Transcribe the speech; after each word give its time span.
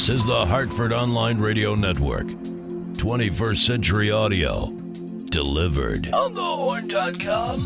This 0.00 0.08
is 0.08 0.24
the 0.24 0.46
Hartford 0.46 0.94
Online 0.94 1.38
Radio 1.38 1.74
Network. 1.74 2.28
21st 2.28 3.56
Century 3.58 4.10
Audio. 4.10 4.66
Delivered. 5.26 6.10
On 6.14 6.34
thehorn.com. 6.34 7.58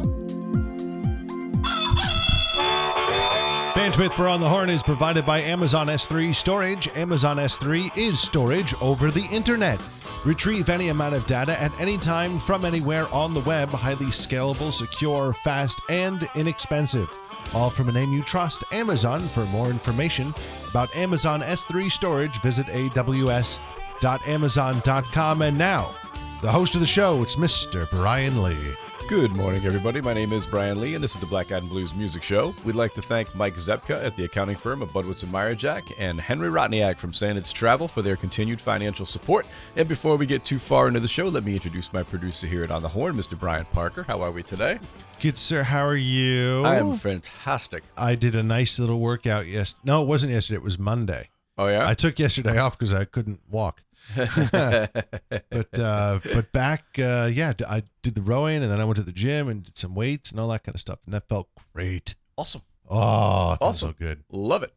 Bandwidth 3.74 4.14
for 4.14 4.26
On 4.26 4.40
the 4.40 4.48
Horn 4.48 4.68
is 4.68 4.82
provided 4.82 5.24
by 5.24 5.42
Amazon 5.42 5.86
S3 5.86 6.34
Storage. 6.34 6.88
Amazon 6.96 7.36
S3 7.36 7.96
is 7.96 8.18
storage 8.18 8.74
over 8.82 9.12
the 9.12 9.28
internet. 9.30 9.80
Retrieve 10.24 10.68
any 10.68 10.88
amount 10.88 11.14
of 11.14 11.26
data 11.26 11.58
at 11.62 11.70
any 11.80 11.96
time 11.96 12.40
from 12.40 12.64
anywhere 12.64 13.06
on 13.14 13.32
the 13.32 13.42
web. 13.42 13.68
Highly 13.68 14.06
scalable, 14.06 14.72
secure, 14.72 15.34
fast, 15.44 15.80
and 15.88 16.28
inexpensive. 16.34 17.08
All 17.54 17.70
from 17.70 17.88
a 17.88 17.92
name 17.92 18.12
you 18.12 18.24
trust, 18.24 18.64
Amazon. 18.72 19.28
For 19.28 19.44
more 19.46 19.70
information 19.70 20.34
about 20.74 20.94
Amazon 20.96 21.40
S3 21.40 21.88
storage, 21.88 22.40
visit 22.40 22.66
aws.amazon.com. 22.66 25.42
And 25.42 25.56
now, 25.56 25.94
the 26.42 26.50
host 26.50 26.74
of 26.74 26.80
the 26.80 26.86
show, 26.86 27.22
it's 27.22 27.36
Mr. 27.36 27.88
Brian 27.90 28.42
Lee. 28.42 28.74
Good 29.06 29.36
morning, 29.36 29.66
everybody. 29.66 30.00
My 30.00 30.14
name 30.14 30.32
is 30.32 30.46
Brian 30.46 30.80
Lee, 30.80 30.94
and 30.94 31.04
this 31.04 31.14
is 31.14 31.20
the 31.20 31.26
Black 31.26 31.50
and 31.50 31.68
Blues 31.68 31.94
Music 31.94 32.22
Show. 32.22 32.54
We'd 32.64 32.74
like 32.74 32.94
to 32.94 33.02
thank 33.02 33.34
Mike 33.34 33.56
Zepka 33.56 34.02
at 34.02 34.16
the 34.16 34.24
accounting 34.24 34.56
firm 34.56 34.80
of 34.80 34.92
Budwitz 34.92 35.22
and 35.22 35.30
Meyerjack 35.30 35.92
and 35.98 36.18
Henry 36.18 36.48
Rotniak 36.48 36.96
from 36.96 37.12
Sandits 37.12 37.52
Travel 37.52 37.86
for 37.86 38.00
their 38.00 38.16
continued 38.16 38.62
financial 38.62 39.04
support. 39.04 39.44
And 39.76 39.86
before 39.86 40.16
we 40.16 40.24
get 40.24 40.42
too 40.42 40.56
far 40.56 40.88
into 40.88 41.00
the 41.00 41.08
show, 41.08 41.28
let 41.28 41.44
me 41.44 41.52
introduce 41.52 41.92
my 41.92 42.02
producer 42.02 42.46
here 42.46 42.64
at 42.64 42.70
On 42.70 42.80
the 42.80 42.88
Horn, 42.88 43.14
Mr. 43.14 43.38
Brian 43.38 43.66
Parker. 43.66 44.04
How 44.04 44.22
are 44.22 44.30
we 44.30 44.42
today? 44.42 44.78
Good, 45.20 45.36
sir. 45.36 45.62
How 45.64 45.84
are 45.84 45.96
you? 45.96 46.64
I 46.64 46.76
am 46.76 46.94
fantastic. 46.94 47.84
I 47.98 48.14
did 48.14 48.34
a 48.34 48.42
nice 48.42 48.78
little 48.78 49.00
workout 49.00 49.46
yes. 49.46 49.74
No, 49.84 50.02
it 50.02 50.06
wasn't 50.06 50.32
yesterday. 50.32 50.56
It 50.56 50.62
was 50.62 50.78
Monday. 50.78 51.28
Oh, 51.58 51.68
yeah? 51.68 51.86
I 51.86 51.92
took 51.92 52.18
yesterday 52.18 52.56
off 52.56 52.78
because 52.78 52.94
I 52.94 53.04
couldn't 53.04 53.40
walk. 53.50 53.82
but 54.16 55.78
uh, 55.78 56.20
but 56.32 56.52
back, 56.52 56.84
uh, 56.98 57.28
yeah, 57.32 57.52
I 57.68 57.82
did 58.02 58.14
the 58.14 58.22
rowing 58.22 58.62
and 58.62 58.70
then 58.70 58.80
I 58.80 58.84
went 58.84 58.96
to 58.96 59.02
the 59.02 59.12
gym 59.12 59.48
and 59.48 59.64
did 59.64 59.78
some 59.78 59.94
weights 59.94 60.30
and 60.30 60.38
all 60.40 60.48
that 60.48 60.64
kind 60.64 60.74
of 60.74 60.80
stuff, 60.80 60.98
and 61.06 61.14
that 61.14 61.28
felt 61.28 61.48
great. 61.74 62.14
awesome. 62.36 62.62
Oh, 62.88 63.56
Awesome. 63.60 63.90
so 63.90 63.94
good. 63.98 64.24
Love 64.30 64.62
it. 64.62 64.72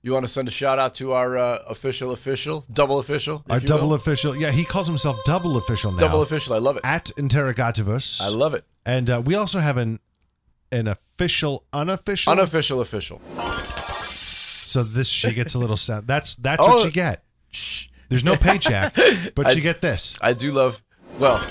You 0.00 0.12
want 0.12 0.24
to 0.24 0.30
send 0.30 0.46
a 0.46 0.50
shout 0.52 0.78
out 0.78 0.94
to 0.94 1.12
our 1.12 1.36
uh, 1.36 1.58
official, 1.68 2.12
official, 2.12 2.64
double 2.72 2.98
official? 3.00 3.42
if 3.46 3.52
Our 3.52 3.58
double 3.60 3.88
will? 3.88 3.94
official, 3.96 4.36
yeah, 4.36 4.52
he 4.52 4.64
calls 4.64 4.86
himself 4.86 5.18
double 5.24 5.56
official 5.56 5.90
now. 5.90 5.98
double 5.98 6.22
official. 6.22 6.54
I 6.54 6.58
love 6.58 6.76
it. 6.76 6.82
at 6.84 7.06
Interrogativus. 7.18 8.20
I 8.20 8.28
love 8.28 8.54
it. 8.54 8.64
and 8.86 9.10
uh, 9.10 9.20
we 9.24 9.34
also 9.34 9.58
have 9.58 9.76
an 9.76 9.98
an 10.70 10.86
official, 10.86 11.64
unofficial. 11.72 12.30
Unofficial, 12.32 12.80
official. 12.80 13.20
so 13.74 14.82
this 14.84 15.08
she 15.08 15.32
gets 15.32 15.54
a 15.54 15.58
little 15.58 15.76
sound. 15.76 16.06
That's 16.06 16.36
that's 16.36 16.62
Oh. 16.62 16.68
what 16.76 16.84
you 16.84 16.90
get. 16.92 17.24
Shh. 17.50 17.88
There's 18.08 18.24
no 18.24 18.36
paycheck, 18.36 18.94
but 19.34 19.46
I 19.46 19.50
you 19.50 19.56
d- 19.56 19.60
get 19.62 19.80
this. 19.80 20.16
I 20.20 20.32
do 20.32 20.50
love. 20.52 20.82
Well, 21.18 21.44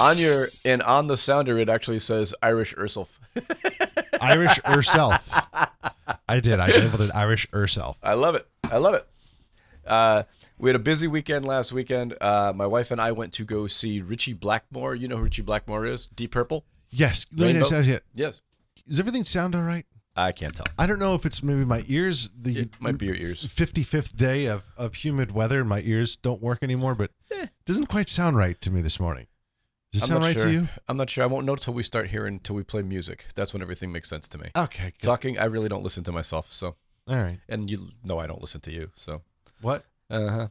on 0.00 0.18
your 0.18 0.48
and 0.64 0.82
on 0.82 1.06
the 1.06 1.16
sounder, 1.16 1.58
it 1.58 1.68
actually 1.68 2.00
says 2.00 2.34
Irish 2.42 2.74
Ursulf. 2.74 3.18
Irish 4.20 4.58
herself. 4.64 5.28
I 6.28 6.40
did. 6.40 6.58
I 6.60 6.66
labeled 6.68 7.02
it 7.02 7.10
Irish 7.14 7.48
herself. 7.52 7.98
I 8.02 8.14
love 8.14 8.34
it. 8.34 8.46
I 8.64 8.78
love 8.78 8.94
it. 8.94 9.06
Uh, 9.86 10.22
we 10.58 10.70
had 10.70 10.76
a 10.76 10.80
busy 10.80 11.06
weekend 11.06 11.44
last 11.46 11.72
weekend. 11.72 12.16
Uh, 12.20 12.52
my 12.56 12.66
wife 12.66 12.90
and 12.90 13.00
I 13.00 13.12
went 13.12 13.32
to 13.34 13.44
go 13.44 13.66
see 13.66 14.00
Ritchie 14.00 14.32
Blackmore. 14.32 14.94
You 14.94 15.08
know 15.08 15.16
who 15.18 15.24
Ritchie 15.24 15.42
Blackmore 15.42 15.84
is? 15.86 16.08
Deep 16.08 16.30
Purple. 16.32 16.64
Yes. 16.90 17.26
Let 17.32 17.40
me 17.40 17.44
Rainbow? 17.46 17.60
just 17.60 17.72
ask 17.72 17.88
you, 17.88 17.98
Yes. 18.14 18.40
Does 18.88 18.98
everything 19.00 19.24
sound 19.24 19.54
all 19.54 19.62
right? 19.62 19.84
I 20.16 20.32
can't 20.32 20.54
tell. 20.54 20.66
I 20.78 20.86
don't 20.86 20.98
know 21.00 21.14
if 21.14 21.26
it's 21.26 21.42
maybe 21.42 21.64
my 21.64 21.84
ears. 21.88 22.30
The 22.40 22.58
It 22.60 22.70
might 22.80 22.98
be 22.98 23.06
your 23.06 23.16
ears. 23.16 23.44
55th 23.46 24.16
day 24.16 24.46
of, 24.46 24.62
of 24.76 24.94
humid 24.94 25.32
weather, 25.32 25.64
my 25.64 25.80
ears 25.80 26.14
don't 26.16 26.40
work 26.40 26.60
anymore. 26.62 26.94
But 26.94 27.10
it 27.30 27.50
doesn't 27.66 27.86
quite 27.86 28.08
sound 28.08 28.36
right 28.36 28.60
to 28.60 28.70
me 28.70 28.80
this 28.80 29.00
morning. 29.00 29.26
Does 29.92 30.02
it 30.02 30.04
I'm 30.04 30.08
sound 30.08 30.24
right 30.24 30.34
sure. 30.38 30.44
to 30.46 30.52
you? 30.52 30.68
I'm 30.88 30.96
not 30.96 31.10
sure. 31.10 31.24
I 31.24 31.26
won't 31.26 31.46
know 31.46 31.56
till 31.56 31.74
we 31.74 31.82
start 31.82 32.10
hearing 32.10 32.34
until 32.34 32.56
we 32.56 32.62
play 32.62 32.82
music. 32.82 33.26
That's 33.34 33.52
when 33.52 33.62
everything 33.62 33.90
makes 33.92 34.08
sense 34.08 34.28
to 34.28 34.38
me. 34.38 34.50
Okay. 34.56 34.92
Good. 35.00 35.02
Talking, 35.02 35.38
I 35.38 35.44
really 35.44 35.68
don't 35.68 35.82
listen 35.82 36.04
to 36.04 36.12
myself. 36.12 36.52
So, 36.52 36.76
All 37.08 37.16
right. 37.16 37.38
and 37.48 37.68
you 37.70 37.88
know 38.04 38.18
I 38.18 38.26
don't 38.26 38.40
listen 38.40 38.60
to 38.62 38.72
you. 38.72 38.90
So, 38.94 39.22
What? 39.62 39.84
uh 40.10 40.30
huh. 40.30 40.48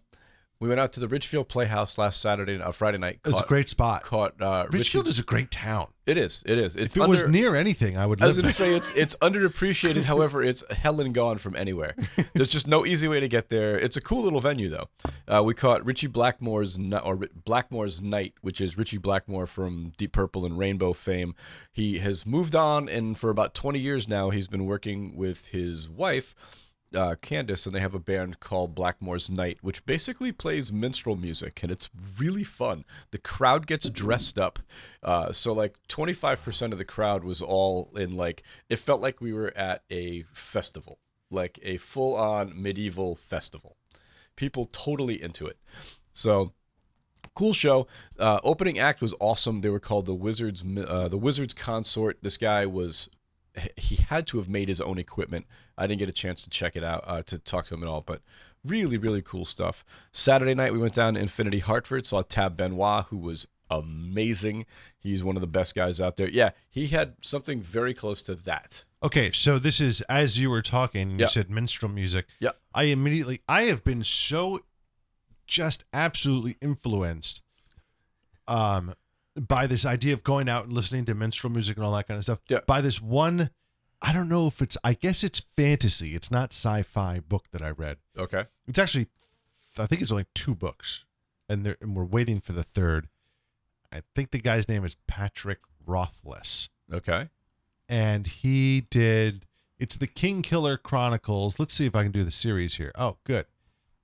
We 0.64 0.70
went 0.70 0.80
out 0.80 0.94
to 0.94 1.02
the 1.02 1.10
Ridgefield 1.10 1.50
Playhouse 1.50 1.98
last 1.98 2.22
Saturday, 2.22 2.58
uh, 2.58 2.72
Friday 2.72 2.98
night. 2.98 3.20
It's 3.26 3.42
a 3.42 3.46
great 3.46 3.68
spot. 3.68 4.04
caught 4.04 4.42
uh, 4.42 4.66
Richfield 4.72 5.04
Richie- 5.04 5.10
is 5.10 5.20
a 5.20 5.24
great 5.24 5.52
town. 5.52 5.88
It 6.06 6.18
is. 6.18 6.42
It 6.46 6.58
is. 6.58 6.78
It's 6.78 6.96
If 6.96 7.04
it 7.04 7.10
was 7.10 7.28
near 7.28 7.54
anything, 7.54 7.98
I 7.98 8.06
would 8.06 8.24
I 8.24 8.28
was 8.28 8.38
going 8.38 8.48
to 8.48 8.54
say 8.54 8.74
it's 8.74 8.94
it's 8.94 9.14
underappreciated. 9.22 10.04
However, 10.04 10.42
it's 10.42 10.64
hell 10.74 11.02
and 11.02 11.14
gone 11.14 11.38
from 11.38 11.58
anywhere. 11.58 11.98
There's 12.34 12.50
just 12.50 12.66
no 12.66 12.86
easy 12.86 13.10
way 13.10 13.20
to 13.20 13.28
get 13.28 13.50
there. 13.50 13.78
It's 13.78 13.98
a 13.98 14.02
cool 14.02 14.24
little 14.24 14.40
venue 14.40 14.70
though. 14.70 14.88
Uh, 15.28 15.44
we 15.44 15.54
caught 15.54 15.86
Ritchie 15.86 16.08
Blackmore's 16.08 16.78
or 16.78 17.18
Blackmore's 17.44 18.02
Night, 18.02 18.36
which 18.40 18.62
is 18.62 18.78
Ritchie 18.78 19.00
Blackmore 19.00 19.46
from 19.46 19.92
Deep 19.98 20.14
Purple 20.14 20.46
and 20.46 20.58
Rainbow 20.58 20.94
fame. 20.94 21.36
He 21.74 21.98
has 21.98 22.26
moved 22.26 22.56
on, 22.56 22.88
and 22.88 23.18
for 23.18 23.30
about 23.30 23.54
20 23.54 23.80
years 23.80 24.08
now, 24.08 24.30
he's 24.30 24.48
been 24.48 24.66
working 24.66 25.18
with 25.18 25.50
his 25.50 25.90
wife. 25.90 26.36
Uh, 26.94 27.16
Candice 27.16 27.66
and 27.66 27.76
they 27.76 27.80
have 27.80 27.96
a 27.96 28.00
band 28.00 28.40
called 28.40 28.76
Blackmore's 28.76 29.30
Night, 29.30 29.58
which 29.62 29.86
basically 29.86 30.32
plays 30.32 30.72
minstrel 30.72 31.16
music, 31.16 31.62
and 31.64 31.72
it's 31.72 31.90
really 32.20 32.44
fun. 32.44 32.86
The 33.12 33.18
crowd 33.18 33.68
gets 33.68 33.90
dressed 33.90 34.38
up, 34.38 34.60
uh, 35.02 35.32
so 35.32 35.54
like 35.54 35.76
25% 35.88 36.72
of 36.72 36.78
the 36.78 36.86
crowd 36.86 37.24
was 37.24 37.42
all 37.42 37.90
in 37.96 38.16
like 38.16 38.44
it 38.70 38.78
felt 38.78 39.02
like 39.02 39.22
we 39.22 39.34
were 39.34 39.52
at 39.56 39.84
a 39.90 40.24
festival, 40.34 41.00
like 41.32 41.60
a 41.64 41.78
full-on 41.78 42.54
medieval 42.62 43.16
festival. 43.16 43.78
People 44.36 44.66
totally 44.66 45.22
into 45.22 45.48
it. 45.48 45.58
So 46.14 46.54
cool 47.36 47.54
show. 47.54 47.88
Uh, 48.20 48.40
opening 48.44 48.80
act 48.80 49.02
was 49.02 49.14
awesome. 49.20 49.62
They 49.62 49.70
were 49.70 49.80
called 49.80 50.06
the 50.06 50.14
Wizards, 50.14 50.64
uh, 50.88 51.08
the 51.08 51.18
Wizards 51.18 51.54
Consort. 51.54 52.20
This 52.22 52.38
guy 52.38 52.66
was, 52.66 53.10
he 53.78 53.96
had 53.96 54.28
to 54.28 54.38
have 54.38 54.50
made 54.50 54.70
his 54.70 54.82
own 54.82 54.98
equipment. 54.98 55.46
I 55.78 55.88
didn't 55.88 56.00
get 56.00 56.10
a 56.10 56.14
chance 56.14 56.44
to 56.44 56.50
check 56.50 56.76
it 56.76 56.84
out 56.84 57.04
uh, 57.08 57.22
to 57.24 57.38
talk 57.38 57.66
to 57.68 57.74
him 57.74 57.84
at 57.84 57.90
all, 57.90 58.02
but 58.02 58.22
really, 58.64 58.98
really 58.98 59.22
cool 59.22 59.46
stuff. 59.46 59.84
Saturday 60.12 60.54
night 60.56 60.72
we 60.74 60.80
went 60.80 60.94
down 60.94 61.16
to 61.16 61.20
Infinity 61.20 61.60
Hartford, 61.60 62.06
saw 62.06 62.22
Tab 62.22 62.56
Benoit, 62.58 63.06
who 63.06 63.18
was 63.18 63.48
amazing. 63.70 64.66
He's 64.98 65.24
one 65.24 65.36
of 65.36 65.42
the 65.42 65.48
best 65.48 65.74
guys 65.76 66.00
out 66.00 66.16
there. 66.18 66.30
Yeah, 66.30 66.52
he 66.70 66.88
had 66.88 67.16
something 67.22 67.62
very 67.62 67.94
close 67.94 68.22
to 68.24 68.36
that. 68.36 68.84
Okay, 69.02 69.32
so 69.34 69.60
this 69.60 69.82
is 69.82 70.02
as 70.02 70.40
you 70.40 70.50
were 70.50 70.62
talking, 70.62 71.12
you 71.12 71.18
Yeah. 71.22 71.28
said 71.28 71.50
minstrel 71.50 71.92
music. 71.92 72.26
Yeah. 72.40 72.52
I 72.74 72.84
immediately 72.84 73.42
I 73.50 73.64
have 73.64 73.84
been 73.84 74.04
so 74.04 74.62
just 75.46 75.84
absolutely 75.92 76.56
influenced 76.62 77.42
um 78.48 78.94
by 79.36 79.66
this 79.68 79.86
idea 79.86 80.14
of 80.14 80.24
going 80.24 80.48
out 80.48 80.66
and 80.66 80.74
listening 80.74 81.06
to 81.06 81.16
minstrel 81.16 81.52
music 81.52 81.76
and 81.78 81.86
all 81.86 81.94
that 81.96 82.08
kind 82.08 82.18
of 82.18 82.24
stuff. 82.24 82.40
Yeah. 82.48 82.60
By 82.68 82.82
this 82.82 83.02
one 83.02 83.50
I 84.06 84.12
don't 84.12 84.28
know 84.30 84.48
if 84.48 84.62
it's 84.62 84.78
I 84.84 84.94
guess 84.94 85.24
it's 85.24 85.42
fantasy. 85.56 86.14
It's 86.16 86.30
not 86.30 86.52
sci-fi 86.52 87.20
book 87.22 87.46
that 87.52 87.62
I 87.62 87.70
read. 87.72 87.98
Okay. 88.18 88.44
It's 88.68 88.78
actually 88.78 89.08
I 89.78 89.86
think 89.88 90.02
it's 90.02 90.12
only 90.12 90.26
two 90.36 90.54
books. 90.56 91.06
And 91.50 91.66
they're 91.66 91.78
and 91.82 91.96
we're 91.96 92.04
waiting 92.04 92.40
for 92.42 92.52
the 92.54 92.64
third. 92.64 93.08
I 93.92 94.02
think 94.16 94.32
the 94.32 94.40
guy's 94.40 94.68
name 94.68 94.84
is 94.84 94.96
Patrick 95.08 95.60
Rothless. 95.86 96.70
Okay. 96.92 97.30
and 97.90 98.28
he 98.28 98.82
did 98.90 99.46
it's 99.80 99.96
the 99.96 100.08
King 100.08 100.42
Killer 100.42 100.78
Chronicles. 100.78 101.58
Let's 101.60 101.74
see 101.74 101.86
if 101.86 101.96
I 101.96 102.04
can 102.04 102.12
do 102.12 102.24
the 102.24 102.32
series 102.32 102.76
here. 102.76 102.92
Oh, 102.96 103.18
good. 103.24 103.46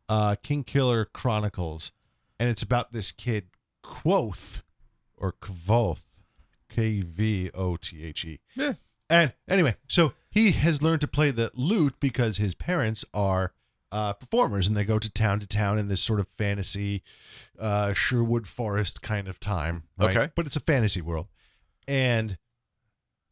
Uh 0.07 0.35
King 0.41 0.63
Killer 0.63 1.05
Chronicles. 1.05 1.91
And 2.39 2.49
it's 2.49 2.61
about 2.61 2.93
this 2.93 3.11
kid 3.11 3.47
Quoth 3.83 4.63
or 5.17 5.33
Kvothe. 5.41 6.03
K 6.69 7.01
V 7.01 7.49
O 7.53 7.75
T 7.77 8.03
H 8.05 8.23
E. 8.25 8.39
Yeah. 8.55 8.73
And 9.09 9.33
anyway, 9.47 9.75
so 9.87 10.13
he 10.29 10.51
has 10.51 10.81
learned 10.81 11.01
to 11.01 11.07
play 11.07 11.31
the 11.31 11.51
lute 11.55 11.95
because 11.99 12.37
his 12.37 12.53
parents 12.53 13.03
are 13.13 13.53
uh, 13.91 14.13
performers 14.13 14.67
and 14.67 14.77
they 14.77 14.85
go 14.85 14.99
to 14.99 15.11
town 15.11 15.39
to 15.39 15.47
town 15.47 15.79
in 15.79 15.87
this 15.87 16.01
sort 16.01 16.19
of 16.19 16.27
fantasy 16.38 17.01
uh, 17.59 17.94
Sherwood 17.94 18.47
Forest 18.47 19.01
kind 19.01 19.27
of 19.27 19.39
time. 19.39 19.83
Right? 19.97 20.15
Okay. 20.15 20.31
But 20.35 20.45
it's 20.45 20.56
a 20.56 20.61
fantasy 20.61 21.01
world. 21.01 21.27
And 21.88 22.38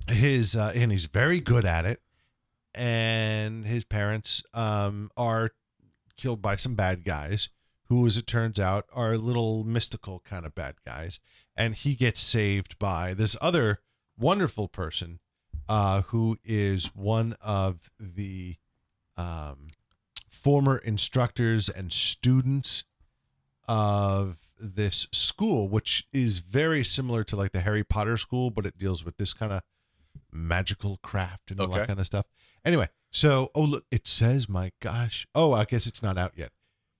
his 0.07 0.55
uh, 0.55 0.71
and 0.73 0.91
he's 0.91 1.05
very 1.05 1.39
good 1.39 1.65
at 1.65 1.85
it. 1.85 2.01
And 2.73 3.65
his 3.65 3.83
parents 3.83 4.43
um, 4.53 5.11
are 5.17 5.51
killed 6.15 6.41
by 6.41 6.55
some 6.55 6.75
bad 6.75 7.03
guys 7.03 7.49
who, 7.85 8.05
as 8.05 8.17
it 8.17 8.27
turns 8.27 8.59
out, 8.59 8.85
are 8.93 9.17
little 9.17 9.63
mystical 9.63 10.21
kind 10.25 10.45
of 10.45 10.53
bad 10.53 10.75
guys. 10.85 11.19
And 11.55 11.73
he 11.73 11.95
gets 11.95 12.21
saved 12.21 12.77
by 12.77 13.13
this 13.13 13.35
other 13.41 13.79
wonderful 14.17 14.67
person 14.67 15.19
uh, 15.69 16.01
who 16.03 16.37
is 16.43 16.87
one 16.95 17.35
of 17.41 17.89
the 17.99 18.55
um, 19.17 19.67
former 20.29 20.77
instructors 20.77 21.69
and 21.69 21.91
students 21.91 22.83
of 23.67 24.37
this 24.59 25.07
school, 25.11 25.67
which 25.67 26.07
is 26.13 26.39
very 26.39 26.83
similar 26.83 27.23
to 27.23 27.35
like 27.35 27.51
the 27.51 27.61
Harry 27.61 27.83
Potter 27.83 28.17
school, 28.17 28.49
but 28.49 28.65
it 28.65 28.77
deals 28.77 29.03
with 29.03 29.17
this 29.17 29.33
kind 29.33 29.51
of 29.51 29.61
magical 30.31 30.99
craft 31.03 31.51
and 31.51 31.59
all 31.59 31.67
that 31.67 31.87
kind 31.87 31.99
of 31.99 32.05
stuff. 32.05 32.25
Anyway, 32.65 32.89
so 33.11 33.51
oh 33.53 33.61
look, 33.61 33.85
it 33.91 34.07
says, 34.07 34.49
my 34.49 34.71
gosh, 34.79 35.27
oh, 35.35 35.53
I 35.53 35.65
guess 35.65 35.87
it's 35.87 36.01
not 36.01 36.17
out 36.17 36.33
yet. 36.35 36.51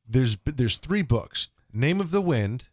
there's 0.08 0.38
there's 0.46 0.78
three 0.78 1.02
books: 1.02 1.48
Name 1.74 2.00
of 2.00 2.12
the 2.12 2.22
Wind, 2.22 2.68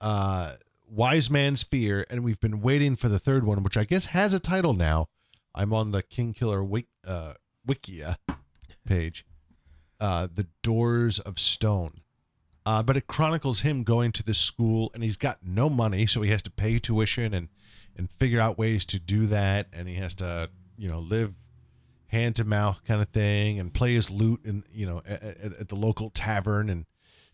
uh, 0.00 0.54
Wise 0.94 1.30
Man's 1.30 1.62
Fear, 1.62 2.04
and 2.10 2.22
we've 2.22 2.38
been 2.38 2.60
waiting 2.60 2.96
for 2.96 3.08
the 3.08 3.18
third 3.18 3.44
one, 3.44 3.62
which 3.62 3.78
I 3.78 3.84
guess 3.84 4.06
has 4.06 4.34
a 4.34 4.38
title 4.38 4.74
now. 4.74 5.08
I'm 5.54 5.72
on 5.72 5.90
the 5.90 6.02
King 6.02 6.34
Killer 6.34 6.62
wik, 6.62 6.86
uh, 7.06 7.32
Wikia 7.66 8.16
page. 8.86 9.24
Uh, 9.98 10.28
the 10.30 10.48
Doors 10.62 11.18
of 11.18 11.38
Stone. 11.38 11.92
Uh, 12.66 12.82
but 12.82 12.98
it 12.98 13.06
chronicles 13.06 13.62
him 13.62 13.84
going 13.84 14.12
to 14.12 14.22
this 14.22 14.36
school, 14.36 14.90
and 14.92 15.02
he's 15.02 15.16
got 15.16 15.38
no 15.42 15.70
money, 15.70 16.04
so 16.04 16.20
he 16.20 16.30
has 16.30 16.42
to 16.42 16.50
pay 16.50 16.78
tuition 16.78 17.32
and 17.32 17.48
and 17.96 18.10
figure 18.10 18.40
out 18.40 18.58
ways 18.58 18.84
to 18.84 18.98
do 18.98 19.24
that, 19.26 19.68
and 19.72 19.88
he 19.88 19.94
has 19.94 20.14
to 20.16 20.50
you 20.76 20.88
know 20.88 20.98
live 20.98 21.32
hand 22.08 22.36
to 22.36 22.44
mouth 22.44 22.84
kind 22.84 23.00
of 23.00 23.08
thing, 23.08 23.58
and 23.58 23.72
play 23.72 23.94
his 23.94 24.10
lute 24.10 24.44
and 24.44 24.64
you 24.70 24.84
know 24.84 25.02
at, 25.06 25.22
at, 25.22 25.52
at 25.60 25.68
the 25.70 25.74
local 25.74 26.10
tavern, 26.10 26.68
and 26.68 26.84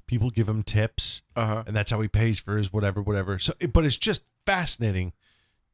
people 0.09 0.31
give 0.31 0.49
him 0.49 0.65
tips, 0.65 1.23
Uh 1.37 1.47
huh. 1.47 1.65
and 1.69 1.77
that's 1.77 1.93
how 1.93 2.01
he 2.01 2.09
pays 2.09 2.41
for 2.41 2.57
his 2.57 2.73
whatever, 2.73 3.01
whatever. 3.01 3.39
So, 3.39 3.53
but 3.73 3.85
it's 3.85 3.97
just 3.97 4.25
fascinating 4.45 5.13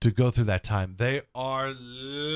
to 0.00 0.10
go 0.10 0.28
through 0.30 0.44
that 0.44 0.62
time. 0.62 0.96
They 0.98 1.22
are 1.34 1.72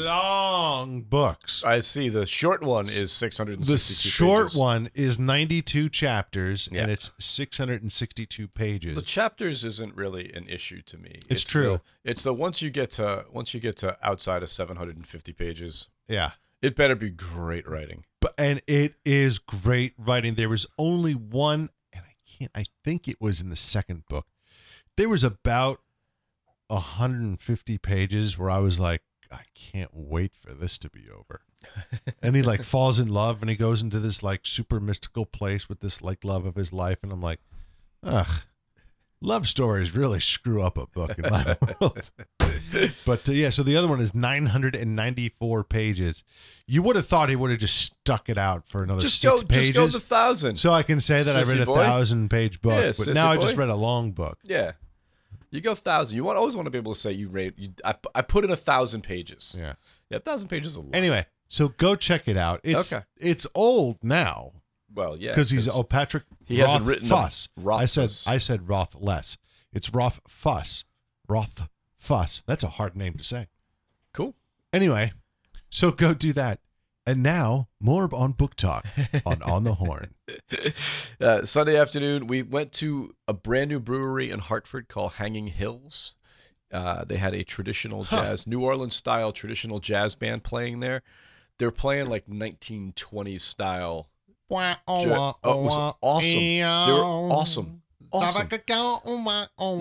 long 0.09 1.03
books. 1.03 1.63
I 1.65 1.81
see. 1.81 2.09
The 2.09 2.25
short 2.25 2.63
one 2.63 2.87
is 2.87 3.13
662 3.13 3.73
The 3.73 4.11
short 4.11 4.47
pages. 4.47 4.59
one 4.59 4.91
is 4.95 5.19
92 5.19 5.89
chapters 5.91 6.69
Yeah. 6.73 6.83
and 6.83 6.91
it's 6.91 7.13
662 7.19 8.49
pages. 8.49 8.97
The 8.97 9.03
chapters 9.03 9.65
isn't 9.65 9.95
really 9.95 10.33
an 10.33 10.47
issue 10.49 10.81
to 10.83 10.97
me. 10.99 11.21
It's 11.29 11.43
true. 11.45 11.81
The, 12.05 12.11
it's 12.11 12.23
the 12.23 12.33
once 12.33 12.63
you 12.63 12.71
get 12.71 12.91
to 12.93 13.27
once 13.33 13.53
you 13.55 13.61
get 13.61 13.77
to 13.79 13.97
outside 14.03 14.43
of 14.43 14.49
750 14.49 15.33
pages, 15.33 15.89
yeah. 16.07 16.31
it 16.63 16.75
better 16.75 16.95
be 16.95 17.11
great 17.11 17.69
writing. 17.69 18.05
But 18.21 18.35
and 18.39 18.63
it 18.67 18.95
is 19.05 19.39
great 19.39 19.93
writing. 19.99 20.35
There 20.35 20.49
was 20.49 20.67
only 20.79 21.13
one 21.13 21.69
can't 22.29 22.51
I 22.55 22.65
think 22.85 23.09
it 23.09 23.21
was 23.21 23.41
in 23.41 23.51
the 23.51 23.57
second 23.57 24.05
book. 24.09 24.27
There 24.97 25.09
was 25.09 25.25
about 25.25 25.81
150 26.69 27.79
pages 27.79 28.39
where 28.39 28.51
I 28.51 28.59
was 28.59 28.79
like 28.79 29.03
I 29.31 29.43
can't 29.55 29.91
wait 29.93 30.35
for 30.35 30.55
this 30.55 30.79
to 30.79 30.91
be 30.91 31.07
over. 31.11 31.43
and 32.23 32.37
he 32.37 32.43
like 32.43 32.63
falls 32.63 32.99
in 32.99 33.09
love 33.09 33.41
and 33.41 33.51
he 33.51 33.57
goes 33.57 33.83
into 33.83 33.99
this 33.99 34.23
like 34.23 34.43
super 34.45 34.81
mystical 34.81 35.27
place 35.27 35.69
with 35.69 35.81
this 35.81 36.03
like 36.03 36.25
love 36.25 36.47
of 36.47 36.55
his 36.55 36.73
life 36.73 36.99
and 37.03 37.13
I'm 37.13 37.21
like 37.21 37.41
ugh 38.03 38.43
love 39.21 39.49
stories 39.49 39.95
really 39.95 40.21
screw 40.21 40.63
up 40.63 40.79
a 40.79 40.87
book 40.87 41.19
in 41.19 41.31
my 41.31 41.57
world. 41.81 42.11
But 43.07 43.29
uh, 43.29 43.33
yeah, 43.33 43.51
so 43.51 43.63
the 43.63 43.77
other 43.77 43.89
one 43.89 44.01
is 44.01 44.15
994 44.15 45.65
pages. 45.65 46.23
You 46.67 46.83
would 46.83 46.97
have 46.97 47.07
thought 47.07 47.29
he 47.31 47.37
would 47.37 47.51
have 47.51 47.61
just 47.61 47.79
stuck 47.79 48.29
it 48.29 48.37
out 48.39 48.67
for 48.69 48.83
another 48.83 49.01
Just 49.01 49.21
six 49.21 49.43
go, 49.43 49.49
pages. 49.49 49.69
just 49.71 49.77
go 49.77 49.87
the 49.87 50.01
thousand. 50.01 50.57
so 50.57 50.73
I 50.73 50.83
can 50.83 51.01
say 51.01 51.23
that 51.23 51.37
I 51.37 51.41
read 51.51 51.61
a 51.63 51.67
boy. 51.67 51.75
thousand 51.77 52.29
page 52.31 52.61
book, 52.61 52.73
Yeah, 52.75 52.87
but 52.89 52.93
sissy 52.97 53.15
now 53.15 53.31
I 53.31 53.37
just 53.37 53.57
read 53.57 53.69
a 53.71 53.75
long 53.75 54.13
book. 54.13 54.39
yeah, 54.43 54.73
you 55.51 55.61
go 55.61 55.75
thousand. 55.75 56.17
You 56.17 56.25
want 56.25 56.37
always 56.39 56.55
want 56.57 56.67
to 56.67 56.71
be 56.71 56.79
able 56.79 56.93
to 56.95 56.99
say 57.01 57.13
you 57.13 57.29
rate. 57.29 57.55
You, 57.57 57.71
I, 57.85 57.95
I 58.15 58.23
put 58.23 58.45
in 58.45 58.51
a 58.51 58.57
thousand 58.57 59.03
pages. 59.03 59.57
Yeah. 59.59 59.75
Yeah, 60.11 60.19
a 60.19 60.21
thousand 60.21 60.49
pages 60.49 60.73
is 60.73 60.77
a 60.77 60.81
lot. 60.83 60.95
Anyway, 60.95 61.27
so 61.49 61.69
go 61.69 61.95
check 61.95 62.29
it 62.29 62.37
out. 62.37 62.61
It's 62.65 62.93
Okay. 62.93 63.05
it's 63.19 63.47
old 63.55 63.99
now 64.03 64.53
well, 64.95 65.17
yeah, 65.17 65.31
because 65.33 65.51
he's 65.51 65.69
oh 65.69 65.83
Patrick. 65.83 66.25
he 66.47 66.59
hasn't 66.59 66.85
written 66.85 67.07
Fuss. 67.09 67.49
I 67.67 67.85
said. 67.87 68.11
I 68.27 68.39
said 68.39 68.69
Roth 68.69 68.95
less. 68.99 69.37
It's 69.73 69.91
Rothfuss. 69.93 70.85
Roth 71.29 71.69
Fuss. 71.99 72.43
That's 72.47 72.63
a 72.65 72.69
hard 72.69 72.97
name 72.97 73.15
to 73.15 73.25
say. 73.25 73.49
cool. 74.13 74.35
Anyway, 74.73 75.13
so 75.71 75.91
go 75.91 76.15
do 76.15 76.33
that. 76.35 76.61
And 77.07 77.23
now 77.23 77.69
more 77.81 78.09
on 78.15 78.33
book 78.33 78.55
talk 78.55 78.87
on 79.25 79.43
on 79.43 79.65
the 79.65 79.75
horn. 79.75 80.15
Uh, 81.21 81.45
Sunday 81.45 81.77
afternoon, 81.77 82.27
we 82.29 82.43
went 82.43 82.71
to 82.73 83.15
a 83.27 83.33
brand 83.33 83.71
new 83.71 83.81
brewery 83.81 84.31
in 84.31 84.39
Hartford 84.39 84.87
called 84.89 85.15
Hanging 85.15 85.49
Hills. 85.49 86.15
Uh, 86.73 87.05
they 87.05 87.17
had 87.17 87.35
a 87.35 87.43
traditional 87.43 88.05
jazz, 88.05 88.47
New 88.47 88.61
Orleans 88.63 88.95
style 88.95 89.33
traditional 89.33 89.81
jazz 89.81 90.15
band 90.15 90.45
playing 90.45 90.79
there. 90.81 91.03
They're 91.59 91.73
playing 91.73 92.09
like 92.09 92.27
1920s 92.29 93.41
style. 93.41 94.11
Ja- 95.07 95.33
oh, 95.43 95.61
it 95.61 95.65
was 95.65 95.95
awesome. 96.03 96.31
They 96.87 96.93
were 96.93 96.99
awesome. 97.33 97.83
Awesome. 98.13 98.41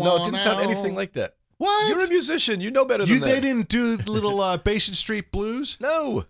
No, 0.04 0.16
it 0.16 0.26
didn't 0.26 0.38
sound 0.40 0.60
anything 0.72 0.96
like 0.96 1.14
that. 1.14 1.36
What? 1.58 1.90
You're 1.90 2.06
a 2.06 2.10
musician. 2.10 2.62
You 2.62 2.72
know 2.72 2.86
better 2.86 3.06
than 3.06 3.14
You, 3.16 3.20
that. 3.22 3.26
they 3.26 3.40
didn't 3.42 3.68
do 3.70 3.98
the 3.98 4.12
little 4.12 4.40
uh, 4.42 4.58
Basin 4.58 4.94
Street 4.94 5.32
Blues. 5.32 5.78
No, 5.80 6.26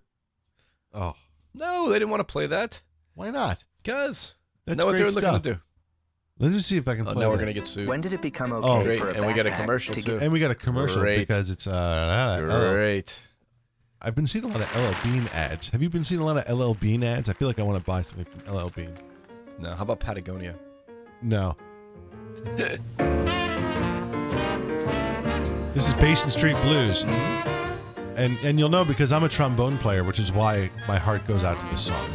Oh, 0.94 1.15
no, 1.53 1.89
they 1.89 1.95
didn't 2.00 2.09
want 2.09 2.21
to 2.21 2.31
play 2.31 2.47
that. 2.47 2.81
why 3.13 3.29
not? 3.29 3.63
Because 3.83 4.35
That's 4.65 4.77
know 4.79 4.85
what 4.85 4.97
they're 4.97 5.06
looking 5.07 5.21
stuff. 5.21 5.41
to 5.44 5.53
do. 5.56 5.59
Let 6.39 6.51
me 6.51 6.59
see 6.59 6.77
if 6.77 6.88
I 6.88 6.95
can 6.95 7.07
Oh, 7.07 7.13
play. 7.13 7.24
now 7.24 7.29
we're 7.31 7.38
gonna 7.39 7.53
get 7.53 7.65
sued. 7.68 7.88
When 7.88 8.00
did 8.01 8.13
it 8.13 8.21
become 8.21 8.53
okay 8.53 8.68
Oh, 8.68 8.83
Great, 8.83 9.00
for 9.00 9.09
a 9.09 9.13
and 9.15 9.25
we 9.25 9.33
got 9.33 9.45
a 9.47 9.51
commercial, 9.51 9.94
to 9.95 10.01
too. 10.01 10.12
get- 10.13 10.21
And 10.24 10.31
we 10.31 10.39
got 10.39 10.51
a 10.51 10.56
commercial 10.56 11.01
Great. 11.01 11.18
because 11.27 11.50
it's 11.50 11.65
uh, 11.68 12.71
Great. 12.74 13.27
I've 14.01 14.13
been 14.13 14.27
seeing 14.27 14.45
a 14.45 14.47
lot 14.47 14.62
of 14.62 14.75
LL 14.75 14.95
Bean 15.03 15.27
ads. 15.33 15.69
Have 15.69 15.81
you 15.81 15.89
been 15.89 16.03
seeing 16.03 16.21
a 16.21 16.25
lot 16.25 16.38
of 16.38 16.47
LL 16.59 16.74
Bean 16.75 17.03
ads? 17.03 17.27
I 17.29 17.33
feel 17.33 17.47
like 17.47 17.59
I 17.59 17.63
want 17.63 17.79
to 17.79 17.83
buy 17.83 18.03
something 18.03 18.25
from 18.25 18.56
LL 18.56 18.69
Bean. 18.69 18.94
No, 19.59 19.74
how 19.75 19.81
about 19.81 20.00
Patagonia? 20.00 20.53
No. 21.24 21.57
this 25.77 25.89
is 25.89 25.94
Basin 25.94 26.31
Street 26.31 26.56
Blues. 26.63 27.03
And 28.15 28.35
and 28.41 28.57
you'll 28.57 28.68
know 28.68 28.83
because 28.83 29.13
I'm 29.13 29.24
a 29.24 29.29
trombone 29.29 29.77
player, 29.77 30.03
which 30.03 30.18
is 30.18 30.31
why 30.31 30.71
my 30.88 30.97
heart 30.97 31.27
goes 31.27 31.44
out 31.44 31.59
to 31.59 31.68
this 31.68 31.81
song. 31.81 32.09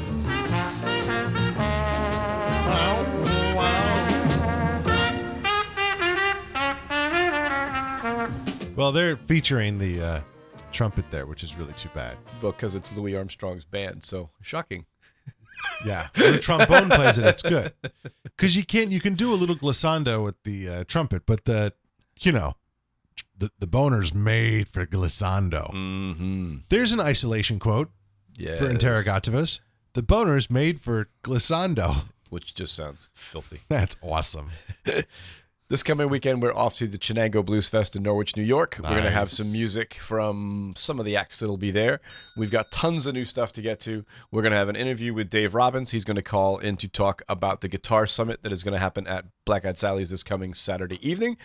Well, 8.74 8.90
they're 8.90 9.16
featuring 9.16 9.78
the 9.78 10.02
uh, 10.02 10.20
trumpet 10.72 11.08
there, 11.12 11.26
which 11.26 11.44
is 11.44 11.56
really 11.56 11.74
too 11.74 11.90
bad. 11.94 12.16
Because 12.40 12.74
it's 12.74 12.96
Louis 12.96 13.16
Armstrong's 13.16 13.64
band, 13.64 14.02
so 14.02 14.30
shocking. 14.40 14.86
Yeah, 15.86 16.08
when 16.16 16.32
the 16.32 16.38
trombone 16.38 16.90
plays 16.90 17.18
it, 17.18 17.24
it's 17.24 17.42
good 17.42 17.72
because 18.24 18.56
you 18.56 18.64
can't. 18.64 18.90
You 18.90 19.00
can 19.00 19.14
do 19.14 19.32
a 19.32 19.36
little 19.36 19.54
glissando 19.54 20.24
with 20.24 20.34
the 20.42 20.68
uh, 20.68 20.84
trumpet, 20.84 21.22
but 21.24 21.44
the, 21.44 21.72
you 22.20 22.32
know, 22.32 22.56
the 23.36 23.50
the 23.58 23.66
boner's 23.66 24.14
made 24.14 24.68
for 24.68 24.86
glissando. 24.86 25.70
Mm-hmm. 25.72 26.56
There's 26.68 26.92
an 26.92 27.00
isolation 27.00 27.58
quote 27.58 27.90
Yeah. 28.36 28.56
for 28.56 28.66
Interrogativus. 28.68 29.60
The 29.94 30.02
boner's 30.02 30.50
made 30.50 30.80
for 30.80 31.08
glissando. 31.24 32.04
Which 32.30 32.54
just 32.54 32.74
sounds 32.74 33.08
filthy. 33.12 33.60
That's 33.68 33.96
awesome. 34.02 34.50
This 35.68 35.82
coming 35.82 36.10
weekend, 36.10 36.42
we're 36.42 36.52
off 36.54 36.76
to 36.78 36.86
the 36.86 36.98
Chenango 36.98 37.42
Blues 37.42 37.66
Fest 37.66 37.96
in 37.96 38.02
Norwich, 38.02 38.36
New 38.36 38.42
York. 38.42 38.76
We're 38.82 38.90
going 38.90 39.04
to 39.04 39.10
have 39.10 39.30
some 39.30 39.50
music 39.50 39.94
from 39.94 40.74
some 40.76 40.98
of 40.98 41.06
the 41.06 41.16
acts 41.16 41.38
that'll 41.38 41.56
be 41.56 41.70
there. 41.70 42.02
We've 42.36 42.50
got 42.50 42.70
tons 42.70 43.06
of 43.06 43.14
new 43.14 43.24
stuff 43.24 43.52
to 43.54 43.62
get 43.62 43.80
to. 43.80 44.04
We're 44.30 44.42
going 44.42 44.52
to 44.52 44.58
have 44.58 44.68
an 44.68 44.76
interview 44.76 45.14
with 45.14 45.30
Dave 45.30 45.54
Robbins. 45.54 45.90
He's 45.92 46.04
going 46.04 46.16
to 46.16 46.22
call 46.22 46.58
in 46.58 46.76
to 46.76 46.88
talk 46.88 47.22
about 47.26 47.62
the 47.62 47.68
Guitar 47.68 48.06
Summit 48.06 48.42
that 48.42 48.52
is 48.52 48.62
going 48.62 48.74
to 48.74 48.78
happen 48.78 49.06
at 49.06 49.24
Black 49.46 49.64
Eyed 49.64 49.78
Sally's 49.78 50.10
this 50.10 50.22
coming 50.22 50.52
Saturday 50.52 50.98
evening. 51.08 51.38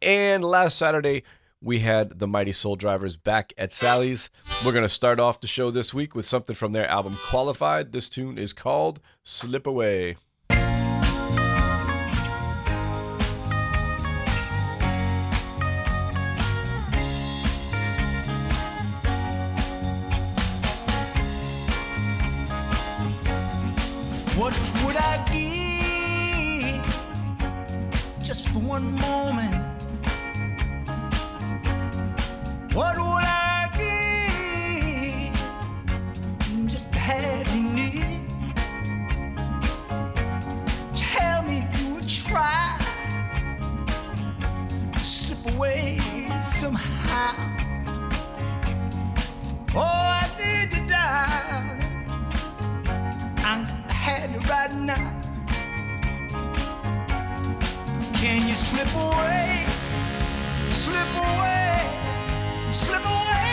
And 0.00 0.44
last 0.44 0.78
Saturday, 0.78 1.24
we 1.60 1.80
had 1.80 2.18
the 2.18 2.28
Mighty 2.28 2.52
Soul 2.52 2.76
Drivers 2.76 3.16
back 3.16 3.52
at 3.58 3.72
Sally's. 3.72 4.30
We're 4.64 4.72
going 4.72 4.84
to 4.84 4.88
start 4.88 5.18
off 5.18 5.40
the 5.40 5.48
show 5.48 5.70
this 5.70 5.92
week 5.92 6.14
with 6.14 6.24
something 6.24 6.54
from 6.54 6.72
their 6.72 6.86
album 6.86 7.16
Qualified. 7.28 7.92
This 7.92 8.08
tune 8.08 8.38
is 8.38 8.52
called 8.52 9.00
Slip 9.24 9.66
Away. 9.66 10.16
Now. 54.88 55.20
Can 58.14 58.48
you 58.48 58.54
slip 58.54 58.92
away? 58.94 59.66
Slip 60.70 61.12
away, 61.28 61.76
slip 62.70 63.04
away, 63.04 63.47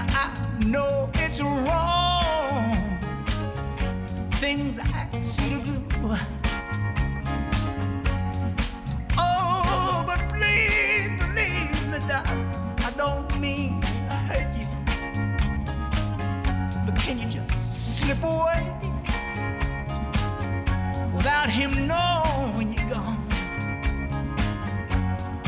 I 0.00 0.30
know 0.64 1.10
it's 1.14 1.40
wrong. 1.40 2.76
Things 4.34 4.78
I 4.78 5.08
should 5.22 5.64
do. 5.64 5.84
Oh, 9.18 10.04
but 10.06 10.20
please 10.28 11.08
believe 11.18 11.88
me, 11.90 11.98
darling. 12.06 12.48
I 12.78 12.92
don't 12.96 13.40
mean 13.40 13.80
to 13.80 14.14
hurt 14.28 14.56
you. 14.56 14.66
But 16.86 16.96
can 17.00 17.18
you 17.18 17.28
just 17.28 17.98
slip 17.98 18.22
away 18.22 18.62
without 21.12 21.50
him 21.50 21.72
knowing 21.88 22.72
you're 22.72 22.88
gone? 22.88 23.26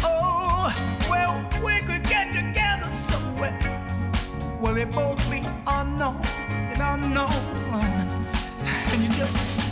Oh, 0.02 0.74
well, 1.08 1.40
we 1.64 1.78
could 1.80 2.02
get 2.02 2.32
together 2.32 2.90
somewhere 2.90 3.69
where 4.60 4.74
we 4.74 4.84
both 4.84 5.18
be 5.30 5.42
unknown 5.66 6.20
and 6.50 6.80
unknown. 6.80 7.32
And 8.92 9.02
you 9.02 9.08
just, 9.08 9.69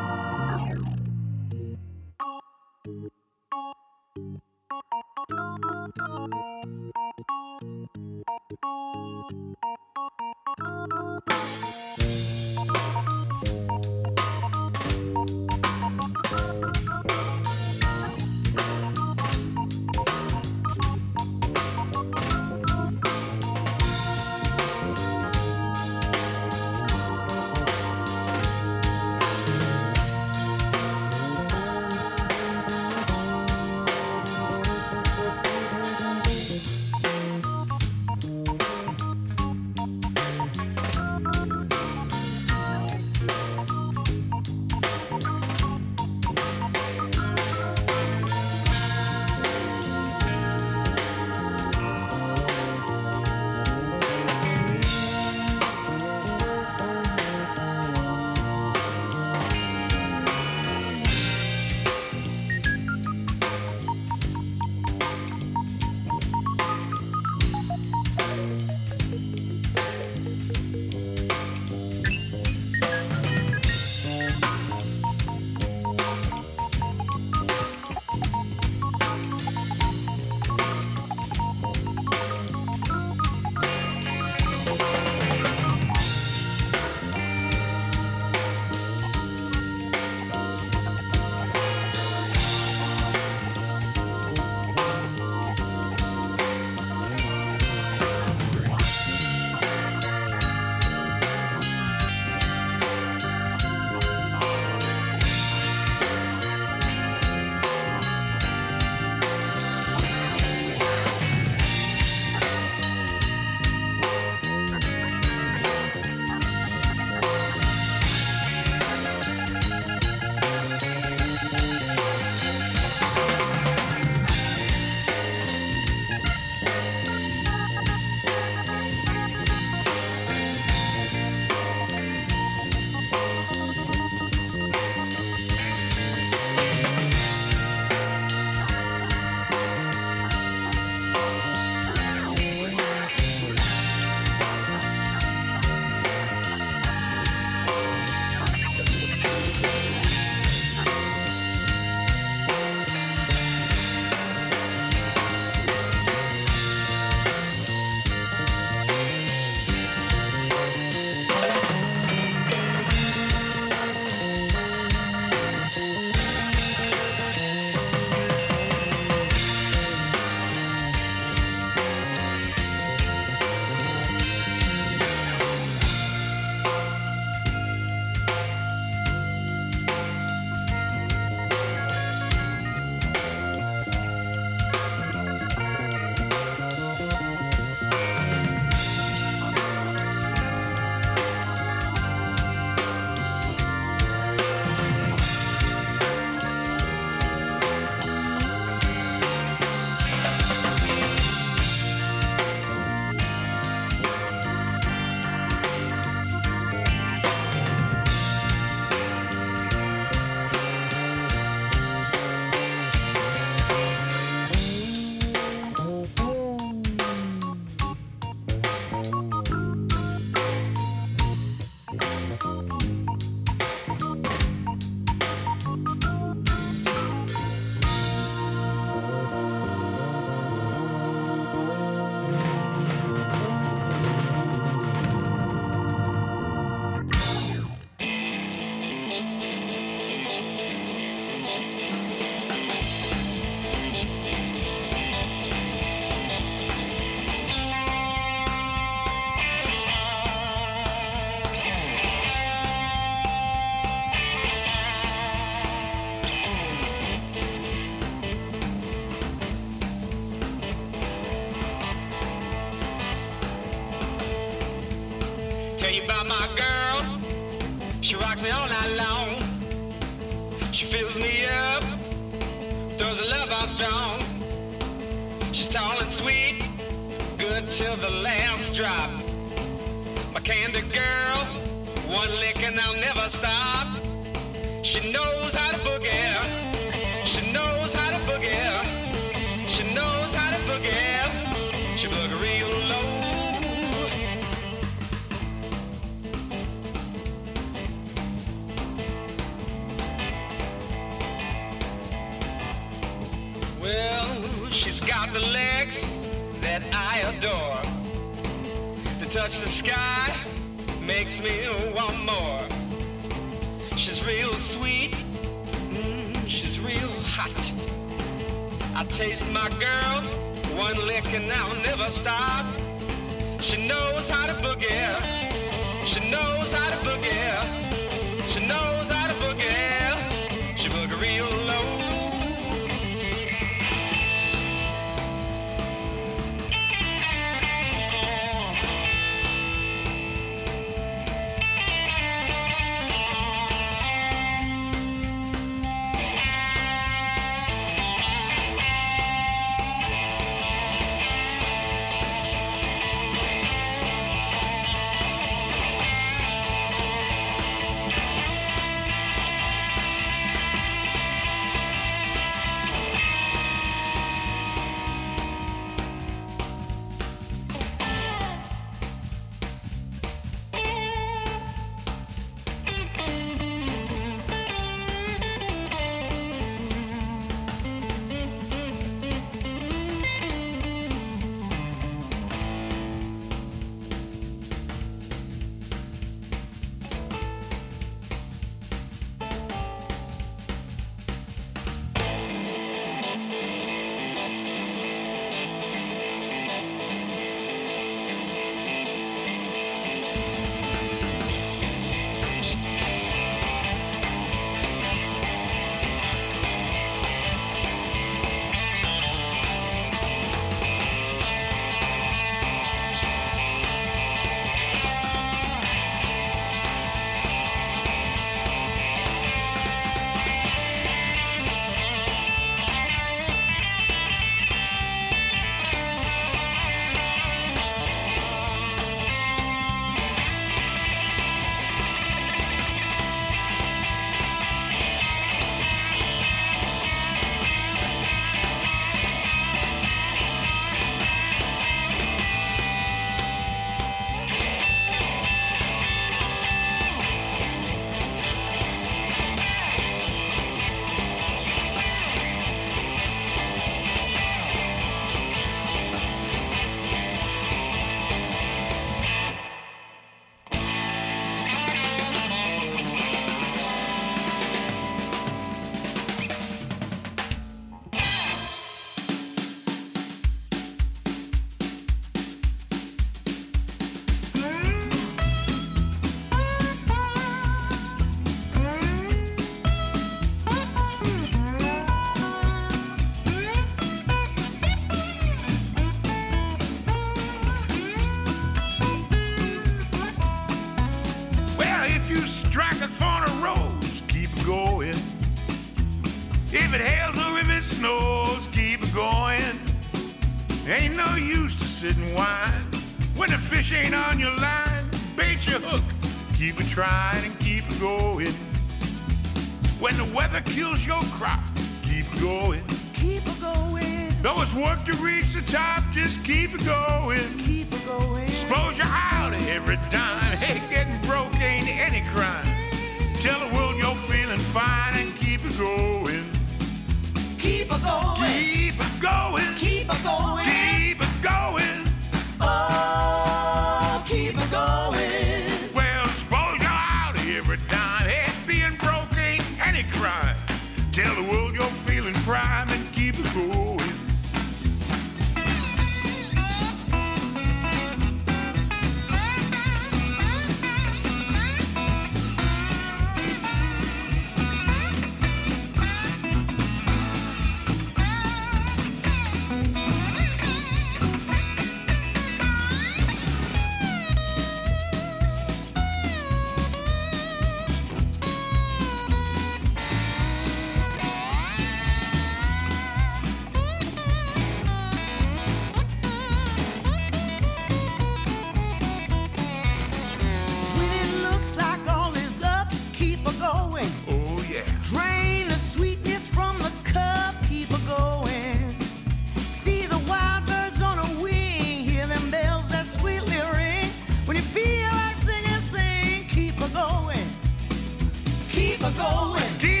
keep 598.81 599.01
a 599.03 599.11
going. 599.11 599.71
Keep 599.79 600.00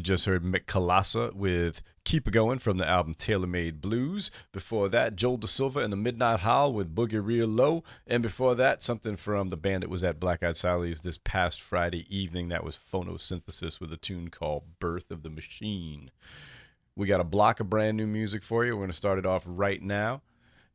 You 0.00 0.04
just 0.04 0.24
heard 0.24 0.42
Mick 0.42 0.64
Kolassa 0.64 1.34
with 1.34 1.82
Keep 2.04 2.28
It 2.28 2.30
Going 2.30 2.58
from 2.58 2.78
the 2.78 2.88
album 2.88 3.12
Taylor 3.12 3.46
Made 3.46 3.82
Blues. 3.82 4.30
Before 4.50 4.88
that, 4.88 5.14
Joel 5.14 5.36
Da 5.36 5.46
Silva 5.46 5.80
and 5.80 5.92
the 5.92 5.98
Midnight 5.98 6.40
Howl 6.40 6.72
with 6.72 6.94
Boogie 6.94 7.22
Real 7.22 7.46
Low. 7.46 7.84
And 8.06 8.22
before 8.22 8.54
that, 8.54 8.82
something 8.82 9.16
from 9.16 9.50
the 9.50 9.58
band 9.58 9.82
that 9.82 9.90
was 9.90 10.02
at 10.02 10.18
Black 10.18 10.42
Eyed 10.42 10.56
Sally's 10.56 11.02
this 11.02 11.18
past 11.18 11.60
Friday 11.60 12.06
evening. 12.08 12.48
That 12.48 12.64
was 12.64 12.78
Photosynthesis 12.78 13.78
with 13.78 13.92
a 13.92 13.98
tune 13.98 14.30
called 14.30 14.78
Birth 14.78 15.10
of 15.10 15.22
the 15.22 15.28
Machine. 15.28 16.10
We 16.96 17.06
got 17.06 17.20
a 17.20 17.24
block 17.24 17.60
of 17.60 17.68
brand 17.68 17.98
new 17.98 18.06
music 18.06 18.42
for 18.42 18.64
you. 18.64 18.72
We're 18.72 18.84
going 18.84 18.92
to 18.92 18.96
start 18.96 19.18
it 19.18 19.26
off 19.26 19.44
right 19.46 19.82
now. 19.82 20.22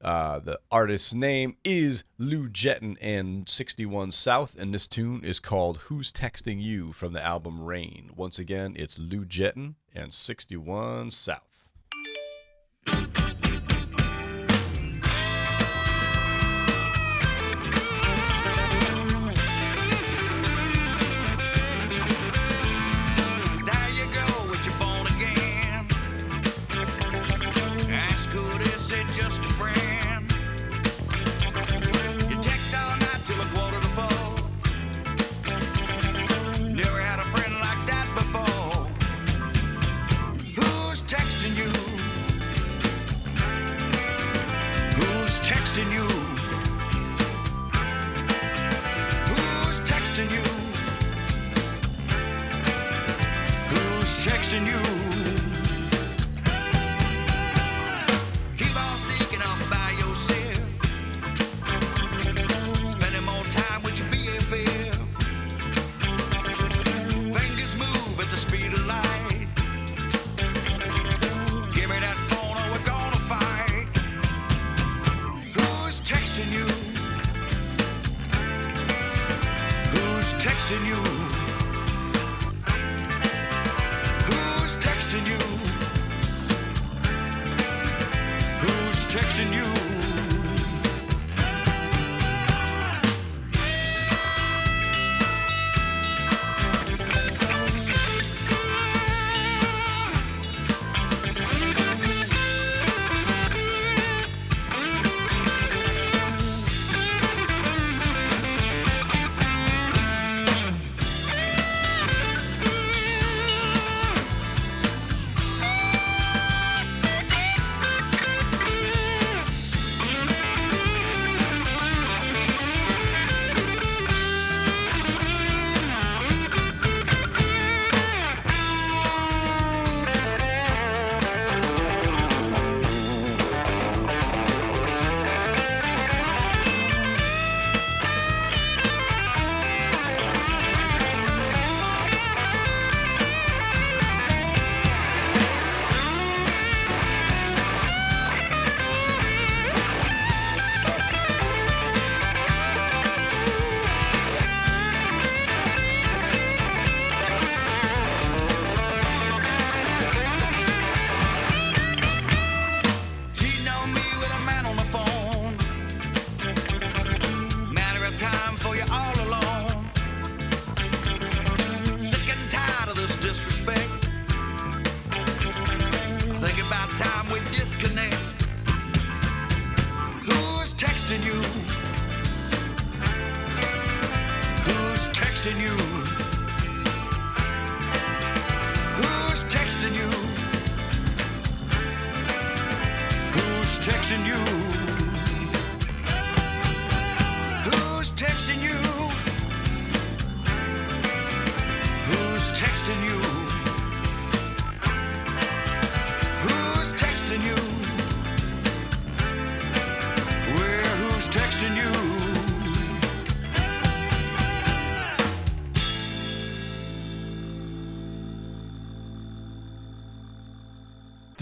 Uh, 0.06 0.38
the 0.38 0.60
artist's 0.70 1.16
name 1.16 1.58
is 1.64 2.04
Lou 2.20 2.48
Jetton 2.48 2.96
and 3.02 3.50
61 3.50 4.12
South, 4.12 4.56
and 4.56 4.72
this 4.72 4.88
tune 4.88 5.24
is 5.24 5.40
called 5.40 5.80
Who's 5.88 6.12
Texting 6.12 6.62
You 6.62 6.94
from 6.94 7.14
the 7.14 7.26
album 7.26 7.64
Rain. 7.64 8.12
Once 8.16 8.38
again, 8.38 8.76
it's 8.78 9.00
Lou 9.00 9.26
Jetton 9.26 9.74
and 9.96 10.14
61 10.14 11.10
South. 11.10 11.72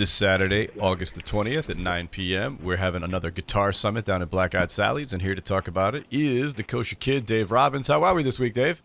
This 0.04 0.12
Saturday, 0.12 0.68
August 0.82 1.16
the 1.16 1.22
20th 1.22 1.70
at 1.70 1.78
9 1.78 2.10
p.m., 2.10 2.60
we're 2.62 2.76
having 2.76 3.04
another 3.04 3.32
guitar 3.32 3.72
summit 3.72 4.04
down 4.04 4.22
at 4.22 4.30
Black 4.30 4.54
Eyed 4.54 4.70
Sally's, 4.70 5.13
and 5.13 5.22
here 5.22 5.34
to 5.34 5.39
talk 5.39 5.66
about 5.66 5.96
it 5.96 6.06
is 6.12 6.56
the 6.56 6.63
kosher 6.63 6.98
kid, 6.98 7.26
Dave 7.26 7.52
Robbins. 7.52 7.88
How 7.88 8.04
are 8.04 8.13
we 8.13 8.22
this 8.22 8.38
week, 8.38 8.52
Dave? 8.52 8.84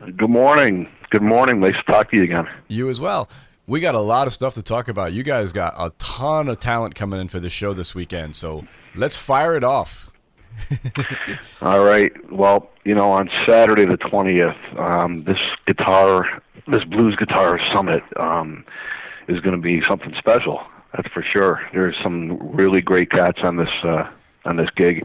Good 0.00 0.28
morning. 0.28 0.88
Good 1.10 1.22
morning. 1.22 1.60
Nice 1.60 1.76
to 1.76 1.92
talk 1.92 2.10
to 2.10 2.16
you 2.16 2.24
again. 2.24 2.48
You 2.66 2.88
as 2.88 3.00
well. 3.00 3.28
We 3.68 3.78
got 3.78 3.94
a 3.94 4.00
lot 4.00 4.26
of 4.26 4.32
stuff 4.32 4.54
to 4.54 4.62
talk 4.62 4.88
about. 4.88 5.12
You 5.12 5.22
guys 5.22 5.52
got 5.52 5.74
a 5.78 5.92
ton 5.98 6.48
of 6.48 6.58
talent 6.58 6.96
coming 6.96 7.20
in 7.20 7.28
for 7.28 7.38
the 7.38 7.50
show 7.50 7.72
this 7.72 7.94
weekend, 7.94 8.34
so 8.34 8.64
let's 8.96 9.16
fire 9.16 9.54
it 9.54 9.62
off. 9.62 10.10
All 11.62 11.84
right. 11.84 12.10
Well, 12.32 12.68
you 12.82 12.96
know, 12.96 13.12
on 13.12 13.30
Saturday 13.46 13.84
the 13.84 13.96
twentieth, 13.96 14.56
um, 14.76 15.22
this 15.22 15.38
guitar, 15.68 16.42
this 16.66 16.82
blues 16.82 17.14
guitar 17.14 17.60
summit, 17.72 18.02
um, 18.16 18.64
is 19.28 19.40
going 19.40 19.54
to 19.54 19.62
be 19.62 19.82
something 19.86 20.14
special. 20.18 20.60
That's 20.94 21.08
for 21.08 21.22
sure. 21.22 21.60
There's 21.72 21.96
some 22.02 22.38
really 22.56 22.80
great 22.80 23.10
cats 23.10 23.38
on 23.42 23.56
this 23.56 23.68
uh, 23.84 24.10
on 24.46 24.56
this 24.56 24.70
gig, 24.76 25.04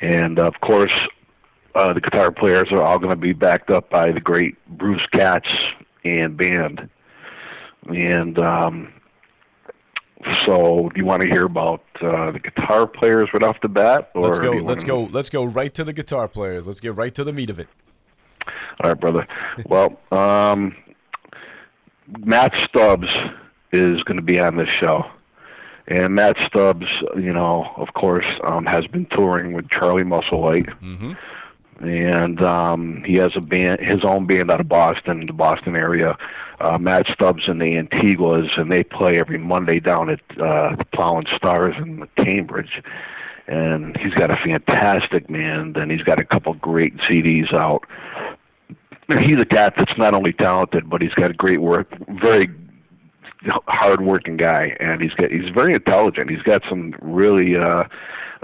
and 0.00 0.38
of 0.38 0.54
course, 0.60 0.94
uh, 1.74 1.92
the 1.92 2.00
guitar 2.00 2.30
players 2.30 2.68
are 2.72 2.82
all 2.82 2.98
going 2.98 3.10
to 3.10 3.16
be 3.16 3.32
backed 3.32 3.70
up 3.70 3.88
by 3.88 4.10
the 4.10 4.20
great 4.20 4.56
Bruce 4.76 5.06
Katz 5.12 5.48
and 6.04 6.36
band. 6.36 6.88
And 7.88 8.38
um, 8.38 8.92
so, 10.46 10.90
do 10.92 11.00
you 11.00 11.04
want 11.04 11.22
to 11.22 11.28
hear 11.28 11.46
about 11.46 11.84
uh, 12.00 12.32
the 12.32 12.40
guitar 12.40 12.86
players 12.86 13.28
right 13.32 13.42
off 13.42 13.56
the 13.62 13.68
bat? 13.68 14.10
Or 14.14 14.22
Let's 14.22 14.38
go. 14.38 14.52
Let's 14.52 14.84
go. 14.84 15.04
Let's 15.04 15.30
go 15.30 15.44
right 15.44 15.72
to 15.74 15.84
the 15.84 15.92
guitar 15.92 16.28
players. 16.28 16.66
Let's 16.66 16.80
get 16.80 16.96
right 16.96 17.14
to 17.14 17.24
the 17.24 17.32
meat 17.32 17.50
of 17.50 17.58
it. 17.58 17.68
All 18.82 18.90
right, 18.90 19.00
brother. 19.00 19.26
Well, 19.66 20.00
um, 20.10 20.74
Matt 22.18 22.52
Stubbs 22.68 23.06
is 23.72 24.02
going 24.04 24.16
to 24.16 24.22
be 24.22 24.38
on 24.38 24.56
this 24.56 24.68
show, 24.82 25.04
and 25.88 26.14
Matt 26.14 26.36
Stubbs, 26.46 26.86
you 27.16 27.32
know, 27.32 27.70
of 27.76 27.92
course, 27.94 28.26
um, 28.44 28.66
has 28.66 28.86
been 28.86 29.06
touring 29.06 29.52
with 29.52 29.68
Charlie 29.70 30.04
Musselwhite, 30.04 30.68
Mm-hmm. 30.80 31.84
and 31.86 32.42
um, 32.42 33.02
he 33.04 33.14
has 33.16 33.32
a 33.36 33.40
band, 33.40 33.80
his 33.80 34.04
own 34.04 34.26
band 34.26 34.50
out 34.50 34.60
of 34.60 34.68
Boston, 34.68 35.26
the 35.26 35.32
Boston 35.32 35.74
area. 35.76 36.16
Uh, 36.60 36.78
Matt 36.78 37.06
Stubbs 37.12 37.42
and 37.48 37.60
the 37.60 37.74
Antigones, 37.76 38.56
and 38.56 38.70
they 38.70 38.84
play 38.84 39.18
every 39.18 39.38
Monday 39.38 39.80
down 39.80 40.10
at 40.10 40.20
uh, 40.38 40.76
the 40.76 40.84
Plough 40.94 41.18
and 41.18 41.28
Stars 41.34 41.74
in 41.78 42.06
Cambridge. 42.16 42.80
And 43.48 43.96
he's 43.96 44.14
got 44.14 44.30
a 44.30 44.36
fantastic 44.36 45.26
band, 45.26 45.76
and 45.76 45.90
he's 45.90 46.02
got 46.04 46.20
a 46.20 46.24
couple 46.24 46.54
great 46.54 46.96
CDs 46.98 47.52
out 47.52 47.84
he's 49.20 49.40
a 49.40 49.44
cat 49.44 49.74
that's 49.76 49.96
not 49.98 50.14
only 50.14 50.32
talented, 50.32 50.88
but 50.88 51.02
he's 51.02 51.12
got 51.14 51.36
great 51.36 51.60
work, 51.60 51.88
very 52.22 52.46
hard-working 53.66 54.36
guy, 54.36 54.76
and 54.80 55.00
he's 55.00 55.12
got 55.14 55.30
he's 55.30 55.48
very 55.54 55.74
intelligent. 55.74 56.30
He's 56.30 56.42
got 56.42 56.62
some 56.68 56.94
really 57.00 57.56
uh, 57.56 57.84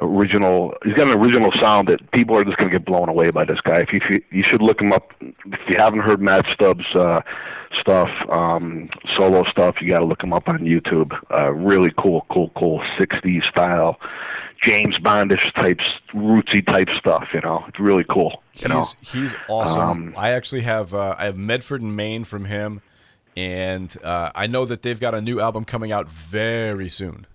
original. 0.00 0.74
He's 0.84 0.94
got 0.94 1.08
an 1.08 1.18
original 1.18 1.52
sound 1.60 1.88
that 1.88 2.10
people 2.12 2.36
are 2.36 2.44
just 2.44 2.56
going 2.56 2.70
to 2.70 2.78
get 2.78 2.86
blown 2.86 3.08
away 3.08 3.30
by 3.30 3.44
this 3.44 3.60
guy. 3.60 3.80
If 3.80 3.92
you 3.92 4.00
if 4.02 4.10
you, 4.10 4.38
you 4.38 4.44
should 4.46 4.62
look 4.62 4.80
him 4.80 4.92
up. 4.92 5.12
If 5.20 5.60
you 5.68 5.76
haven't 5.76 6.00
heard 6.00 6.20
Matt 6.20 6.46
Stubbs' 6.54 6.84
uh, 6.94 7.20
stuff, 7.80 8.08
um, 8.30 8.88
solo 9.16 9.44
stuff, 9.50 9.76
you 9.80 9.90
got 9.90 10.00
to 10.00 10.06
look 10.06 10.22
him 10.22 10.32
up 10.32 10.48
on 10.48 10.60
YouTube. 10.60 11.12
Uh, 11.30 11.52
really 11.52 11.92
cool, 11.98 12.26
cool, 12.30 12.50
cool 12.56 12.80
'60s 12.98 13.48
style. 13.48 13.98
James 14.64 14.96
Bondish 14.98 15.54
types, 15.54 15.84
rootsy 16.12 16.66
type 16.66 16.88
stuff, 16.98 17.28
you 17.32 17.40
know. 17.40 17.64
It's 17.68 17.78
really 17.78 18.04
cool. 18.08 18.42
You 18.54 18.68
know, 18.68 18.80
He's 18.80 18.96
he's 19.00 19.36
awesome. 19.48 19.80
Um, 19.80 20.14
I 20.16 20.30
actually 20.30 20.62
have 20.62 20.92
uh, 20.92 21.14
I 21.16 21.26
have 21.26 21.36
Medford 21.36 21.80
and 21.80 21.94
Main 21.94 22.24
from 22.24 22.46
him, 22.46 22.82
and 23.38 23.96
uh, 24.02 24.30
I 24.34 24.46
know 24.48 24.64
that 24.64 24.82
they've 24.82 24.98
got 24.98 25.14
a 25.14 25.20
new 25.22 25.38
album 25.40 25.64
coming 25.64 25.92
out 25.92 26.10
very 26.10 26.88
soon. 26.88 27.26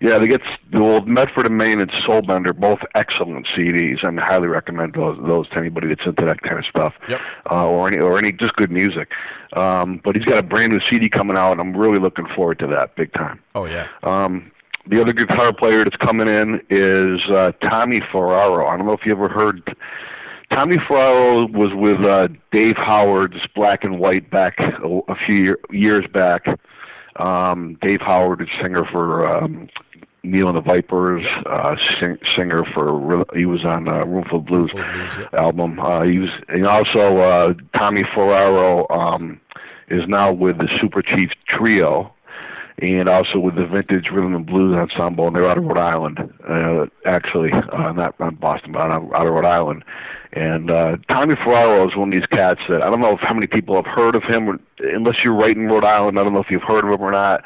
Yeah, 0.00 0.18
they 0.18 0.28
get 0.28 0.40
well, 0.72 1.00
Medford 1.00 1.46
and 1.46 1.58
Main 1.58 1.80
and 1.80 1.90
Soulbender, 2.06 2.54
both 2.56 2.78
excellent 2.94 3.46
CDs, 3.48 4.06
and 4.06 4.20
I 4.20 4.24
highly 4.24 4.46
recommend 4.46 4.94
those 4.94 5.18
those 5.26 5.48
to 5.50 5.56
anybody 5.58 5.88
that's 5.88 6.06
into 6.06 6.24
that 6.24 6.40
kind 6.42 6.58
of 6.58 6.64
stuff, 6.66 6.94
Yep. 7.08 7.20
uh, 7.50 7.68
or 7.68 7.88
any 7.88 7.98
or 7.98 8.16
any 8.16 8.30
just 8.30 8.54
good 8.54 8.70
music. 8.70 9.08
Um, 9.54 10.00
but 10.04 10.14
he's 10.14 10.24
got 10.24 10.38
a 10.38 10.42
brand 10.42 10.72
new 10.72 10.78
CD 10.90 11.08
coming 11.08 11.36
out, 11.36 11.52
and 11.52 11.60
I'm 11.60 11.76
really 11.76 11.98
looking 11.98 12.26
forward 12.36 12.60
to 12.60 12.68
that 12.68 12.94
big 12.94 13.12
time. 13.12 13.40
Oh 13.56 13.64
yeah. 13.64 13.88
Um, 14.04 14.52
the 14.86 15.00
other 15.00 15.12
guitar 15.12 15.52
player 15.52 15.82
that's 15.84 15.96
coming 15.96 16.28
in 16.28 16.60
is 16.70 17.20
uh, 17.30 17.50
Tommy 17.70 18.00
Ferraro. 18.12 18.66
I 18.66 18.76
don't 18.76 18.86
know 18.86 18.92
if 18.92 19.04
you 19.04 19.12
ever 19.12 19.28
heard. 19.28 19.76
Tommy 20.52 20.76
Ferraro 20.86 21.46
was 21.46 21.72
with 21.74 22.04
uh, 22.04 22.28
Dave 22.52 22.76
Howard's 22.76 23.40
Black 23.54 23.84
and 23.84 23.98
White 23.98 24.30
back 24.30 24.58
a, 24.58 25.00
a 25.08 25.14
few 25.26 25.36
year, 25.36 25.58
years 25.70 26.04
back. 26.12 26.46
Um, 27.16 27.78
Dave 27.80 28.00
Howard 28.02 28.42
is 28.42 28.48
singer 28.62 28.84
for 28.92 29.28
um, 29.28 29.68
Neal 30.22 30.48
and 30.48 30.56
the 30.56 30.60
Vipers, 30.60 31.24
uh, 31.46 31.76
sing, 32.00 32.18
singer 32.36 32.64
for 32.74 33.24
he 33.34 33.46
was 33.46 33.64
on 33.64 33.88
uh, 33.88 34.04
Roomful 34.04 34.38
of 34.38 34.46
Blues 34.46 34.72
blues, 34.72 35.18
yeah. 35.18 35.28
album. 35.32 35.80
Uh, 35.80 36.04
he 36.04 36.18
was, 36.18 36.30
and 36.48 36.66
also 36.66 37.18
uh, 37.18 37.54
Tommy 37.76 38.04
Ferraro 38.14 38.86
um, 38.90 39.40
is 39.88 40.02
now 40.06 40.32
with 40.32 40.58
the 40.58 40.68
Super 40.80 41.02
Chief 41.02 41.30
Trio, 41.48 42.14
and 42.78 43.08
also 43.08 43.38
with 43.38 43.54
the 43.54 43.66
Vintage 43.66 44.08
Rhythm 44.10 44.34
and 44.34 44.46
Blues 44.46 44.74
Ensemble, 44.74 45.26
and 45.26 45.36
they're 45.36 45.48
out 45.48 45.58
of 45.58 45.64
Rhode 45.64 45.78
Island, 45.78 46.18
uh, 46.48 46.86
actually, 47.04 47.52
uh, 47.52 47.92
not 47.92 48.18
not 48.18 48.40
Boston, 48.40 48.72
but 48.72 48.82
out 48.82 49.02
of, 49.02 49.12
out 49.14 49.26
of 49.26 49.32
Rhode 49.32 49.46
Island. 49.46 49.84
And 50.34 50.70
uh, 50.70 50.96
Tommy 51.08 51.34
Ferraro 51.36 51.86
is 51.88 51.94
one 51.94 52.08
of 52.08 52.14
these 52.14 52.26
cats 52.26 52.60
that 52.68 52.82
I 52.82 52.88
don't 52.88 53.00
know 53.00 53.12
if 53.12 53.20
how 53.20 53.34
many 53.34 53.46
people 53.46 53.76
have 53.76 53.86
heard 53.86 54.16
of 54.16 54.22
him, 54.24 54.58
unless 54.78 55.16
you're 55.22 55.34
right 55.34 55.54
in 55.54 55.68
Rhode 55.68 55.84
Island. 55.84 56.18
I 56.18 56.24
don't 56.24 56.32
know 56.32 56.40
if 56.40 56.50
you've 56.50 56.62
heard 56.62 56.84
of 56.84 56.90
him 56.90 57.02
or 57.02 57.12
not. 57.12 57.44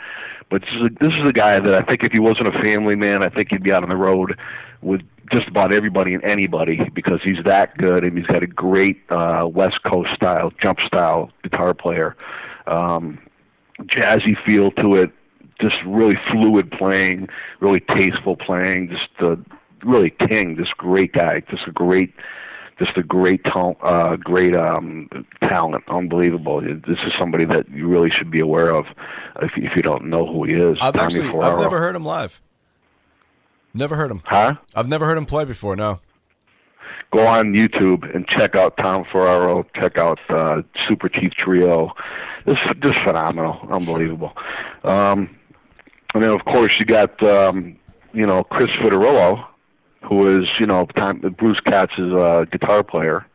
But 0.48 0.62
this 0.62 0.70
is 0.74 0.86
a, 0.86 0.90
this 1.04 1.12
is 1.20 1.28
a 1.28 1.32
guy 1.32 1.58
that 1.58 1.74
I 1.74 1.82
think 1.82 2.04
if 2.04 2.12
he 2.12 2.20
wasn't 2.20 2.48
a 2.48 2.62
family 2.62 2.94
man, 2.94 3.22
I 3.22 3.28
think 3.28 3.48
he'd 3.50 3.64
be 3.64 3.72
out 3.72 3.82
on 3.82 3.88
the 3.88 3.96
road 3.96 4.38
with 4.80 5.00
just 5.32 5.48
about 5.48 5.74
everybody 5.74 6.14
and 6.14 6.24
anybody 6.24 6.88
because 6.94 7.18
he's 7.24 7.42
that 7.44 7.76
good 7.78 8.04
and 8.04 8.16
he's 8.16 8.26
got 8.26 8.42
a 8.42 8.46
great 8.46 9.02
uh, 9.10 9.48
West 9.52 9.82
Coast 9.82 10.10
style, 10.14 10.52
jump 10.62 10.78
style 10.86 11.32
guitar 11.42 11.74
player, 11.74 12.16
um, 12.68 13.18
jazzy 13.82 14.36
feel 14.46 14.70
to 14.72 14.94
it, 14.94 15.10
just 15.60 15.76
really 15.86 16.16
fluid 16.30 16.70
playing, 16.70 17.28
really 17.60 17.80
tasteful 17.80 18.36
playing, 18.36 18.90
just 18.90 19.08
uh, 19.20 19.36
really 19.84 20.10
king, 20.10 20.56
just 20.56 20.76
great 20.76 21.12
guy, 21.12 21.40
just 21.50 21.66
a 21.66 21.72
great 21.72 22.14
just 22.78 22.96
a 22.98 23.02
great 23.02 23.42
talent, 23.44 23.78
uh, 23.82 24.16
great 24.16 24.54
um, 24.54 25.08
talent, 25.42 25.82
unbelievable. 25.88 26.60
This 26.60 26.98
is 27.06 27.12
somebody 27.18 27.46
that 27.46 27.70
you 27.70 27.88
really 27.88 28.10
should 28.10 28.30
be 28.30 28.40
aware 28.40 28.74
of 28.74 28.84
if, 29.40 29.52
if 29.56 29.74
you 29.74 29.82
don't 29.82 30.04
know 30.06 30.26
who 30.26 30.44
he 30.44 30.52
is. 30.54 30.76
I've 30.80 30.92
Tommy 30.92 31.06
actually 31.06 31.40
I've 31.40 31.58
never 31.58 31.78
heard 31.78 31.96
him 31.96 32.04
live. 32.04 32.42
Never 33.72 33.96
heard 33.96 34.10
him. 34.10 34.22
Huh? 34.26 34.56
I've 34.74 34.88
never 34.88 35.06
heard 35.06 35.18
him 35.18 35.26
play 35.26 35.44
before. 35.44 35.76
No. 35.76 36.00
Go 37.12 37.26
on 37.26 37.54
YouTube 37.54 38.14
and 38.14 38.26
check 38.28 38.54
out 38.56 38.76
Tom 38.76 39.04
Ferraro. 39.10 39.64
Check 39.74 39.96
out 39.96 40.18
uh, 40.28 40.62
Super 40.88 41.08
Chief 41.08 41.32
Trio. 41.32 41.92
This 42.44 42.56
just 42.82 42.98
phenomenal, 43.04 43.58
unbelievable. 43.70 44.32
Um, 44.84 45.36
and 46.16 46.24
then 46.24 46.30
of 46.30 46.44
course 46.46 46.74
you 46.78 46.86
got 46.86 47.22
um, 47.22 47.76
you 48.12 48.26
know 48.26 48.42
Chris 48.44 48.68
Vitarello, 48.82 49.46
who 50.08 50.40
is 50.40 50.48
you 50.58 50.66
know 50.66 50.86
Tom, 50.96 51.18
Bruce 51.38 51.60
Katz's 51.60 52.12
uh, 52.14 52.44
guitar 52.50 52.82
player. 52.82 53.26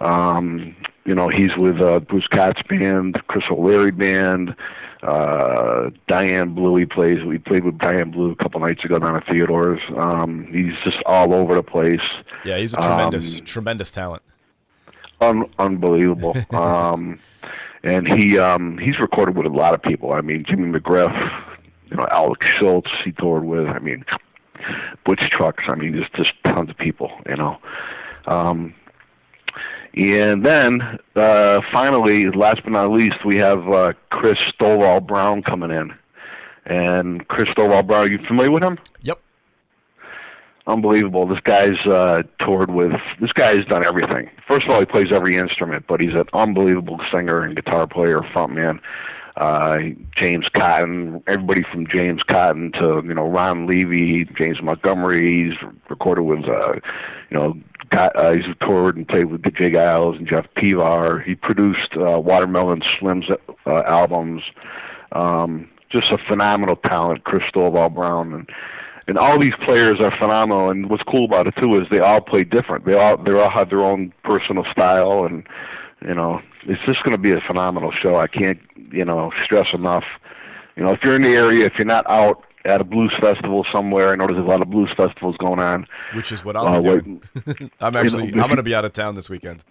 Um, 0.00 0.74
you 1.04 1.14
know 1.14 1.28
he's 1.28 1.50
with 1.58 1.80
uh, 1.80 2.00
Bruce 2.00 2.26
Katz 2.28 2.60
band, 2.68 3.20
Chris 3.28 3.44
O'Leary 3.50 3.90
band, 3.90 4.56
uh, 5.02 5.90
Diane 6.08 6.54
Blue. 6.54 6.76
He 6.76 6.86
plays. 6.86 7.22
We 7.24 7.38
played 7.38 7.64
with 7.64 7.78
Diane 7.78 8.10
Blue 8.10 8.30
a 8.32 8.36
couple 8.36 8.60
nights 8.60 8.84
ago 8.84 8.98
down 8.98 9.16
at 9.16 9.24
Theodore's. 9.30 9.80
Um, 9.96 10.46
he's 10.50 10.72
just 10.84 11.02
all 11.06 11.34
over 11.34 11.54
the 11.54 11.62
place. 11.62 12.00
Yeah, 12.44 12.56
he's 12.58 12.72
a 12.74 12.78
tremendous 12.78 13.40
Um, 13.40 13.46
tremendous 13.46 13.90
talent. 13.90 14.22
Un- 15.20 15.46
unbelievable. 15.58 16.36
um, 16.52 17.18
and 17.84 18.06
he 18.12 18.38
um, 18.38 18.78
he's 18.78 18.98
recorded 18.98 19.36
with 19.36 19.46
a 19.46 19.50
lot 19.54 19.74
of 19.74 19.82
people. 19.82 20.12
I 20.12 20.20
mean, 20.20 20.42
Jimmy 20.48 20.72
McGriff, 20.78 21.12
you 21.92 21.98
know, 21.98 22.08
Alex 22.10 22.46
Schultz. 22.58 22.90
He 23.04 23.12
toured 23.12 23.44
with. 23.44 23.66
I 23.66 23.78
mean, 23.78 24.04
Butch 25.04 25.20
Trucks. 25.30 25.64
I 25.68 25.74
mean, 25.76 25.94
just 25.94 26.12
just 26.14 26.32
tons 26.44 26.70
of 26.70 26.78
people. 26.78 27.10
You 27.28 27.36
know. 27.36 27.58
Um, 28.26 28.74
and 29.94 30.44
then 30.44 30.98
uh, 31.14 31.60
finally, 31.70 32.30
last 32.30 32.62
but 32.64 32.72
not 32.72 32.90
least, 32.90 33.24
we 33.26 33.36
have 33.36 33.68
uh, 33.68 33.92
Chris 34.10 34.38
Stovall 34.58 35.06
Brown 35.06 35.42
coming 35.42 35.70
in. 35.70 35.92
And 36.64 37.28
Chris 37.28 37.48
Stovall 37.50 37.86
Brown, 37.86 38.06
are 38.06 38.10
you 38.10 38.18
familiar 38.26 38.50
with 38.52 38.62
him? 38.62 38.78
Yep. 39.02 39.20
unbelievable. 40.66 41.26
This 41.26 41.40
guy's 41.40 41.78
uh, 41.86 42.22
toured 42.40 42.70
with. 42.70 42.92
This 43.20 43.32
guy's 43.32 43.64
done 43.66 43.84
everything. 43.84 44.30
First 44.48 44.64
of 44.66 44.70
all, 44.70 44.80
he 44.80 44.86
plays 44.86 45.08
every 45.12 45.36
instrument, 45.36 45.84
but 45.88 46.00
he's 46.00 46.14
an 46.14 46.24
unbelievable 46.32 46.98
singer 47.12 47.42
and 47.42 47.54
guitar 47.56 47.86
player, 47.86 48.20
frontman. 48.34 48.78
Uh, 49.36 49.78
James 50.16 50.46
Cotton, 50.52 51.22
everybody 51.26 51.62
from 51.72 51.86
James 51.86 52.22
Cotton 52.24 52.72
to 52.72 53.02
you 53.04 53.14
know 53.14 53.26
Ron 53.26 53.66
Levy, 53.66 54.28
James 54.36 54.62
Montgomery. 54.62 55.50
He's 55.50 55.70
recorded 55.88 56.22
with 56.22 56.44
uh, 56.44 56.74
you 57.30 57.36
know. 57.38 57.54
Uh, 57.92 58.32
he's 58.34 58.46
toured 58.62 58.96
and 58.96 59.06
played 59.06 59.26
with 59.26 59.42
J. 59.42 59.70
Geils 59.70 60.16
and 60.16 60.26
Jeff 60.26 60.46
Pivar. 60.56 61.22
He 61.22 61.34
produced 61.34 61.92
uh, 61.94 62.18
Watermelon 62.18 62.80
Slim's 62.98 63.26
uh, 63.66 63.82
albums. 63.86 64.42
Um, 65.12 65.68
just 65.90 66.10
a 66.10 66.16
phenomenal 66.26 66.76
talent, 66.76 67.24
Chris 67.24 67.42
Stovall 67.54 67.94
Brown, 67.94 68.32
and 68.32 68.50
and 69.08 69.18
all 69.18 69.38
these 69.38 69.54
players 69.66 69.96
are 70.00 70.16
phenomenal. 70.18 70.70
And 70.70 70.88
what's 70.88 71.02
cool 71.02 71.24
about 71.24 71.46
it 71.46 71.54
too 71.60 71.80
is 71.80 71.86
they 71.90 71.98
all 71.98 72.20
play 72.20 72.44
different. 72.44 72.86
They 72.86 72.94
all 72.94 73.16
they 73.22 73.38
all 73.38 73.50
have 73.50 73.68
their 73.68 73.84
own 73.84 74.12
personal 74.24 74.64
style, 74.72 75.26
and 75.26 75.46
you 76.00 76.14
know 76.14 76.40
it's 76.64 76.82
just 76.86 77.02
going 77.04 77.12
to 77.12 77.18
be 77.18 77.32
a 77.32 77.40
phenomenal 77.46 77.92
show. 77.92 78.16
I 78.16 78.26
can't 78.26 78.58
you 78.90 79.04
know 79.04 79.30
stress 79.44 79.66
enough. 79.74 80.04
You 80.76 80.84
know, 80.84 80.92
if 80.92 81.00
you're 81.04 81.16
in 81.16 81.22
the 81.22 81.34
area, 81.34 81.66
if 81.66 81.74
you're 81.78 81.86
not 81.86 82.08
out 82.10 82.44
at 82.64 82.80
a 82.80 82.84
blues 82.84 83.12
festival 83.20 83.66
somewhere, 83.72 84.10
I 84.12 84.16
know 84.16 84.26
there's 84.26 84.38
a 84.38 84.42
lot 84.42 84.62
of 84.62 84.70
blues 84.70 84.88
festivals 84.96 85.36
going 85.38 85.58
on. 85.58 85.86
Which 86.14 86.30
is 86.32 86.44
what 86.44 86.56
I'll 86.56 86.66
Uh, 86.68 86.80
be 86.80 86.88
doing. 87.02 87.22
I'm 87.80 87.96
actually 87.96 88.26
you 88.26 88.32
know, 88.32 88.42
I'm 88.42 88.48
going 88.48 88.56
to 88.58 88.62
be 88.62 88.74
out 88.74 88.84
of 88.84 88.92
town 88.92 89.14
this 89.14 89.28
weekend. 89.28 89.64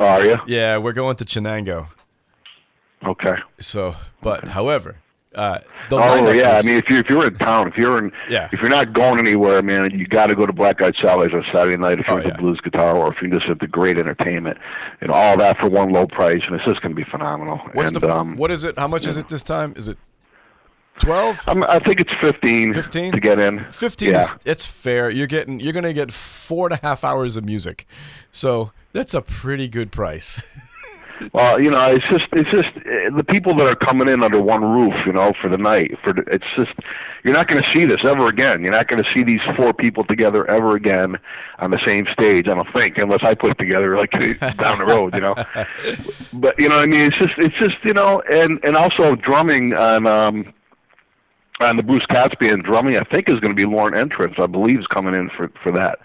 Are 0.00 0.24
you 0.24 0.36
Yeah, 0.46 0.78
we're 0.78 0.92
going 0.92 1.16
to 1.16 1.24
Chenango. 1.24 1.86
okay? 3.06 3.34
So, 3.58 3.94
but 4.22 4.48
however, 4.48 4.96
uh, 5.34 5.58
Oh 5.92 6.32
yeah, 6.32 6.56
I 6.58 6.62
mean 6.62 6.76
if 6.76 6.88
you 6.88 6.98
if 6.98 7.08
you're 7.08 7.26
in 7.26 7.34
town, 7.36 7.68
if 7.68 7.76
you're 7.76 7.98
in 7.98 8.12
Yeah. 8.28 8.48
if 8.52 8.60
you're 8.60 8.70
not 8.70 8.92
going 8.92 9.18
anywhere, 9.18 9.62
man, 9.62 9.90
you 9.90 10.06
got 10.06 10.26
to 10.26 10.34
go 10.34 10.46
to 10.46 10.52
Black 10.52 10.80
Eyed 10.82 10.94
Sally's 11.00 11.32
on 11.32 11.44
Saturday 11.52 11.76
night 11.76 11.98
if 12.00 12.06
you're 12.06 12.16
Oh, 12.16 12.18
into 12.18 12.28
yeah. 12.30 12.36
blues 12.36 12.60
guitar, 12.62 12.96
or 12.96 13.12
if 13.12 13.20
you're 13.22 13.30
just 13.32 13.48
at 13.48 13.58
the 13.60 13.66
great 13.66 13.98
entertainment, 13.98 14.58
and 15.00 15.10
all 15.10 15.36
that 15.38 15.58
for 15.58 15.68
one 15.68 15.90
low 15.92 16.06
price, 16.06 16.42
and 16.46 16.54
it's 16.56 16.64
just 16.64 16.80
going 16.82 16.94
to 16.94 16.96
be 16.96 17.08
phenomenal. 17.10 17.58
what's 17.74 17.92
and, 17.92 18.00
the 18.02 18.14
um, 18.16 18.36
what 18.36 18.50
is 18.50 18.64
it? 18.64 18.78
How 18.78 18.88
much 18.88 19.06
is 19.06 19.16
it 19.16 19.28
this 19.28 19.42
time? 19.42 19.72
Is 19.76 19.88
it 19.88 19.98
twelve? 20.98 21.40
I'm, 21.46 21.62
I 21.64 21.78
think 21.78 22.00
it's 22.00 22.12
15, 22.20 22.74
15? 22.74 23.12
to 23.12 23.20
get 23.20 23.38
in. 23.40 23.64
15 23.70 24.10
Yeah. 24.10 24.20
is 24.20 24.34
it's 24.44 24.66
fair. 24.66 25.10
You're 25.10 25.26
getting 25.26 25.60
you're 25.60 25.72
gonna 25.72 25.92
get 25.92 26.12
four 26.12 26.66
and 26.68 26.74
a 26.78 26.80
half 26.86 27.04
hours 27.04 27.36
of 27.36 27.44
music, 27.44 27.86
so 28.30 28.72
that's 28.92 29.14
a 29.14 29.22
pretty 29.22 29.68
good 29.68 29.90
price. 29.92 30.42
Well, 31.32 31.60
you 31.60 31.70
know, 31.70 31.90
it's 31.90 32.04
just 32.10 32.26
it's 32.32 32.50
just 32.50 32.76
uh, 32.76 33.16
the 33.16 33.24
people 33.24 33.54
that 33.56 33.66
are 33.66 33.74
coming 33.76 34.08
in 34.08 34.22
under 34.22 34.40
one 34.40 34.64
roof, 34.64 34.94
you 35.06 35.12
know, 35.12 35.32
for 35.40 35.48
the 35.48 35.58
night. 35.58 35.92
For 36.02 36.12
the, 36.12 36.22
it's 36.28 36.44
just 36.56 36.72
you're 37.24 37.34
not 37.34 37.48
going 37.48 37.62
to 37.62 37.70
see 37.72 37.84
this 37.84 37.98
ever 38.04 38.28
again. 38.28 38.62
You're 38.62 38.72
not 38.72 38.88
going 38.88 39.02
to 39.02 39.08
see 39.14 39.22
these 39.22 39.40
four 39.56 39.72
people 39.72 40.04
together 40.04 40.48
ever 40.50 40.76
again 40.76 41.18
on 41.58 41.70
the 41.70 41.80
same 41.86 42.06
stage. 42.12 42.48
I 42.48 42.54
don't 42.54 42.72
think, 42.76 42.98
unless 42.98 43.20
I 43.22 43.34
put 43.34 43.52
it 43.52 43.58
together 43.58 43.96
like 43.96 44.10
down 44.56 44.78
the 44.78 44.86
road, 44.86 45.14
you 45.14 45.20
know. 45.20 45.34
But 46.32 46.58
you 46.58 46.68
know, 46.68 46.76
what 46.76 46.84
I 46.84 46.86
mean, 46.86 47.00
it's 47.12 47.16
just 47.18 47.34
it's 47.38 47.56
just 47.58 47.76
you 47.84 47.92
know, 47.92 48.22
and 48.30 48.58
and 48.64 48.76
also 48.76 49.14
drumming 49.16 49.74
on. 49.76 50.06
um 50.06 50.52
on 51.60 51.76
the 51.76 51.82
Bruce 51.82 52.06
band 52.40 52.64
drumming, 52.64 52.96
I 52.96 53.04
think 53.12 53.28
is 53.28 53.34
going 53.36 53.54
to 53.54 53.54
be 53.54 53.66
Lorne 53.66 53.92
Entress. 53.92 54.42
I 54.42 54.46
believe 54.46 54.80
is 54.80 54.86
coming 54.86 55.14
in 55.14 55.28
for 55.36 55.50
for 55.62 55.70
that. 55.72 55.98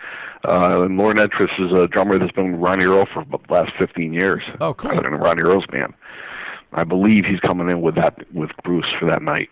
Uh, 0.47 0.83
and 0.83 0.97
Lorne 0.97 1.17
Entress 1.17 1.51
is 1.59 1.71
a 1.71 1.87
drummer 1.87 2.17
that's 2.17 2.31
been 2.31 2.53
with 2.53 2.61
Ronnie 2.61 2.85
Earl 2.85 3.05
for 3.05 3.25
the 3.25 3.39
last 3.49 3.71
15 3.77 4.13
years. 4.13 4.43
Oh, 4.61 4.73
cool. 4.73 4.91
In 4.91 5.13
Ronnie 5.13 5.43
Earl's 5.43 5.65
band. 5.67 5.93
I 6.73 6.83
believe 6.83 7.25
he's 7.25 7.39
coming 7.39 7.69
in 7.69 7.81
with 7.81 7.95
that 7.95 8.31
with 8.33 8.51
Bruce 8.63 8.91
for 8.99 9.07
that 9.07 9.21
night. 9.21 9.49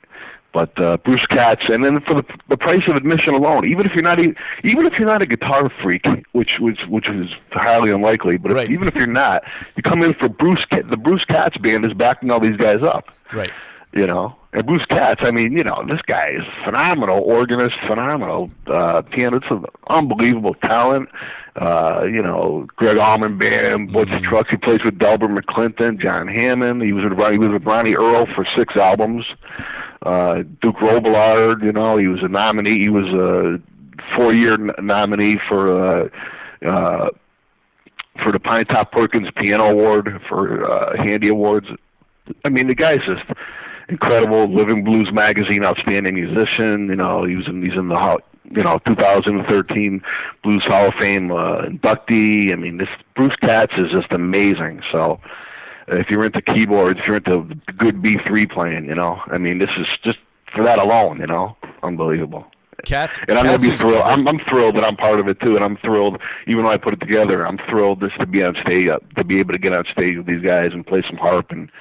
But 0.52 0.80
uh, 0.80 0.98
Bruce 0.98 1.26
Katz, 1.28 1.64
and 1.70 1.84
then 1.84 2.00
for 2.02 2.14
the 2.14 2.26
the 2.48 2.58
price 2.58 2.84
of 2.88 2.96
admission 2.96 3.34
alone, 3.34 3.66
even 3.66 3.88
if 3.88 3.94
you're 3.94 4.04
not 4.04 4.20
even 4.20 4.86
if 4.86 4.94
you're 5.00 5.08
not 5.08 5.24
a 5.24 5.26
guitar 5.26 5.68
freak, 5.82 6.06
which 6.34 6.60
which 6.60 6.86
which 6.88 7.10
is 7.10 7.28
highly 7.52 7.90
unlikely, 7.90 8.38
but 8.38 8.52
if, 8.52 8.70
even 8.70 8.88
if 8.88 8.96
you're 8.96 9.08
not, 9.08 9.44
you 9.76 9.82
come 9.82 10.04
in 10.04 10.14
for 10.14 10.30
Bruce. 10.30 10.64
The 10.70 10.98
Bruce 10.98 11.26
Katz 11.26 11.58
band 11.58 11.86
is 11.86 11.94
backing 11.94 12.30
all 12.30 12.40
these 12.40 12.58
guys 12.58 12.84
up 12.84 13.08
right. 13.34 13.52
You 13.94 14.08
know. 14.08 14.36
And 14.54 14.68
Bruce 14.68 14.86
Katz, 14.86 15.22
I 15.24 15.32
mean, 15.32 15.54
you 15.54 15.64
know, 15.64 15.84
this 15.88 16.00
guy 16.06 16.28
is 16.28 16.44
phenomenal 16.64 17.22
organist, 17.22 17.76
phenomenal 17.88 18.52
uh, 18.68 19.02
pianist, 19.02 19.46
an 19.50 19.66
unbelievable 19.90 20.54
talent. 20.54 21.10
Uh, 21.56 22.04
you 22.06 22.22
know, 22.22 22.68
Gregg 22.76 22.98
Allman 22.98 23.38
Band, 23.40 23.92
Butch 23.92 24.10
Trucks. 24.30 24.50
He 24.52 24.58
plays 24.58 24.80
with 24.84 25.00
Delbert 25.00 25.32
McClinton, 25.32 26.00
John 26.00 26.28
Hammond. 26.28 26.84
He 26.84 26.94
was 26.94 27.08
with 27.08 27.18
Ronnie, 27.18 27.34
he 27.34 27.40
was 27.40 27.50
with 27.50 27.64
Ronnie 27.64 27.96
Earl 27.96 28.28
for 28.36 28.46
six 28.56 28.76
albums. 28.76 29.26
Uh, 30.04 30.44
Duke 30.62 30.76
Robillard, 30.78 31.64
you 31.64 31.72
know, 31.72 31.98
he 31.98 32.08
was 32.08 32.22
a 32.22 32.28
nominee. 32.28 32.80
He 32.80 32.90
was 32.90 33.06
a 33.06 33.60
four-year 34.16 34.54
n- 34.54 34.72
nominee 34.82 35.40
for 35.48 35.72
uh, 35.72 36.10
uh, 36.68 37.10
for 38.22 38.32
the 38.32 38.40
Pinetop 38.40 38.92
Perkins 38.92 39.30
Piano 39.36 39.70
Award 39.70 40.22
for 40.28 40.70
uh, 40.70 41.04
Handy 41.06 41.30
Awards. 41.30 41.68
I 42.46 42.50
mean, 42.50 42.68
the 42.68 42.76
guy's 42.76 43.00
just 43.00 43.24
incredible. 43.94 44.44
Living 44.60 44.84
Blues 44.84 45.10
Magazine, 45.14 45.64
outstanding 45.70 46.16
musician. 46.24 46.88
You 46.94 46.96
know, 47.02 47.16
he 47.30 47.36
was 47.40 47.48
in 47.48 47.58
he's 47.66 47.78
in 47.82 47.88
the 47.94 48.00
you 48.58 48.64
know 48.68 48.76
2013 48.86 50.02
Blues 50.44 50.64
Hall 50.72 50.88
of 50.90 50.94
Fame 51.02 51.32
uh, 51.32 51.62
inductee. 51.72 52.52
I 52.54 52.56
mean, 52.64 52.76
this 52.78 52.90
Bruce 53.16 53.36
Katz 53.48 53.74
is 53.84 53.90
just 53.98 54.12
amazing. 54.12 54.76
So. 54.94 55.02
uh, 55.92 55.98
If 56.04 56.08
you're 56.10 56.26
into 56.30 56.42
keyboards, 56.54 56.98
if 57.00 57.06
you're 57.08 57.18
into 57.24 57.38
good 57.84 57.96
B3 58.04 58.50
playing, 58.56 58.86
you 58.92 58.96
know, 59.02 59.14
I 59.36 59.38
mean, 59.46 59.58
this 59.64 59.74
is 59.82 59.88
just 60.08 60.20
for 60.54 60.64
that 60.64 60.80
alone, 60.80 61.16
you 61.24 61.28
know, 61.28 61.46
unbelievable. 61.90 62.44
Cats. 62.86 63.20
And 63.28 63.38
I'm 63.38 63.46
gonna 63.46 63.60
be 63.60 63.76
thrilled. 63.76 64.02
I'm, 64.04 64.28
I'm 64.28 64.40
thrilled 64.50 64.76
that 64.78 64.84
I'm 64.84 64.96
part 64.96 65.20
of 65.20 65.28
it 65.28 65.40
too, 65.40 65.56
and 65.56 65.64
I'm 65.64 65.78
thrilled, 65.78 66.20
even 66.48 66.64
though 66.64 66.72
I 66.72 66.78
put 66.78 66.94
it 66.94 67.00
together. 67.00 67.46
I'm 67.48 67.58
thrilled 67.70 68.00
just 68.02 68.20
to 68.20 68.26
be 68.26 68.44
on 68.44 68.56
stage, 68.66 68.88
uh, 68.90 69.00
to 69.18 69.24
be 69.24 69.40
able 69.40 69.54
to 69.54 69.60
get 69.60 69.76
on 69.76 69.84
stage 69.92 70.18
with 70.18 70.26
these 70.26 70.42
guys 70.42 70.72
and 70.74 70.86
play 70.86 71.04
some 71.08 71.18
harp 71.18 71.52
and 71.52 71.72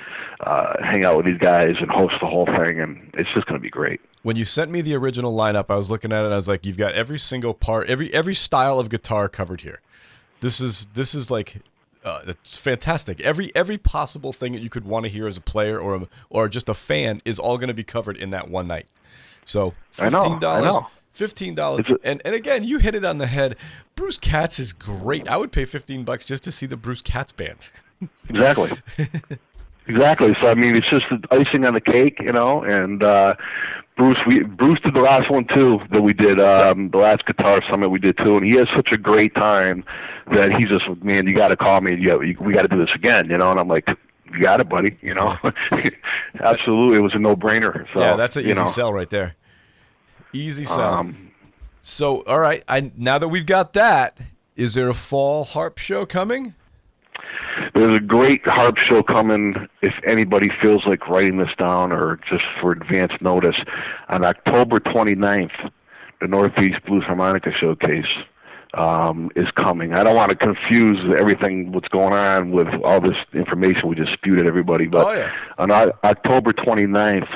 uh, 0.40 0.74
hang 0.82 1.04
out 1.04 1.16
with 1.16 1.26
these 1.26 1.38
guys 1.38 1.74
and 1.80 1.90
host 1.90 2.14
the 2.20 2.26
whole 2.26 2.46
thing, 2.46 2.80
and 2.80 3.10
it's 3.14 3.28
just 3.34 3.46
gonna 3.46 3.58
be 3.60 3.70
great. 3.70 4.00
when 4.22 4.36
you 4.36 4.44
sent 4.44 4.70
me 4.70 4.80
the 4.80 4.94
original 4.94 5.36
lineup, 5.36 5.66
I 5.68 5.76
was 5.76 5.90
looking 5.90 6.12
at 6.12 6.22
it. 6.22 6.24
and 6.26 6.34
I 6.34 6.36
was 6.36 6.48
like, 6.48 6.64
"You've 6.64 6.78
got 6.78 6.94
every 6.94 7.18
single 7.18 7.54
part, 7.54 7.88
every 7.88 8.12
every 8.14 8.34
style 8.34 8.78
of 8.78 8.88
guitar 8.88 9.28
covered 9.28 9.62
here. 9.62 9.80
This 10.40 10.60
is 10.60 10.86
this 10.94 11.14
is 11.14 11.30
like, 11.30 11.56
uh, 12.04 12.22
it's 12.26 12.56
fantastic. 12.56 13.20
Every 13.20 13.50
every 13.54 13.78
possible 13.78 14.32
thing 14.32 14.52
that 14.52 14.62
you 14.62 14.68
could 14.68 14.84
want 14.84 15.04
to 15.04 15.08
hear 15.08 15.26
as 15.28 15.36
a 15.36 15.40
player 15.40 15.78
or 15.78 15.94
a, 15.94 16.08
or 16.30 16.48
just 16.48 16.68
a 16.68 16.74
fan 16.74 17.22
is 17.24 17.38
all 17.38 17.56
going 17.58 17.68
to 17.68 17.74
be 17.74 17.84
covered 17.84 18.16
in 18.16 18.30
that 18.30 18.48
one 18.50 18.66
night. 18.66 18.86
So 19.44 19.74
I 19.98 20.08
know, 20.08 20.18
I 20.18 20.22
fifteen 20.22 20.38
dollars, 20.40 20.78
fifteen 21.12 21.54
dollars, 21.54 21.86
and 22.04 22.22
and 22.24 22.34
again, 22.34 22.64
you 22.64 22.78
hit 22.78 22.94
it 22.94 23.04
on 23.04 23.18
the 23.18 23.26
head. 23.26 23.56
Bruce 23.94 24.18
Katz 24.18 24.58
is 24.58 24.72
great. 24.72 25.28
I 25.28 25.36
would 25.36 25.52
pay 25.52 25.64
fifteen 25.64 26.04
bucks 26.04 26.24
just 26.24 26.42
to 26.44 26.52
see 26.52 26.66
the 26.66 26.76
Bruce 26.76 27.02
Katz 27.02 27.32
band. 27.32 27.68
Exactly. 28.28 28.70
exactly. 29.86 30.34
So 30.42 30.50
I 30.50 30.54
mean, 30.54 30.74
it's 30.74 30.88
just 30.90 31.04
the 31.08 31.22
icing 31.30 31.64
on 31.64 31.74
the 31.74 31.80
cake, 31.80 32.18
you 32.18 32.32
know. 32.32 32.64
And 32.64 33.00
uh, 33.00 33.34
Bruce, 33.96 34.18
we 34.26 34.40
Bruce 34.42 34.80
did 34.80 34.94
the 34.94 35.00
last 35.00 35.30
one 35.30 35.46
too 35.54 35.78
that 35.92 36.02
we 36.02 36.12
did, 36.12 36.40
um, 36.40 36.90
the 36.90 36.98
last 36.98 37.24
guitar 37.26 37.60
summit 37.70 37.90
we 37.90 38.00
did 38.00 38.16
too, 38.24 38.36
and 38.38 38.44
he 38.44 38.56
has 38.56 38.66
such 38.74 38.88
a 38.90 38.98
great 38.98 39.36
time 39.36 39.84
that 40.32 40.50
he's 40.56 40.68
just 40.68 40.84
man, 41.02 41.28
you 41.28 41.36
got 41.36 41.48
to 41.48 41.56
call 41.56 41.80
me. 41.80 41.94
You, 41.94 42.22
you, 42.22 42.36
we 42.40 42.52
got 42.52 42.62
to 42.62 42.68
do 42.68 42.78
this 42.78 42.92
again, 42.94 43.30
you 43.30 43.38
know. 43.38 43.52
And 43.52 43.60
I'm 43.60 43.68
like. 43.68 43.86
You 44.32 44.40
got 44.40 44.60
it, 44.60 44.68
buddy. 44.68 44.96
You 45.02 45.14
know, 45.14 45.36
absolutely, 46.40 46.98
it 46.98 47.02
was 47.02 47.14
a 47.14 47.18
no-brainer. 47.18 47.86
So, 47.92 48.00
yeah, 48.00 48.16
that's 48.16 48.36
an 48.36 48.44
easy 48.46 48.60
know, 48.60 48.66
sell 48.66 48.92
right 48.92 49.10
there. 49.10 49.36
Easy 50.32 50.64
sell. 50.64 50.94
Um, 50.94 51.32
So, 51.80 52.22
all 52.22 52.38
right. 52.40 52.62
I 52.68 52.90
now 52.96 53.18
that 53.18 53.28
we've 53.28 53.46
got 53.46 53.72
that, 53.74 54.18
is 54.56 54.74
there 54.74 54.88
a 54.88 54.94
fall 54.94 55.44
harp 55.44 55.78
show 55.78 56.06
coming? 56.06 56.54
There's 57.74 57.96
a 57.96 58.00
great 58.00 58.42
harp 58.46 58.78
show 58.78 59.02
coming 59.02 59.68
if 59.82 59.94
anybody 60.06 60.48
feels 60.60 60.84
like 60.86 61.08
writing 61.08 61.38
this 61.38 61.50
down 61.58 61.92
or 61.92 62.18
just 62.28 62.44
for 62.60 62.72
advance 62.72 63.12
notice. 63.20 63.56
On 64.08 64.24
October 64.24 64.78
29th, 64.78 65.70
the 66.20 66.28
Northeast 66.28 66.84
Blues 66.86 67.04
Harmonica 67.04 67.50
Showcase 67.58 68.06
um, 68.74 69.30
is 69.36 69.48
coming. 69.56 69.92
I 69.92 70.02
don't 70.02 70.16
want 70.16 70.30
to 70.30 70.36
confuse 70.36 70.98
everything 71.18 71.72
what's 71.72 71.88
going 71.88 72.12
on 72.14 72.50
with 72.52 72.68
all 72.84 73.00
this 73.00 73.16
information 73.34 73.88
we 73.88 73.96
just 73.96 74.12
spewed 74.14 74.40
at 74.40 74.46
everybody, 74.46 74.86
but 74.86 75.06
Oh, 75.06 75.12
yeah. 75.12 75.32
on 75.58 75.70
O- 75.70 75.92
October 76.04 76.52
29th, 76.52 77.28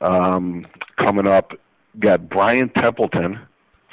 um, 0.00 0.66
coming 0.98 1.26
up, 1.26 1.52
got 1.98 2.28
Brian 2.28 2.68
Templeton 2.70 3.38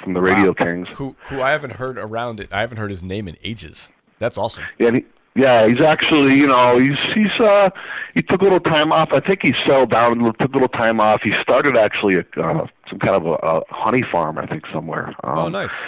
from 0.02 0.14
the 0.14 0.20
Radio 0.20 0.52
Kings. 0.54 0.88
Who 0.96 1.16
who 1.28 1.40
I 1.40 1.50
haven't 1.50 1.74
heard 1.74 1.96
around 1.98 2.40
it. 2.40 2.48
I 2.52 2.60
haven't 2.60 2.78
heard 2.78 2.90
his 2.90 3.02
name 3.02 3.28
in 3.28 3.36
ages. 3.42 3.90
That's 4.18 4.36
awesome. 4.38 4.64
Yeah, 4.78 4.90
he, 4.92 5.04
yeah, 5.34 5.66
he's 5.66 5.80
actually, 5.80 6.34
you 6.34 6.46
know, 6.46 6.78
he's 6.78 6.98
he's 7.14 7.40
uh 7.40 7.70
he 8.14 8.22
took 8.22 8.40
a 8.40 8.44
little 8.44 8.60
time 8.60 8.92
off. 8.92 9.08
I 9.12 9.20
think 9.20 9.40
he 9.42 9.54
settled 9.66 9.90
down 9.90 10.20
and 10.20 10.38
took 10.38 10.50
a 10.50 10.52
little 10.52 10.68
time 10.68 11.00
off. 11.00 11.22
He 11.22 11.32
started 11.42 11.76
actually 11.76 12.16
a, 12.16 12.40
uh, 12.40 12.66
some 12.90 12.98
kind 12.98 13.16
of 13.16 13.26
a, 13.26 13.32
a 13.34 13.62
honey 13.70 14.02
farm, 14.12 14.38
I 14.38 14.46
think, 14.46 14.64
somewhere. 14.72 15.08
Um, 15.24 15.38
Oh, 15.38 15.48
nice. 15.48 15.80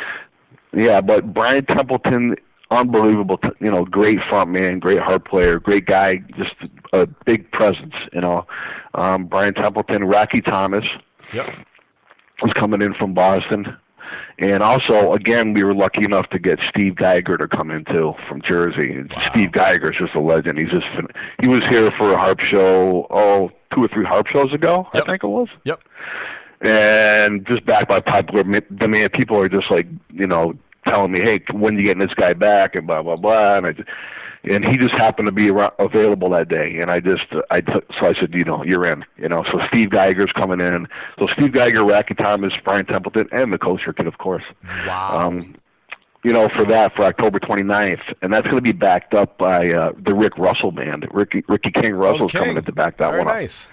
Yeah, 0.76 1.00
but 1.00 1.32
Brian 1.32 1.64
Templeton, 1.66 2.36
unbelievable, 2.70 3.38
t- 3.38 3.48
you 3.60 3.70
know, 3.70 3.84
great 3.84 4.18
front 4.28 4.50
man, 4.50 4.78
great 4.78 4.98
harp 5.00 5.28
player, 5.28 5.58
great 5.58 5.86
guy, 5.86 6.16
just 6.36 6.54
a 6.92 7.06
big 7.26 7.50
presence, 7.52 7.94
you 8.12 8.20
know. 8.20 8.46
Um, 8.94 9.26
Brian 9.26 9.54
Templeton, 9.54 10.02
Racky 10.02 10.44
Thomas 10.44 10.84
Yep. 11.32 11.46
was 12.42 12.52
coming 12.54 12.82
in 12.82 12.94
from 12.94 13.14
Boston. 13.14 13.76
And 14.38 14.62
also, 14.62 15.12
again, 15.12 15.54
we 15.54 15.62
were 15.64 15.74
lucky 15.74 16.04
enough 16.04 16.28
to 16.30 16.38
get 16.38 16.58
Steve 16.68 16.94
Guyger 16.94 17.38
to 17.38 17.46
come 17.48 17.70
in 17.70 17.84
too 17.84 18.14
from 18.28 18.42
Jersey. 18.42 18.92
And 18.92 19.12
Steve 19.30 19.50
Guyger 19.50 19.90
is 19.92 19.96
just 19.98 20.14
a 20.14 20.20
legend. 20.20 20.60
He's 20.60 20.70
just 20.70 20.86
he 21.40 21.48
was 21.48 21.62
here 21.70 21.90
for 21.96 22.12
a 22.12 22.18
harp 22.18 22.40
show, 22.40 23.06
oh, 23.10 23.50
two 23.72 23.84
or 23.84 23.88
three 23.88 24.04
harp 24.04 24.26
shows 24.28 24.52
ago, 24.52 24.88
Yep. 24.94 25.02
I 25.04 25.06
think 25.06 25.24
it 25.24 25.28
was. 25.28 25.48
Yep. 25.64 25.80
And 26.60 27.46
just 27.46 27.64
backed 27.66 27.88
by 27.88 28.00
popular 28.00 28.42
demand, 28.42 29.12
people 29.12 29.38
are 29.38 29.48
just 29.48 29.70
like 29.70 29.86
you 30.12 30.26
know 30.26 30.54
telling 30.86 31.12
me, 31.12 31.20
"Hey, 31.22 31.40
when 31.52 31.76
you 31.78 31.84
getting 31.84 32.00
this 32.06 32.14
guy 32.14 32.32
back?" 32.34 32.74
and 32.74 32.86
blah 32.86 33.02
blah 33.02 33.16
blah. 33.16 33.56
And 33.56 33.66
I, 33.66 33.74
and 34.46 34.62
he 34.68 34.76
just 34.76 34.92
happened 34.92 35.26
to 35.26 35.32
be 35.32 35.48
around, 35.50 35.72
available 35.78 36.28
that 36.30 36.48
day, 36.48 36.78
and 36.80 36.90
I 36.90 37.00
just 37.00 37.24
I 37.50 37.60
took 37.62 37.84
so 37.98 38.06
I 38.08 38.12
said, 38.20 38.34
you 38.34 38.44
know, 38.44 38.62
you're 38.64 38.84
in, 38.84 39.04
you 39.16 39.28
know. 39.28 39.42
So 39.50 39.58
Steve 39.68 39.88
Guyger's 39.88 40.32
coming 40.32 40.60
in. 40.60 40.86
So 41.18 41.26
Steve 41.34 41.52
Guyger, 41.52 41.88
Racky 41.88 42.16
Thomas, 42.16 42.52
Brian 42.64 42.84
Templeton, 42.86 43.28
and 43.32 43.52
the 43.52 43.58
kosher 43.58 43.92
kid, 43.94 44.06
of 44.06 44.18
course. 44.18 44.44
Wow. 44.86 45.28
Um, 45.28 45.54
you 46.24 46.32
know, 46.32 46.48
for 46.56 46.64
that 46.66 46.94
for 46.94 47.04
October 47.04 47.38
29th, 47.38 48.00
and 48.22 48.32
that's 48.32 48.44
going 48.44 48.56
to 48.56 48.62
be 48.62 48.72
backed 48.72 49.12
up 49.14 49.36
by 49.38 49.70
uh, 49.72 49.92
the 50.06 50.14
Rick 50.14 50.36
Russell 50.38 50.72
band. 50.72 51.06
Ricky 51.10 51.42
Ricky 51.48 51.70
King 51.70 51.94
Russell's 51.94 52.34
Okay. 52.34 52.38
coming 52.40 52.56
in 52.56 52.64
to 52.64 52.72
back 52.72 52.96
that 52.98 53.10
Very 53.10 53.20
one 53.24 53.28
up. 53.28 53.34
nice. 53.40 53.70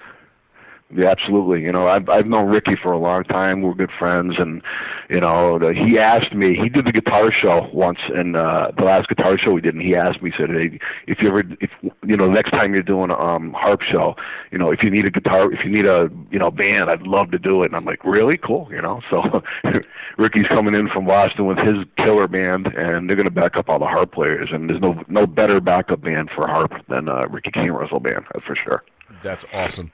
Yeah, 0.94 1.10
absolutely. 1.10 1.62
You 1.62 1.72
know, 1.72 1.88
I've 1.88 2.10
I've 2.10 2.28
known 2.28 2.50
Ricky 2.50 2.76
for 2.82 2.92
a 2.92 2.98
long 2.98 3.24
time. 3.24 3.62
We're 3.62 3.74
good 3.74 3.92
friends, 3.98 4.36
and 4.38 4.62
you 5.10 5.22
know, 5.22 5.58
the, 5.58 5.74
he 5.74 5.98
asked 5.98 6.34
me. 6.34 6.56
He 6.56 6.68
did 6.68 6.86
the 6.86 6.92
guitar 6.92 7.32
show 7.32 7.70
once, 7.74 8.00
and 8.14 8.36
uh, 8.36 8.72
the 8.78 8.84
last 8.84 9.08
guitar 9.08 9.38
show 9.38 9.54
we 9.54 9.62
did, 9.62 9.74
and 9.74 9.84
he 9.84 9.96
asked 9.96 10.22
me, 10.22 10.32
he 10.32 10.38
said, 10.38 10.50
"Hey, 10.50 10.80
if 11.08 11.22
you 11.22 11.30
ever, 11.30 11.44
if 11.62 11.70
you 12.06 12.18
know, 12.18 12.28
next 12.28 12.52
time 12.52 12.74
you're 12.74 12.84
doing 12.84 13.10
a 13.10 13.18
um, 13.18 13.54
harp 13.54 13.82
show, 13.84 14.16
you 14.52 14.58
know, 14.58 14.72
if 14.72 14.84
you 14.84 14.90
need 14.90 15.06
a 15.06 15.12
guitar, 15.12 15.52
if 15.54 15.64
you 15.64 15.72
need 15.72 15.86
a 15.86 16.10
you 16.30 16.40
know 16.40 16.52
band, 16.52 16.90
I'd 16.90 17.04
love 17.04 17.32
to 17.32 17.40
do 17.40 17.62
it." 17.62 17.68
And 17.68 17.76
I'm 17.76 17.86
like, 17.86 18.04
"Really? 18.04 18.38
Cool." 18.38 18.68
You 18.70 18.82
know, 18.82 19.00
so 19.10 19.44
Ricky's 20.18 20.48
coming 20.48 20.76
in 20.76 20.90
from 20.90 21.06
Boston 21.06 21.46
with 21.46 21.60
his 21.60 21.86
killer 21.98 22.28
band, 22.28 22.68
and 22.68 23.08
they're 23.08 23.16
going 23.16 23.26
to 23.26 23.32
back 23.32 23.56
up 23.56 23.70
all 23.70 23.80
the 23.80 23.86
harp 23.86 24.12
players. 24.12 24.50
And 24.52 24.70
there's 24.70 24.82
no 24.82 25.02
no 25.08 25.26
better 25.26 25.62
backup 25.62 26.02
band 26.02 26.32
for 26.36 26.48
harp 26.48 26.74
than 26.90 27.08
uh, 27.08 27.22
Ricky 27.30 27.52
King 27.52 27.72
Russell 27.72 28.02
band, 28.02 28.26
that's 28.34 28.46
for 28.46 28.56
sure. 28.56 28.84
That's 29.22 29.46
awesome. 29.54 29.92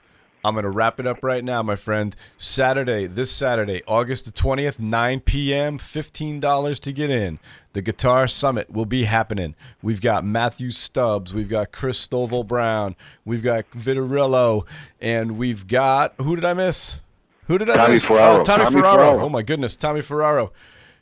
I'm 0.48 0.54
going 0.54 0.64
to 0.64 0.70
wrap 0.70 0.98
it 0.98 1.06
up 1.06 1.22
right 1.24 1.44
now, 1.44 1.62
my 1.62 1.76
friend. 1.76 2.16
Saturday, 2.38 3.06
this 3.06 3.30
Saturday, 3.30 3.82
August 3.86 4.24
the 4.24 4.32
20th, 4.32 4.80
9 4.80 5.20
p.m., 5.20 5.78
$15 5.78 6.80
to 6.80 6.94
get 6.94 7.10
in. 7.10 7.40
The 7.74 7.82
Guitar 7.82 8.30
Summit 8.30 8.72
will 8.72 8.86
be 8.86 9.04
happening. 9.04 9.56
We've 9.82 10.00
got 10.00 10.24
Matthew 10.24 10.72
Stubbs, 10.72 11.34
we've 11.34 11.50
got 11.50 11.74
Chris 11.74 12.08
Stovall 12.08 12.48
Brown, 12.48 12.96
we've 13.26 13.44
got 13.44 13.70
Vitarello, 13.72 14.66
and 15.02 15.38
we've 15.38 15.68
got, 15.68 16.14
who 16.18 16.38
did 16.38 16.46
I 16.46 16.54
miss? 16.54 17.02
Who 17.48 17.58
did 17.58 17.70
I 17.70 17.76
Tommy 17.76 17.94
miss? 17.96 18.06
Ferraro. 18.06 18.40
Oh, 18.40 18.44
Tommy, 18.44 18.64
Tommy 18.64 18.80
Ferraro. 18.80 18.96
Ferraro. 18.96 19.26
Oh, 19.26 19.30
my 19.30 19.42
goodness, 19.42 19.76
Tommy 19.76 20.02
Ferraro. 20.02 20.54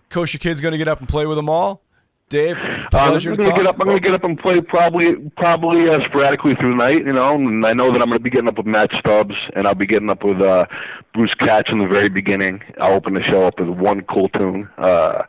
Kosher 0.10 0.40
Kid's 0.40 0.60
going 0.60 0.72
to 0.72 0.80
get 0.80 0.88
up 0.88 1.00
and 1.00 1.08
play 1.08 1.28
with 1.28 1.38
them 1.38 1.50
all. 1.50 1.84
Dave, 2.28 2.58
Uh, 2.64 2.88
I'm 2.94 3.20
gonna 3.20 3.36
talk. 3.38 3.56
get 3.56 3.68
up. 3.68 3.80
I'm 3.80 3.86
gonna 3.86 4.00
get 4.00 4.14
up 4.16 4.24
and 4.24 4.38
play 4.38 4.60
probably 4.60 5.14
probably 5.38 5.88
uh, 5.90 6.00
sporadically 6.08 6.56
through 6.56 6.70
the 6.70 6.76
night, 6.76 7.06
you 7.06 7.14
know. 7.14 7.36
And 7.36 7.64
I 7.66 7.74
know 7.74 7.92
that 7.92 8.02
I'm 8.02 8.08
gonna 8.08 8.20
be 8.20 8.32
getting 8.32 8.48
up 8.50 8.58
with 8.58 8.66
Matt 8.66 8.90
Stubbs, 9.00 9.36
and 9.56 9.68
I'll 9.68 9.76
be 9.76 9.86
getting 9.86 10.10
up 10.10 10.24
with 10.24 10.42
uh, 10.42 10.66
Bruce 11.14 11.34
Katz 11.36 11.70
in 11.72 11.78
the 11.80 11.88
very 11.88 12.10
beginning. 12.10 12.62
I'll 12.82 12.94
open 12.94 13.14
the 13.14 13.22
show 13.24 13.44
up 13.44 13.60
with 13.60 13.70
one 13.70 14.02
cool 14.04 14.30
tune, 14.30 14.68
uh, 14.80 15.22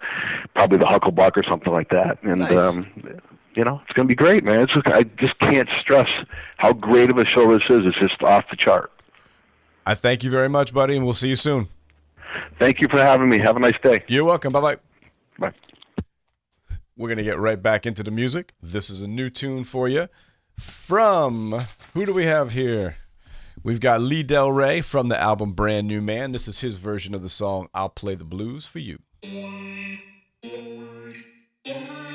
probably 0.54 0.78
the 0.78 0.86
Hucklebuck 0.86 1.36
or 1.36 1.42
something 1.50 1.72
like 1.72 1.90
that. 1.90 2.18
And 2.22 2.40
Nice. 2.40 2.76
um, 2.76 2.86
you 3.54 3.62
know, 3.64 3.80
it's 3.84 3.92
gonna 3.92 4.08
be 4.08 4.14
great, 4.14 4.42
man. 4.42 4.60
It's 4.60 4.72
just, 4.72 4.86
I 4.88 5.02
just 5.02 5.38
can't 5.40 5.68
stress 5.82 6.08
how 6.56 6.72
great 6.72 7.10
of 7.12 7.18
a 7.18 7.26
show 7.26 7.46
this 7.52 7.62
is. 7.68 7.84
It's 7.84 7.98
just 7.98 8.22
off 8.22 8.44
the 8.50 8.56
chart. 8.56 8.90
I 9.84 9.94
thank 9.94 10.24
you 10.24 10.30
very 10.30 10.48
much, 10.48 10.72
buddy, 10.72 10.96
and 10.96 11.04
we'll 11.04 11.14
see 11.14 11.28
you 11.28 11.36
soon. 11.36 11.68
Thank 12.58 12.80
you 12.80 12.88
for 12.88 12.98
having 12.98 13.28
me. 13.28 13.38
Have 13.38 13.56
a 13.56 13.60
nice 13.60 13.78
day. 13.82 14.02
You're 14.08 14.24
welcome. 14.24 14.50
Bye 14.52 14.60
bye. 14.62 14.76
Bye. 15.38 15.52
We're 16.96 17.08
going 17.08 17.18
to 17.18 17.24
get 17.24 17.38
right 17.38 17.62
back 17.62 17.84
into 17.84 18.02
the 18.02 18.10
music. 18.10 18.54
This 18.62 18.88
is 18.88 19.02
a 19.02 19.08
new 19.08 19.28
tune 19.28 19.64
for 19.64 19.86
you 19.86 20.08
from 20.58 21.60
who 21.92 22.06
do 22.06 22.14
we 22.14 22.24
have 22.24 22.52
here? 22.52 22.96
We've 23.62 23.80
got 23.80 24.00
Lee 24.00 24.22
Del 24.22 24.50
Rey 24.50 24.80
from 24.80 25.08
the 25.08 25.20
album 25.20 25.52
Brand 25.52 25.88
New 25.88 26.00
Man. 26.00 26.32
This 26.32 26.48
is 26.48 26.60
his 26.60 26.76
version 26.76 27.14
of 27.14 27.22
the 27.22 27.28
song 27.28 27.68
I'll 27.74 27.90
Play 27.90 28.14
the 28.14 28.24
Blues 28.24 28.64
for 28.66 28.78
You. 28.78 29.00
Guitar. 31.64 32.05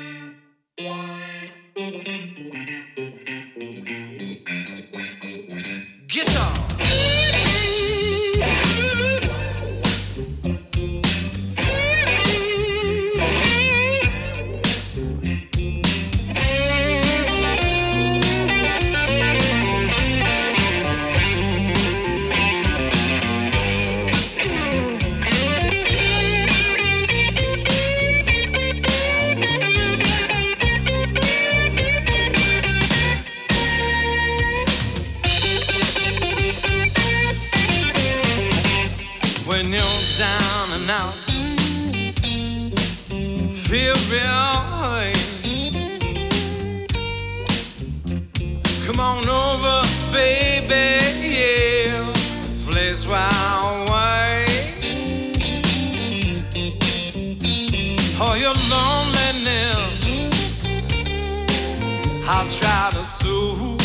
I'll 62.34 62.48
try 62.50 62.90
to 62.92 63.04
soothe. 63.04 63.78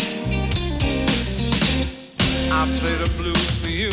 I 2.50 2.78
play 2.80 2.95
the 2.95 3.10
blues 3.18 3.50
for 3.60 3.68
you. 3.68 3.91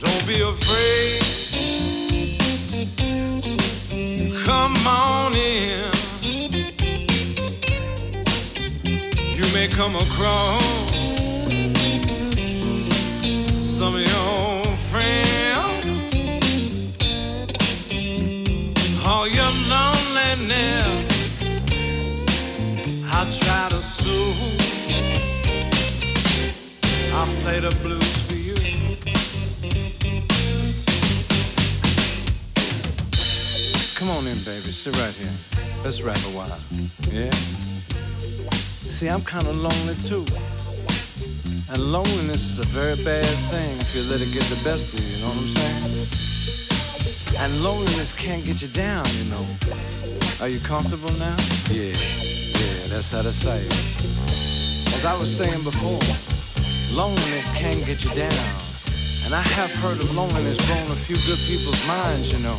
Don't 0.00 0.26
be 0.26 0.40
afraid. 0.40 1.22
Come 4.44 4.76
on 4.88 5.36
in. 5.36 5.92
You 9.36 9.46
may 9.54 9.68
come 9.68 9.94
across 9.94 10.64
some 13.62 13.94
of 13.94 14.00
your 14.00 14.45
play 27.60 27.68
the 27.68 27.76
blues 27.76 28.16
for 28.26 28.34
you. 28.34 28.54
Come 33.94 34.10
on 34.10 34.26
in, 34.26 34.38
baby. 34.44 34.70
Sit 34.70 34.96
right 34.98 35.14
here. 35.14 35.32
Let's 35.84 36.02
rap 36.02 36.18
a 36.18 36.30
while. 36.36 36.58
Yeah? 37.10 37.30
See, 38.84 39.08
I'm 39.08 39.22
kind 39.22 39.46
of 39.46 39.56
lonely 39.56 39.94
too. 40.06 40.26
And 41.68 41.78
loneliness 41.78 42.44
is 42.44 42.58
a 42.58 42.66
very 42.66 42.96
bad 43.02 43.24
thing 43.50 43.78
if 43.80 43.94
you 43.94 44.02
let 44.02 44.20
it 44.20 44.32
get 44.32 44.44
the 44.44 44.62
best 44.62 44.94
of 44.94 45.00
you, 45.00 45.16
you 45.16 45.22
know 45.22 45.28
what 45.28 45.38
I'm 45.38 45.48
saying? 45.56 46.08
And 47.38 47.62
loneliness 47.62 48.12
can't 48.12 48.44
get 48.44 48.62
you 48.62 48.68
down, 48.68 49.06
you 49.18 49.24
know. 49.24 49.46
Are 50.40 50.48
you 50.48 50.60
comfortable 50.60 51.12
now? 51.14 51.36
Yeah, 51.70 51.92
yeah, 51.92 52.86
that's 52.88 53.10
how 53.10 53.22
to 53.22 53.32
say 53.32 53.66
it. 53.66 53.72
As 54.94 55.04
I 55.04 55.18
was 55.18 55.34
saying 55.34 55.64
before, 55.64 56.00
loneliness 56.92 57.44
can 57.54 57.82
get 57.84 58.04
you 58.04 58.10
down. 58.14 58.32
And 59.24 59.34
I 59.34 59.40
have 59.40 59.70
heard 59.76 59.98
of 59.98 60.14
loneliness 60.14 60.56
blowing 60.66 60.90
a 60.90 60.94
few 60.94 61.16
good 61.16 61.38
people's 61.46 61.86
minds, 61.86 62.32
you 62.32 62.38
know. 62.38 62.56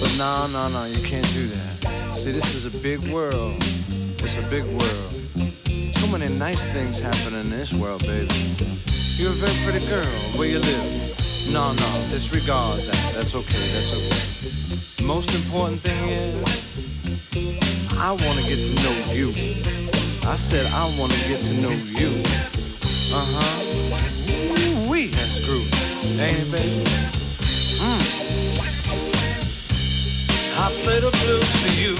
But 0.00 0.18
no, 0.18 0.46
no, 0.46 0.68
no, 0.68 0.84
you 0.84 1.02
can't 1.02 1.26
do 1.32 1.48
that. 1.48 2.16
See, 2.16 2.32
this 2.32 2.54
is 2.54 2.66
a 2.66 2.78
big 2.78 3.00
world. 3.12 3.56
It's 3.60 4.36
a 4.36 4.42
big 4.48 4.64
world. 4.64 5.94
So 5.96 6.06
many 6.06 6.28
nice 6.28 6.62
things 6.66 7.00
happen 7.00 7.34
in 7.34 7.50
this 7.50 7.72
world, 7.72 8.02
baby. 8.02 8.34
You're 9.16 9.30
a 9.30 9.34
very 9.34 9.56
pretty 9.64 9.86
girl. 9.86 10.06
Where 10.36 10.48
you 10.48 10.60
live? 10.60 11.17
No, 11.52 11.72
no, 11.72 12.06
disregard 12.10 12.80
that. 12.80 13.12
That's 13.14 13.34
okay, 13.34 13.68
that's 13.72 13.92
okay. 13.94 15.04
Most 15.04 15.34
important 15.34 15.80
thing 15.80 16.08
is, 16.10 16.34
I 17.96 18.10
want 18.10 18.38
to 18.38 18.46
get 18.46 18.58
to 18.58 18.74
know 18.82 19.12
you. 19.12 19.30
I 20.28 20.36
said 20.36 20.66
I 20.66 20.84
want 20.98 21.10
to 21.12 21.28
get 21.28 21.40
to 21.40 21.54
know 21.54 21.70
you. 21.70 22.22
Uh-huh. 23.10 24.84
Ooh, 24.84 24.90
we 24.90 25.06
that's 25.08 25.38
groovy. 25.46 26.18
Ain't 26.20 26.38
it, 26.38 26.50
baby? 26.52 26.84
Mm. 27.80 28.02
I 30.58 30.70
play 30.82 31.00
the 31.00 31.10
blues 31.10 31.50
for 31.62 31.72
you. 31.80 31.96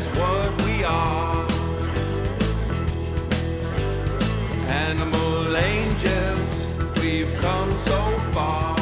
that's 0.00 0.18
what 0.18 0.62
we 0.66 0.82
are. 0.82 1.46
Animal 4.68 5.56
angels, 5.56 6.68
we've 7.02 7.34
come 7.40 7.70
so 7.72 8.00
far. 8.32 8.76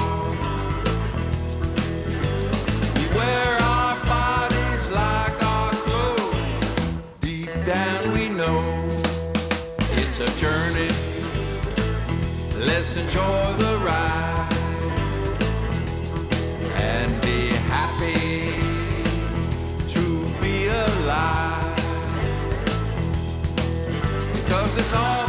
We 2.95 3.05
wear 3.19 3.51
our 3.63 3.97
bodies 4.07 4.91
like 4.91 5.43
our 5.43 5.73
clothes. 5.73 6.61
Deep 7.21 7.51
down, 7.65 8.13
we 8.13 8.29
know 8.29 8.89
it's 9.93 10.21
a 10.21 10.31
journey. 10.39 10.93
Let's 12.65 12.97
enjoy 12.97 13.55
the 13.59 13.79
ride. 13.85 14.28
is 24.79 24.93
all 24.93 25.28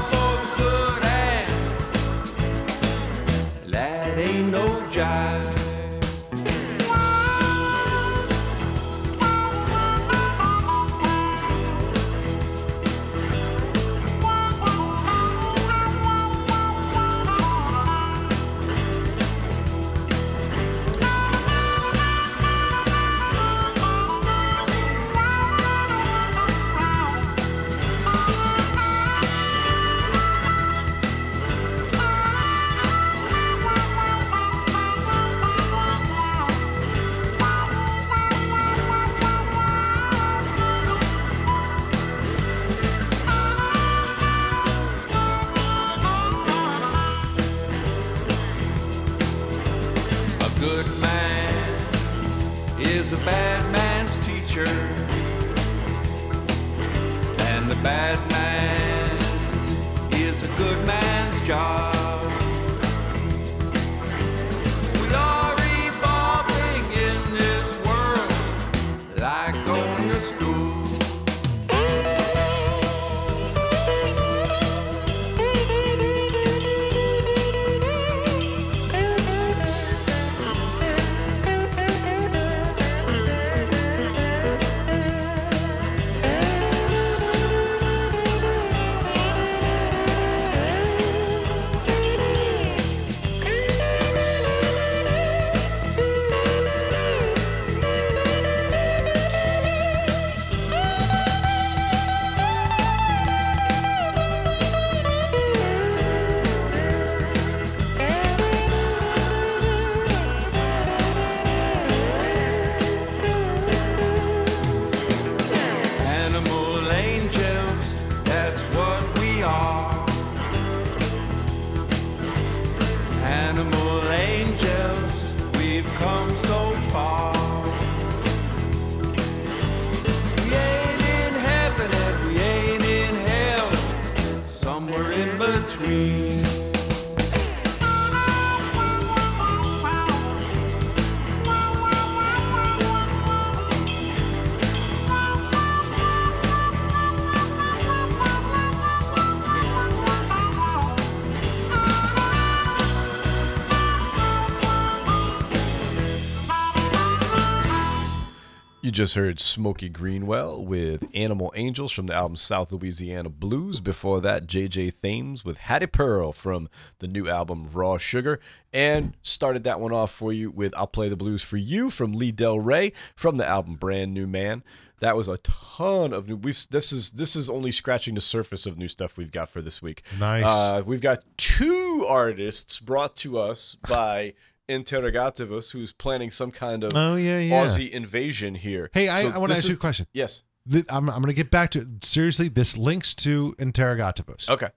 just 158.99 159.15
heard 159.15 159.39
Smokey 159.39 159.87
Greenwell 159.87 160.61
with 160.65 161.07
Animal 161.13 161.53
Angels 161.55 161.93
from 161.93 162.07
the 162.07 162.13
album 162.13 162.35
South 162.35 162.69
Louisiana 162.73 163.29
Blues. 163.29 163.79
Before 163.79 164.19
that, 164.19 164.45
JJ 164.45 164.99
Thames 164.99 165.45
with 165.45 165.57
Hattie 165.57 165.87
Pearl 165.87 166.33
from 166.33 166.67
the 166.97 167.07
new 167.07 167.29
album 167.29 167.69
Raw 167.71 167.95
Sugar. 167.95 168.41
And 168.73 169.15
started 169.21 169.63
that 169.63 169.79
one 169.79 169.93
off 169.93 170.11
for 170.11 170.33
you 170.33 170.51
with 170.51 170.75
I'll 170.75 170.85
Play 170.85 171.07
the 171.07 171.15
Blues 171.15 171.41
for 171.41 171.55
You 171.55 171.89
from 171.89 172.11
Lee 172.11 172.33
Del 172.33 172.59
Rey 172.59 172.91
from 173.15 173.37
the 173.37 173.47
album 173.47 173.75
Brand 173.75 174.13
New 174.13 174.27
Man. 174.27 174.65
That 174.99 175.15
was 175.15 175.29
a 175.29 175.37
ton 175.37 176.11
of 176.11 176.27
new. 176.27 176.35
We've 176.35 176.67
this 176.69 176.91
is 176.91 177.11
this 177.11 177.37
is 177.37 177.49
only 177.49 177.71
scratching 177.71 178.15
the 178.15 178.21
surface 178.21 178.65
of 178.65 178.77
new 178.77 178.89
stuff 178.89 179.15
we've 179.15 179.31
got 179.31 179.49
for 179.49 179.61
this 179.61 179.81
week. 179.81 180.03
Nice. 180.19 180.43
Uh, 180.43 180.83
we've 180.85 180.99
got 180.99 181.23
two 181.37 182.05
artists 182.05 182.81
brought 182.81 183.15
to 183.17 183.39
us 183.39 183.77
by 183.87 184.33
Interrogativus, 184.69 185.71
who's 185.71 185.91
planning 185.91 186.31
some 186.31 186.51
kind 186.51 186.83
of 186.83 186.91
Oh, 186.95 187.15
yeah, 187.15 187.39
yeah. 187.39 187.65
Aussie 187.65 187.89
invasion 187.89 188.55
here. 188.55 188.89
Hey, 188.93 189.07
I, 189.09 189.23
So 189.23 189.29
I 189.29 189.37
want 189.37 189.51
to 189.51 189.57
ask 189.57 189.67
you 189.67 189.73
a 189.73 189.77
question. 189.77 190.07
Yes. 190.13 190.43
Th- 190.71 190.85
I'm, 190.89 191.09
I'm 191.09 191.15
going 191.21 191.27
to 191.27 191.33
get 191.33 191.49
back 191.51 191.71
to 191.71 191.79
it. 191.79 192.05
seriously. 192.05 192.47
This 192.47 192.77
links 192.77 193.13
to 193.15 193.55
Interrogativus. 193.59 194.49
Okay. 194.49 194.69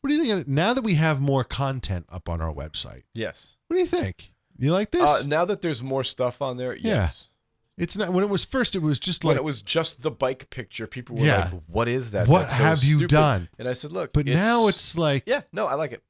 What 0.00 0.08
do 0.10 0.14
you 0.14 0.22
think? 0.24 0.40
Of? 0.42 0.48
Now 0.48 0.72
that 0.72 0.84
we 0.84 0.94
have 0.94 1.20
more 1.20 1.42
content 1.42 2.06
up 2.08 2.28
on 2.28 2.40
our 2.40 2.52
website, 2.52 3.02
Yes. 3.12 3.56
what 3.66 3.74
do 3.76 3.80
you 3.80 3.86
think? 3.86 4.32
You 4.58 4.72
like 4.72 4.90
this? 4.92 5.02
Uh, 5.02 5.22
now 5.26 5.44
that 5.44 5.62
there's 5.62 5.82
more 5.82 6.04
stuff 6.04 6.40
on 6.40 6.56
there, 6.56 6.74
yes. 6.76 7.28
it's 7.76 7.96
not 7.96 8.12
when 8.12 8.22
it 8.24 8.30
was 8.30 8.44
first. 8.44 8.74
It 8.76 8.82
was 8.82 8.98
just 9.00 9.24
When 9.24 9.32
like 9.34 9.38
it 9.38 9.44
was 9.44 9.60
just 9.62 10.02
the 10.02 10.10
bike 10.10 10.48
picture, 10.48 10.86
people 10.86 11.16
were 11.16 11.26
Yeah. 11.26 11.50
like, 11.52 11.62
"What 11.66 11.88
is 11.88 12.12
that? 12.12 12.26
What 12.28 12.50
so 12.50 12.62
have 12.62 12.82
you 12.84 12.96
stupid." 12.98 13.08
done? 13.10 13.48
And 13.58 13.68
I 13.68 13.72
said, 13.74 13.92
"Look, 13.92 14.12
But 14.14 14.24
now 14.26 14.68
it's 14.68 14.96
like 14.96 15.24
yeah, 15.26 15.42
no, 15.52 15.66
I 15.66 15.74
like 15.74 15.92
it. 15.92 16.02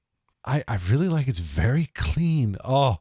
I, 0.44 0.62
I 0.68 0.78
really 0.88 1.08
like 1.08 1.26
it's 1.26 1.40
very 1.40 1.86
clean. 1.94 2.56
Oh, 2.64 2.98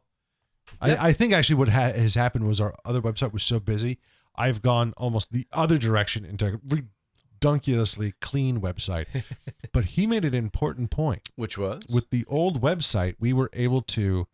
Yeah. 0.83 0.95
I, 1.01 1.09
I 1.09 1.13
think 1.13 1.33
actually 1.33 1.55
what 1.55 1.69
ha- 1.69 1.91
has 1.93 2.15
happened 2.15 2.47
was 2.47 2.59
our 2.61 2.75
other 2.83 3.01
website 3.01 3.33
was 3.33 3.43
so 3.43 3.59
busy. 3.59 3.97
I've 4.35 4.61
gone 4.61 4.93
almost 4.97 5.31
the 5.31 5.47
other 5.53 5.77
direction 5.77 6.25
into 6.25 6.45
a 6.47 6.59
redunculously 6.67 8.13
clean 8.21 8.59
website. 8.61 9.05
but 9.73 9.85
he 9.85 10.07
made 10.07 10.25
an 10.25 10.33
important 10.33 10.91
point. 10.91 11.29
Which 11.35 11.57
was 11.57 11.83
With 11.93 12.09
the 12.09 12.25
old 12.27 12.61
website, 12.61 13.15
we 13.19 13.33
were 13.33 13.49
able 13.53 13.81
to 13.83 14.27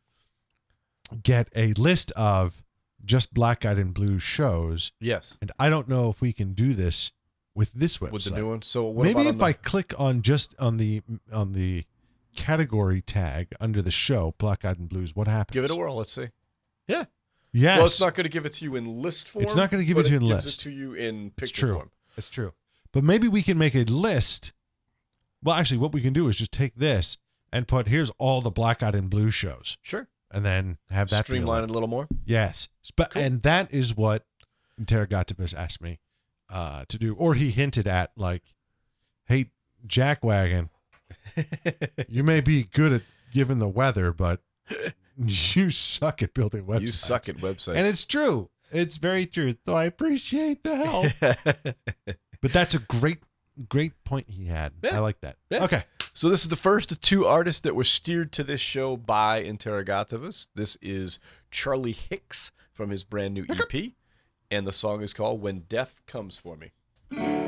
get 1.24 1.50
a 1.56 1.74
list 1.74 2.12
of 2.14 2.64
just 3.04 3.34
black 3.34 3.66
eyed 3.66 3.78
and 3.78 3.94
blue 3.94 4.20
shows. 4.20 4.92
yes 5.00 5.38
And 5.42 5.52
I 5.60 5.70
don't 5.70 5.90
know 5.90 6.10
if 6.10 6.22
we 6.22 6.34
can 6.34 6.54
do 6.54 6.74
this 6.74 7.12
with 7.54 7.74
this 7.74 7.98
website. 7.98 8.12
with 8.12 8.24
the 8.26 8.32
new 8.36 8.50
one. 8.50 8.62
So 8.62 8.94
Maybe 8.94 9.28
if 9.28 9.38
the- 9.40 9.44
I 9.46 9.54
click 9.54 9.94
on 10.00 10.22
just 10.22 10.56
on 10.60 10.78
the 10.78 11.02
on 11.34 11.54
the 11.54 11.84
category 12.36 13.02
tag 13.02 13.50
under 13.60 13.82
the 13.82 13.92
show, 13.92 14.36
Black 14.38 14.64
Eyed 14.66 14.80
and 14.80 14.90
Blues, 14.90 15.16
what 15.16 15.28
happens? 15.28 15.54
give 15.54 15.64
it 15.66 15.72
a 15.72 15.76
whirl? 15.76 15.96
Let's 15.96 16.12
see. 16.14 16.30
Yeah. 16.88 17.06
Yes. 17.54 17.78
Well, 17.78 17.86
it's 17.88 18.00
not 18.00 18.14
going 18.16 18.24
to 18.26 18.30
give 18.30 18.46
it 18.46 18.54
to 18.54 18.66
you 18.66 18.76
in 18.76 19.02
list 19.02 19.28
form. 19.30 19.44
It's 19.44 19.56
not 19.56 19.70
gonna 19.72 19.84
give 19.84 19.98
it 19.98 20.04
to 20.06 20.10
you 20.12 20.16
in 20.18 20.28
gives 20.28 20.46
list. 20.46 20.62
it 20.62 20.64
to 20.64 20.72
you 20.72 20.94
in 20.94 21.28
It's 21.28 21.36
picture 21.36 21.68
true. 21.68 21.76
form. 21.76 21.92
It's 22.18 22.30
true. 22.30 22.54
But 22.94 23.04
maybe 23.04 23.28
we 23.28 23.42
can 23.44 23.58
make 23.58 23.76
a 23.76 23.84
list. 23.84 24.54
Well, 25.44 25.56
actually, 25.56 25.78
what 25.80 25.92
we 25.92 26.02
can 26.02 26.14
do 26.14 26.28
is 26.30 26.36
just 26.38 26.52
take 26.52 26.76
this 26.76 27.18
and 27.52 27.68
put 27.68 27.88
here's 27.88 28.10
all 28.20 28.40
the 28.42 28.52
Black 28.52 28.82
Eyed 28.84 28.96
and 28.96 29.10
Blue 29.10 29.32
shows, 29.32 29.78
Sure. 29.82 30.08
and 30.30 30.46
then 30.46 30.78
have 30.90 31.10
that 31.10 31.26
Streamline 31.26 31.64
it 31.66 31.70
a 31.70 31.74
little 31.74 31.90
more. 31.90 32.08
Yes, 32.26 32.70
but 32.96 33.16
and 33.16 33.42
that 33.44 33.74
is 33.74 33.96
what 33.96 34.26
Interrogativus 34.80 35.54
asked 35.56 35.82
me 35.82 36.00
uh, 36.50 36.86
to 36.88 36.98
do, 36.98 37.14
or 37.16 37.34
he 37.34 37.52
hinted 37.52 37.88
at, 37.88 38.12
like, 38.16 38.44
"Hey, 39.26 39.52
Jackwagon, 39.88 40.70
you 42.08 42.24
may 42.24 42.42
be 42.42 42.64
good 42.64 42.94
at 42.94 43.02
giving 43.32 43.60
the 43.60 43.68
weather, 43.68 44.12
but 44.12 44.42
you 45.18 45.70
suck 45.70 46.22
at 46.22 46.34
building 46.34 46.66
websites. 46.66 46.82
You 46.82 46.88
suck 46.88 47.30
at 47.30 47.38
websites. 47.38 47.76
and 47.76 47.88
it's 47.88 48.06
true. 48.06 48.50
It's 48.72 48.98
very 48.98 49.26
true. 49.26 49.56
So 49.66 49.76
I 49.76 49.86
appreciate 49.86 50.64
the 50.64 50.76
help. 50.76 51.08
but 52.42 52.54
that's 52.54 52.74
a 52.74 52.80
great, 52.80 53.20
great 53.68 54.02
point 54.04 54.30
he 54.30 54.46
had. 54.46 54.74
Yeah. 54.82 54.96
I 54.96 55.00
like 55.00 55.20
that. 55.22 55.38
Yeah. 55.50 55.64
Okay. 55.66 55.84
So 56.14 56.30
this 56.30 56.42
is 56.42 56.50
the 56.50 56.56
first 56.56 56.92
of 56.92 57.00
two 57.00 57.26
artists 57.26 57.62
that 57.62 57.76
were 57.76 57.84
steered 57.86 58.32
to 58.34 58.44
this 58.44 58.62
show 58.62 58.98
by 58.98 59.44
Interrogativus. 59.44 60.50
This 60.56 60.78
is 60.82 61.20
Charlie 61.52 61.94
Hicks 61.94 62.52
from 62.74 62.90
his 62.90 63.04
brand 63.04 63.34
new 63.34 63.46
EP, 63.50 63.92
and 64.50 64.68
the 64.68 64.74
song 64.74 65.02
is 65.02 65.14
called 65.14 65.42
"When 65.42 65.60
Death 65.70 66.02
Comes 66.08 66.38
for 66.38 66.58
Me." 66.58 67.41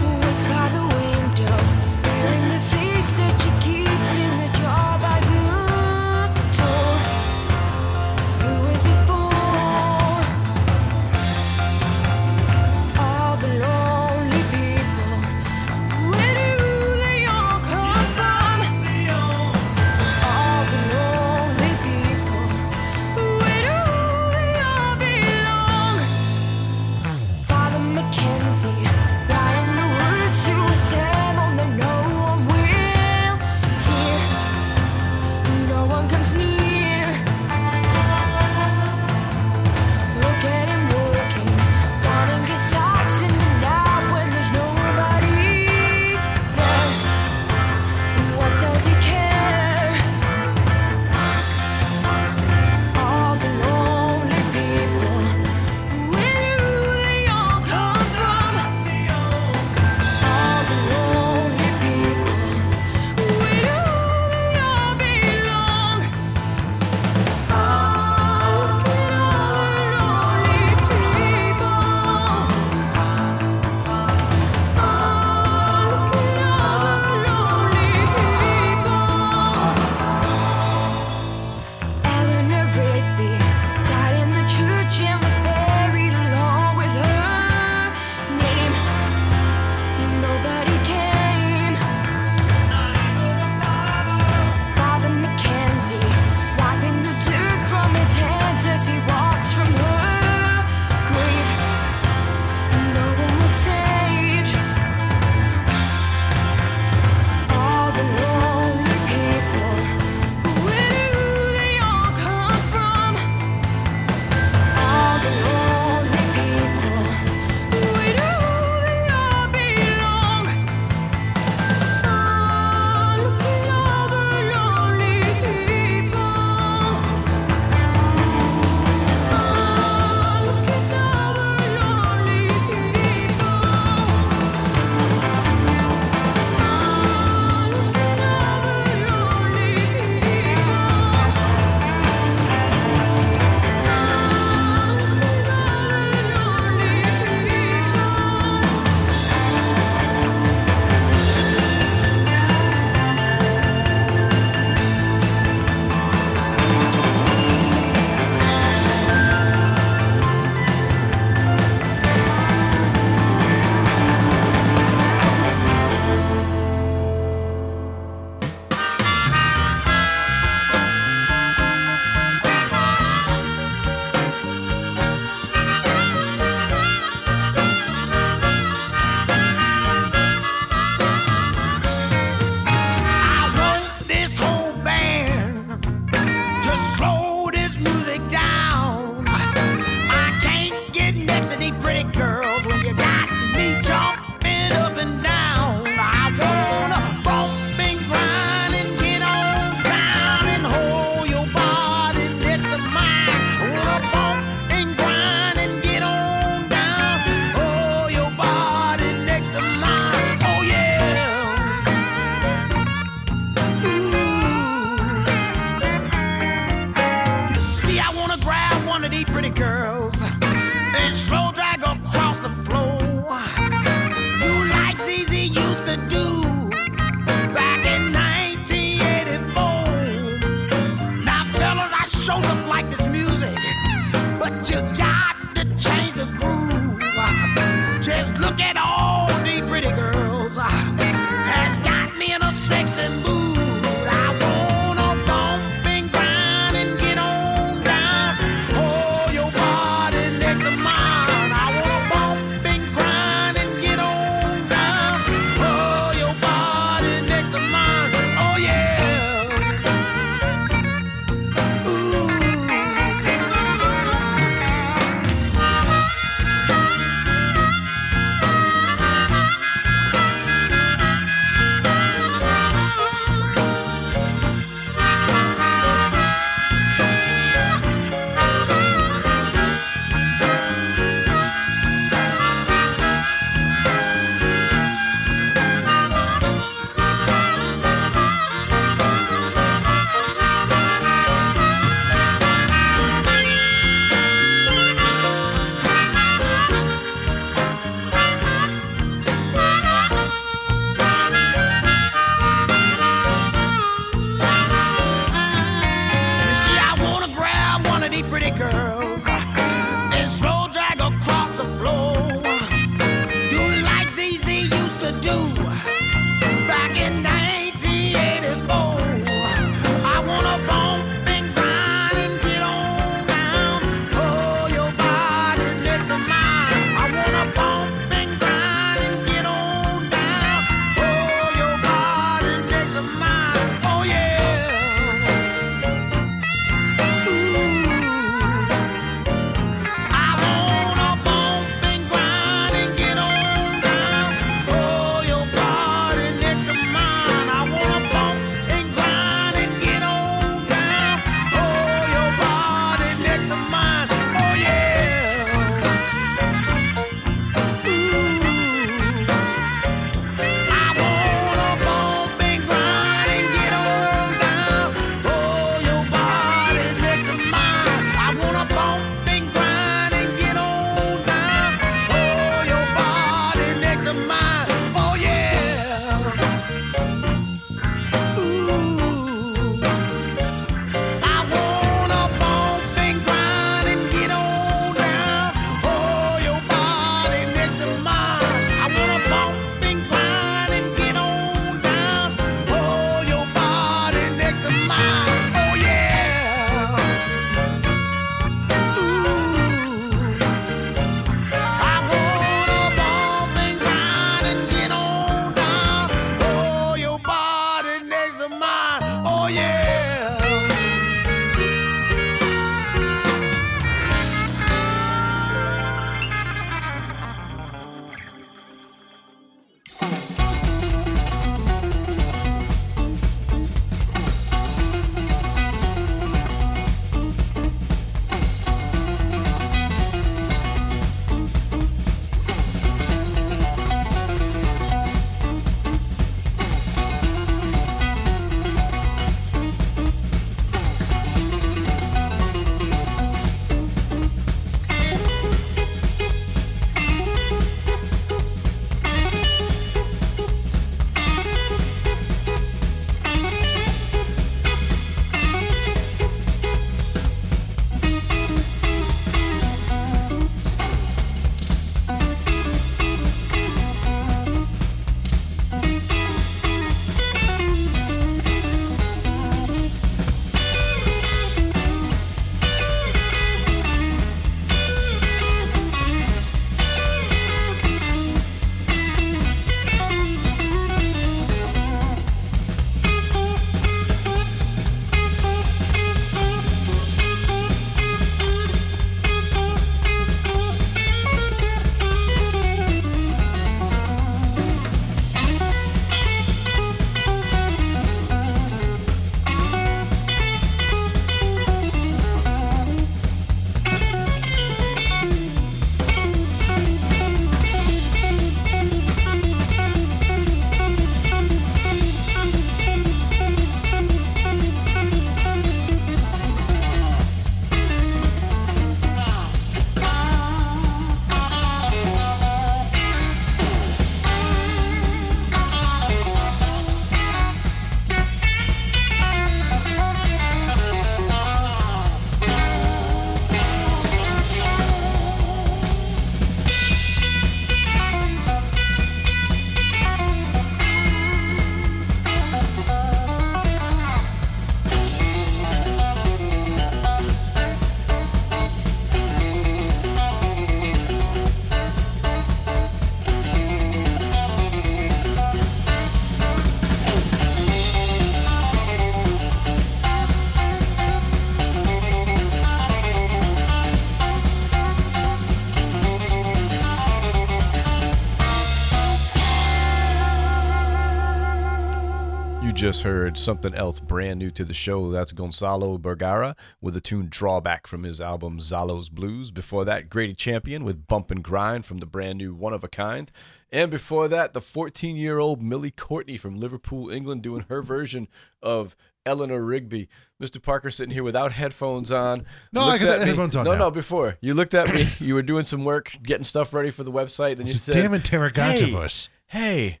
Just 573.00 573.06
heard 573.06 573.38
something 573.38 573.72
else 573.72 573.98
brand 573.98 574.38
new 574.38 574.50
to 574.50 574.62
the 574.62 574.74
show. 574.74 575.10
That's 575.10 575.32
Gonzalo 575.32 575.96
Bergara 575.96 576.54
with 576.82 576.92
the 576.92 577.00
tune 577.00 577.28
Drawback 577.30 577.86
from 577.86 578.02
his 578.02 578.20
album 578.20 578.58
Zalo's 578.58 579.08
Blues. 579.08 579.50
Before 579.50 579.86
that, 579.86 580.10
Grady 580.10 580.34
Champion 580.34 580.84
with 580.84 581.06
Bump 581.06 581.30
and 581.30 581.42
Grind 581.42 581.86
from 581.86 581.96
the 581.96 582.04
brand 582.04 582.36
new 582.36 582.52
One 582.52 582.74
of 582.74 582.84
a 582.84 582.88
Kind. 582.88 583.32
And 583.72 583.90
before 583.90 584.28
that, 584.28 584.52
the 584.52 584.60
14 584.60 585.16
year 585.16 585.38
old 585.38 585.62
Millie 585.62 585.90
Courtney 585.90 586.36
from 586.36 586.58
Liverpool, 586.60 587.08
England, 587.08 587.40
doing 587.40 587.64
her 587.70 587.80
version 587.80 588.28
of 588.62 588.94
Eleanor 589.24 589.62
Rigby. 589.62 590.08
Mr. 590.42 590.62
Parker 590.62 590.90
sitting 590.90 591.14
here 591.14 591.24
without 591.24 591.52
headphones 591.52 592.12
on. 592.12 592.44
No, 592.70 592.82
I 592.82 592.98
got 592.98 593.26
headphones 593.26 593.56
on 593.56 593.64
No, 593.64 593.72
now. 593.72 593.78
no, 593.78 593.90
before. 593.90 594.36
You 594.42 594.52
looked 594.52 594.74
at 594.74 594.94
me. 594.94 595.08
You 595.20 595.34
were 595.34 595.42
doing 595.42 595.64
some 595.64 595.86
work, 595.86 596.18
getting 596.22 596.44
stuff 596.44 596.74
ready 596.74 596.90
for 596.90 597.04
the 597.04 597.12
website, 597.12 597.58
and 597.60 597.66
you 597.66 597.72
It's 597.72 597.80
said, 597.80 597.94
damn 597.94 598.12
interrogative 598.12 598.90
hey, 598.90 598.94
us. 598.94 599.30
Hey, 599.46 600.00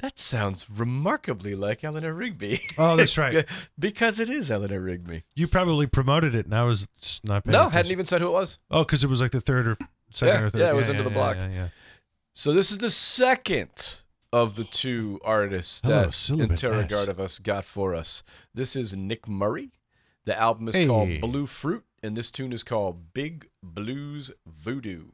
that 0.00 0.18
sounds 0.18 0.68
remarkably 0.70 1.54
like 1.54 1.82
Eleanor 1.84 2.12
Rigby. 2.12 2.60
Oh, 2.78 2.96
that's 2.96 3.16
right. 3.18 3.44
because 3.78 4.20
it 4.20 4.28
is 4.28 4.50
Eleanor 4.50 4.80
Rigby. 4.80 5.24
You 5.34 5.48
probably 5.48 5.86
promoted 5.86 6.34
it, 6.34 6.44
and 6.46 6.54
I 6.54 6.64
was 6.64 6.88
just 7.00 7.24
not 7.24 7.44
paying 7.44 7.52
No, 7.52 7.60
attention. 7.60 7.76
hadn't 7.76 7.92
even 7.92 8.06
said 8.06 8.20
who 8.20 8.28
it 8.28 8.32
was. 8.32 8.58
Oh, 8.70 8.84
because 8.84 9.02
it 9.04 9.08
was 9.10 9.20
like 9.22 9.30
the 9.32 9.40
third 9.40 9.66
or 9.66 9.78
second 10.10 10.34
Yeah, 10.34 10.46
or 10.46 10.50
third. 10.50 10.60
yeah, 10.60 10.70
it 10.70 10.74
was 10.76 10.90
under 10.90 11.02
the 11.02 11.10
block. 11.10 11.36
Yeah, 11.36 11.48
yeah. 11.48 11.68
So 12.32 12.52
this 12.52 12.70
is 12.70 12.78
the 12.78 12.90
second 12.90 13.70
of 14.32 14.56
the 14.56 14.64
two 14.64 15.18
artists 15.24 15.80
Hello, 15.82 16.02
that 16.02 16.14
Syllabit 16.14 16.58
Interrogativus 16.58 17.42
got 17.42 17.64
for 17.64 17.94
us. 17.94 18.22
This 18.52 18.76
is 18.76 18.94
Nick 18.94 19.26
Murray. 19.26 19.70
The 20.26 20.38
album 20.38 20.68
is 20.68 20.74
Hey. 20.74 20.86
called 20.86 21.20
Blue 21.20 21.46
Fruit, 21.46 21.84
and 22.02 22.16
this 22.16 22.30
tune 22.30 22.52
is 22.52 22.62
called 22.62 23.14
Big 23.14 23.48
Blues 23.62 24.30
Voodoo. 24.46 25.06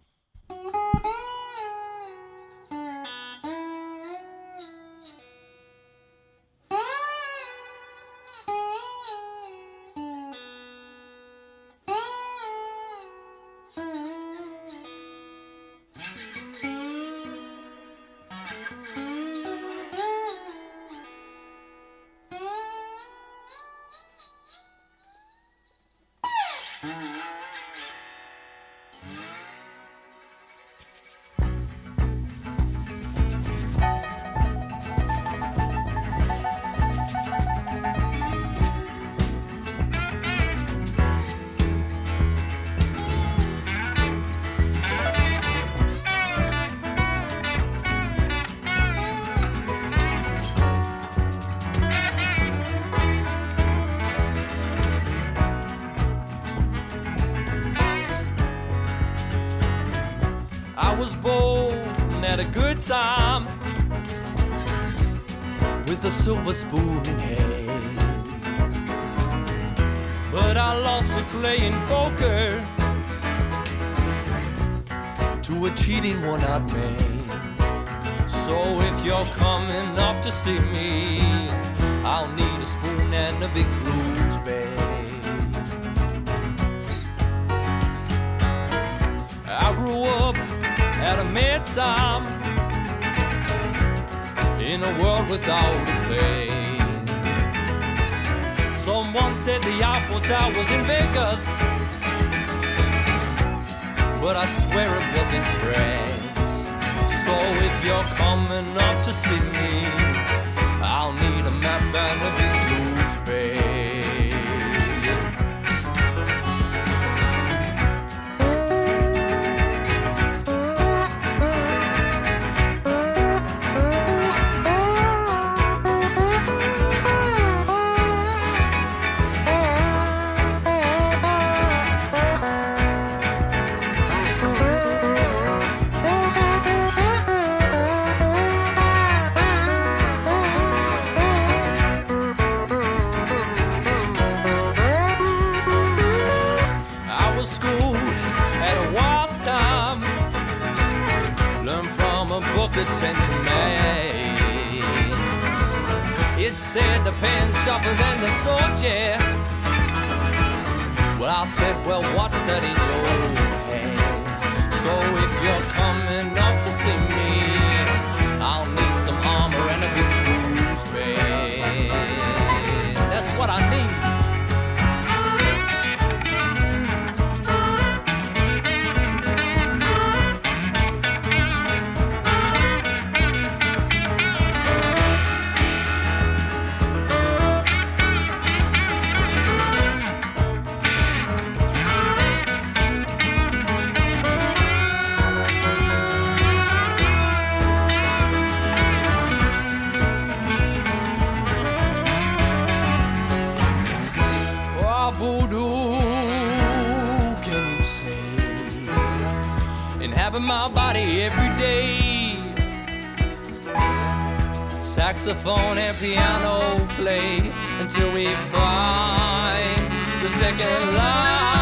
Saxophone 215.22 215.78
and 215.78 215.96
piano 215.98 216.84
play 216.96 217.52
until 217.78 218.12
we 218.12 218.26
find 218.50 219.78
the 220.20 220.28
second 220.28 220.96
line. 220.96 221.52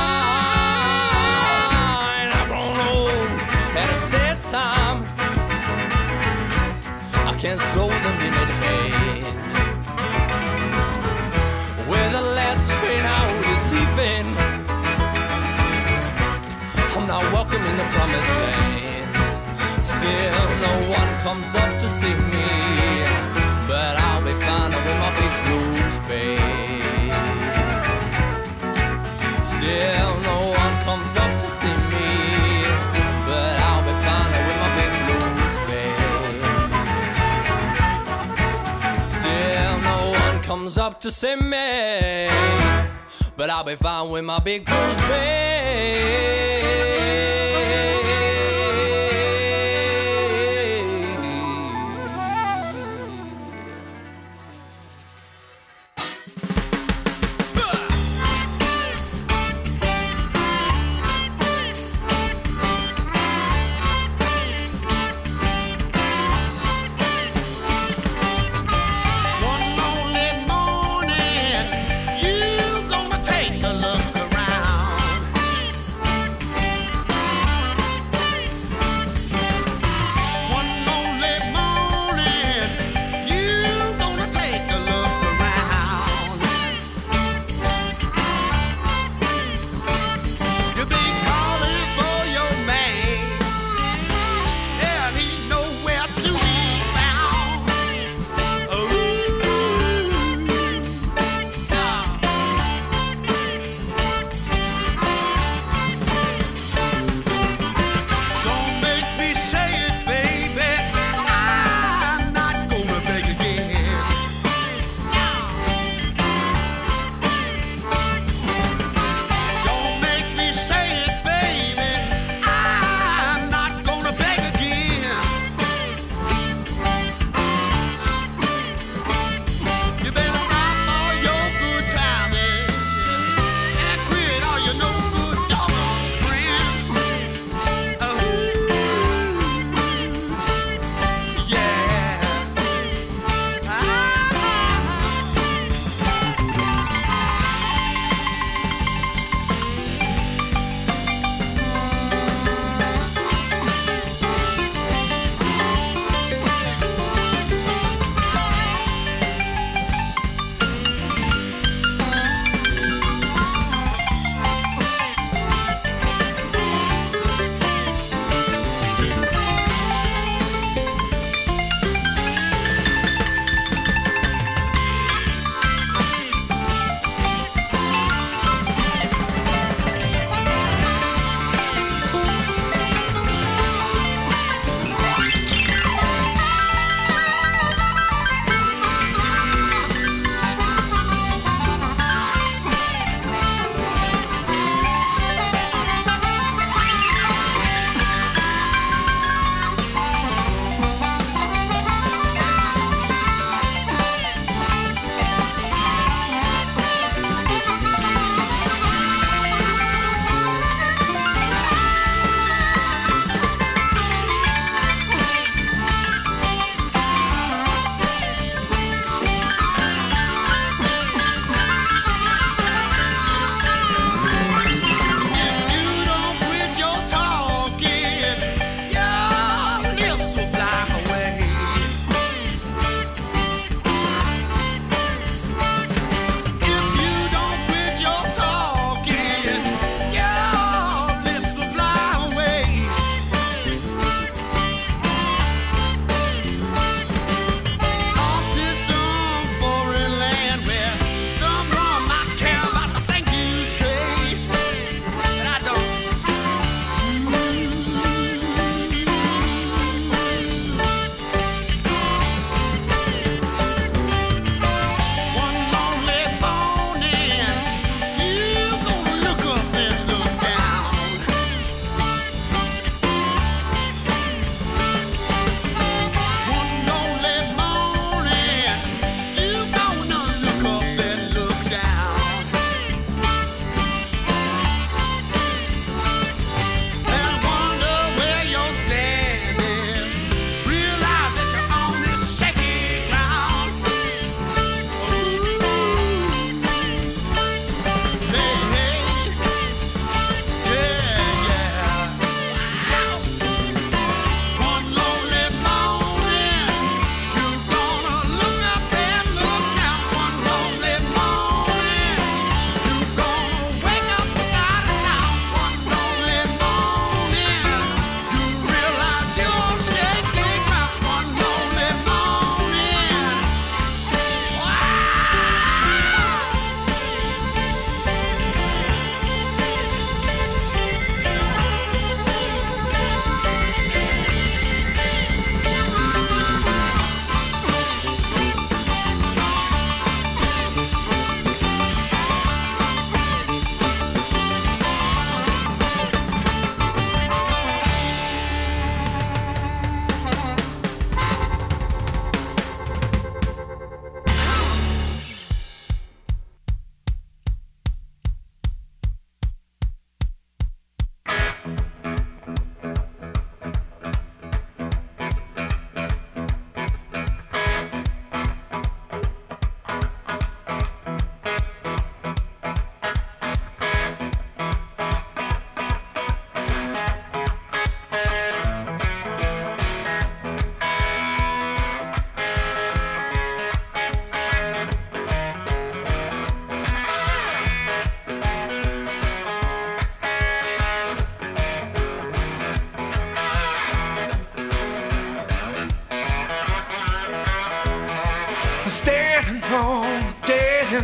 I've 2.33 2.49
grown 2.49 2.79
old 2.89 3.31
at 3.77 3.91
a 3.93 3.97
set 3.99 4.41
time. 4.41 5.05
I 7.29 7.35
can't 7.39 7.61
slow 7.61 7.89
the 7.89 8.13
minute 8.23 8.53
hand 8.65 9.27
where 11.87 12.11
the 12.13 12.23
last 12.23 12.73
train 12.81 13.05
out 13.05 13.45
is 13.53 13.63
leaving. 13.75 14.27
I'm 16.97 17.07
not 17.07 17.31
welcome 17.31 17.63
in 17.63 17.77
the 17.77 17.85
promised 17.93 18.35
land. 18.41 19.85
Still, 19.85 20.49
no 20.65 20.73
one 20.89 21.11
comes 21.25 21.55
up 21.55 21.79
to 21.81 21.89
see 21.91 22.15
me 22.15 23.10
fade. 26.11 27.15
Still, 29.53 30.13
no 30.31 30.39
one 30.63 30.75
comes 30.89 31.13
up 31.17 31.33
to 31.43 31.49
see 31.59 31.77
me, 31.93 32.11
but 33.29 33.55
I'll 33.69 33.85
be 33.89 33.95
fine 34.07 34.31
with 34.49 34.59
my 34.65 34.71
big 34.81 34.93
blues, 35.07 35.57
babe. 35.69 36.41
Still, 39.19 39.75
no 39.91 39.99
one 40.25 40.37
comes 40.43 40.75
up 40.79 40.95
to 41.05 41.11
see 41.11 41.37
me, 41.37 42.29
but 43.37 43.49
I'll 43.51 43.69
be 43.73 43.77
fine 43.77 44.11
with 44.11 44.25
my 44.25 44.41
big 44.41 44.65
blues, 44.65 44.97
babe. 45.09 46.40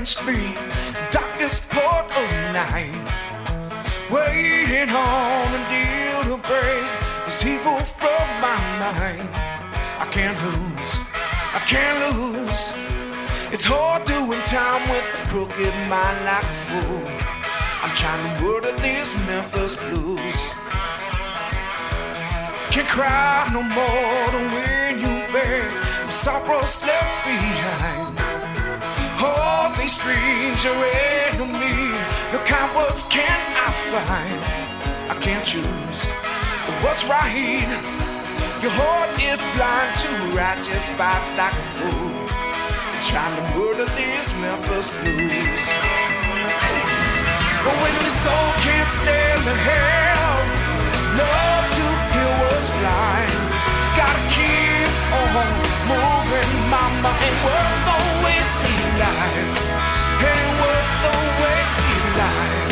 End 0.06 0.08
street, 0.08 0.56
darkest 1.10 1.68
part 1.68 2.06
of 2.06 2.30
night, 2.52 2.94
waiting 4.10 4.90
on 4.90 5.48
a 5.54 5.62
deal 5.74 6.20
to 6.30 6.36
break 6.48 6.86
this 7.24 7.44
evil 7.44 7.78
from 7.80 8.26
my 8.40 8.58
mind. 8.78 9.28
I 9.98 10.06
can't 10.10 10.38
lose, 10.46 10.92
I 11.58 11.60
can't 11.66 11.98
lose. 12.16 12.72
It's 13.52 13.64
hard 13.64 14.04
doing 14.04 14.42
time 14.42 14.88
with 14.90 15.06
a 15.18 15.26
crooked 15.28 15.74
mind 15.88 16.18
like 16.24 16.44
a 16.44 16.58
fool. 16.66 17.10
I'm 17.82 17.94
trying 17.94 18.22
to 18.26 18.42
murder 18.42 18.72
these 18.82 19.10
Memphis 19.26 19.76
blues. 19.76 20.40
Can't 22.70 22.88
cry 22.88 23.48
no 23.52 23.62
more 23.62 24.26
to 24.34 24.40
when 24.54 25.00
you 25.00 25.16
the 26.06 26.12
sorrows 26.12 26.82
left 26.82 27.24
behind. 27.24 28.15
These 29.78 29.98
dreams 29.98 30.64
are 30.64 30.84
enemy. 31.28 31.92
No 32.32 32.38
kind 32.44 32.74
words 32.74 33.04
can 33.04 33.38
I 33.54 33.70
find. 33.92 34.40
I 35.10 35.14
can't 35.20 35.44
choose 35.44 36.06
what's 36.82 37.04
right. 37.04 37.68
Your 38.62 38.72
heart 38.72 39.12
is 39.20 39.38
blind 39.54 39.92
to 40.00 40.08
righteous 40.34 40.88
vibes 40.96 41.36
like 41.36 41.52
a 41.52 41.66
fool. 41.76 42.08
I'm 42.32 43.02
Trying 43.04 43.36
to 43.36 43.44
murder 43.52 43.86
these 43.94 44.28
Memphis 44.40 44.88
blues. 44.96 45.64
But 47.64 47.76
when 47.76 47.94
the 48.00 48.12
soul 48.24 48.48
can't 48.64 48.90
stand 48.90 49.40
the 49.44 49.56
hell, 49.68 50.38
love 51.20 51.66
to 51.78 51.86
hear 52.16 52.32
what's 52.42 52.70
blind. 52.80 53.32
Gotta 53.92 54.24
keep 54.32 54.88
on 55.20 55.48
moving, 55.90 56.50
mama. 56.72 57.12
Ain't 57.12 57.38
worth 57.44 57.80
the 57.86 57.96
wasting 58.24 58.75
life. 58.98 59.36
It 60.20 60.26
ain't 60.26 60.60
worth 60.60 60.92
the 61.04 61.12
wasting 61.42 62.18
life. 62.18 62.66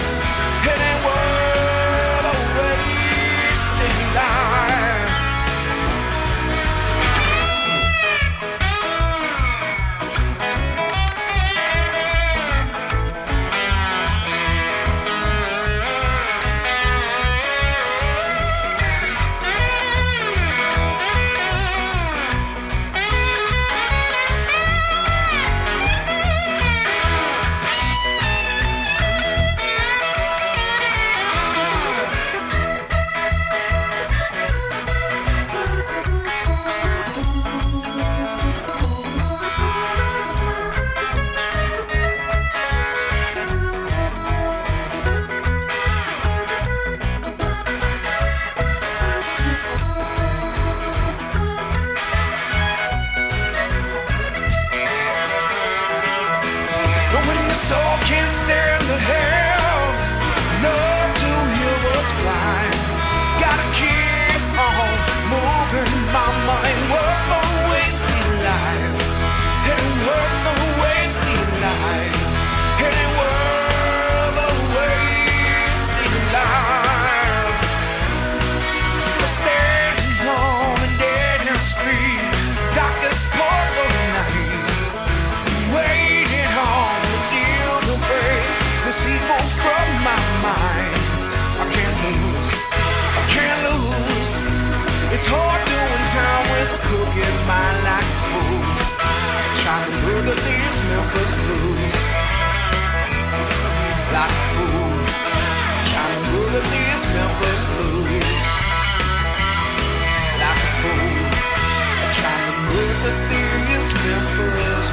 These 114.36 114.83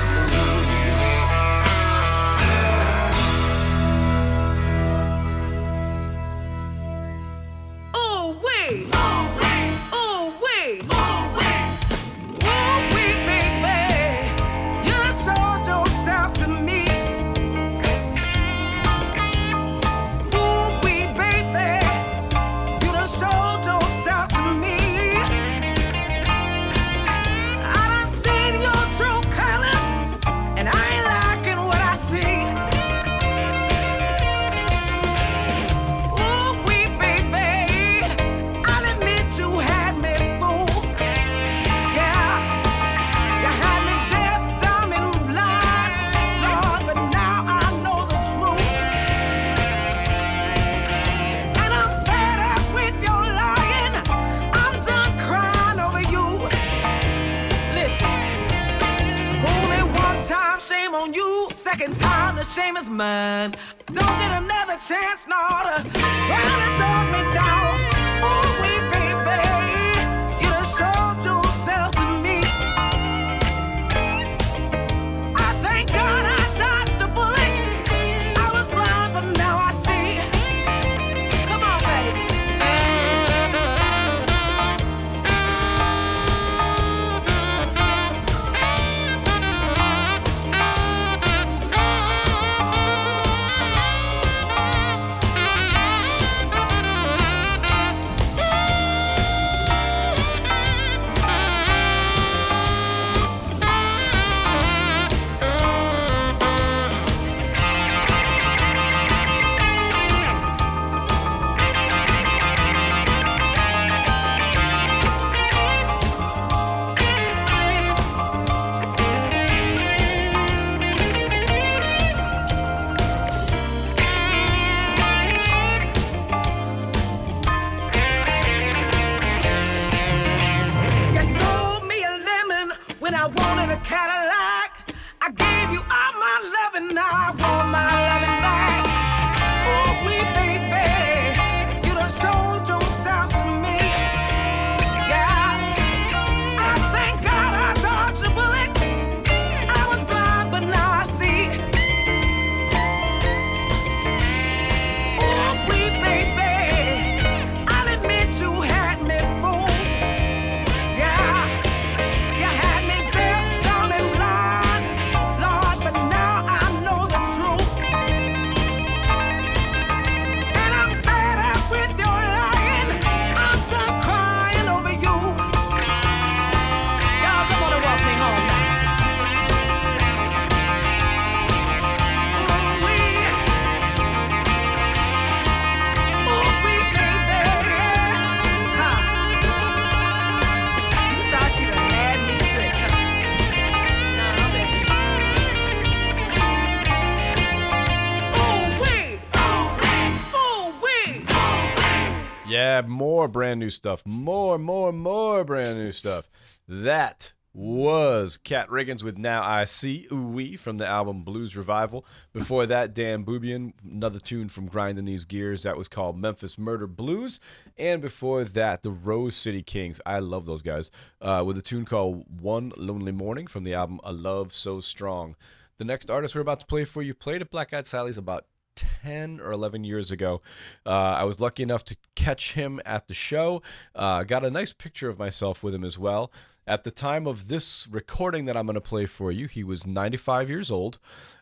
new 203.62 203.70
stuff. 203.70 204.04
More, 204.06 204.58
more, 204.58 204.92
more 204.92 205.46
brand 205.46 205.78
new 205.78 205.92
stuff. 205.92 206.30
That 206.68 207.32
was 207.54 208.38
Cat 208.38 208.70
Riggins 208.70 209.04
with 209.04 209.18
Now 209.18 209.44
I 209.44 209.66
See 209.66 210.08
Wee 210.10 210.56
from 210.56 210.78
the 210.78 210.88
album 210.88 211.24
Blues 211.24 211.56
Revival. 211.56 212.06
Before 212.34 212.66
that, 212.66 212.94
Dan 212.94 213.26
Bubien, 213.26 213.74
another 213.90 214.20
tune 214.20 214.48
from 214.50 214.68
Grinding 214.68 215.06
These 215.06 215.26
Gears. 215.26 215.64
That 215.64 215.78
was 215.78 215.88
called 215.88 216.18
Memphis 216.18 216.58
Murder 216.58 216.88
Blues. 216.88 217.40
And 217.78 218.02
before 218.02 218.44
that, 218.44 218.84
the 218.84 218.92
Rose 218.92 219.36
City 219.36 219.62
Kings. 219.62 220.00
I 220.06 220.20
love 220.20 220.46
those 220.46 220.62
guys. 220.62 220.92
Uh, 221.22 221.44
with 221.46 221.58
a 221.58 221.62
tune 221.62 221.86
called 221.86 222.26
One 222.42 222.72
Lonely 222.78 223.12
Morning 223.12 223.48
from 223.48 223.64
the 223.64 223.74
album 223.74 224.00
A 224.04 224.14
Love 224.14 224.54
So 224.54 224.80
Strong. 224.80 225.36
The 225.78 225.86
next 225.86 226.12
artist 226.12 226.36
we're 226.36 226.42
about 226.42 226.60
to 226.60 226.66
play 226.68 226.86
for 226.86 227.02
you 227.02 227.14
played 227.14 227.42
at 227.42 227.50
Black 227.50 227.74
Eyed 227.74 227.88
Sally's 227.88 228.18
about 228.18 228.46
10 228.76 229.40
or 229.40 229.52
11 229.52 229.84
years 229.84 230.12
ago. 230.12 230.42
Uh, 230.86 230.90
I 230.90 231.24
was 231.24 231.40
lucky 231.40 231.64
enough 231.64 231.84
to 231.86 231.98
catch 232.16 232.54
him 232.54 232.80
at 232.86 233.08
the 233.08 233.14
show. 233.14 233.62
Uh, 233.96 234.24
got 234.24 234.46
a 234.46 234.52
nice 234.52 234.74
picture 234.74 235.10
of 235.10 235.20
myself 235.20 235.64
with 235.64 235.74
him 235.74 235.84
as 235.84 235.98
well. 235.98 236.32
At 236.68 236.84
the 236.84 236.92
time 236.92 237.26
of 237.26 237.48
this 237.48 237.88
recording 237.90 238.46
that 238.46 238.56
I'm 238.56 238.66
going 238.66 238.76
to 238.76 238.82
play 238.82 239.06
for 239.06 239.32
you, 239.32 239.48
he 239.48 239.64
was 239.64 239.88
95 239.88 240.50
years 240.50 240.72
old. 240.72 241.00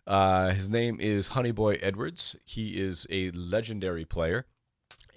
Uh, 0.07 0.51
his 0.51 0.69
name 0.69 0.97
is 0.99 1.29
Honeyboy 1.29 1.79
Edwards. 1.81 2.35
He 2.45 2.79
is 2.79 3.05
a 3.09 3.31
legendary 3.31 4.05
player. 4.05 4.45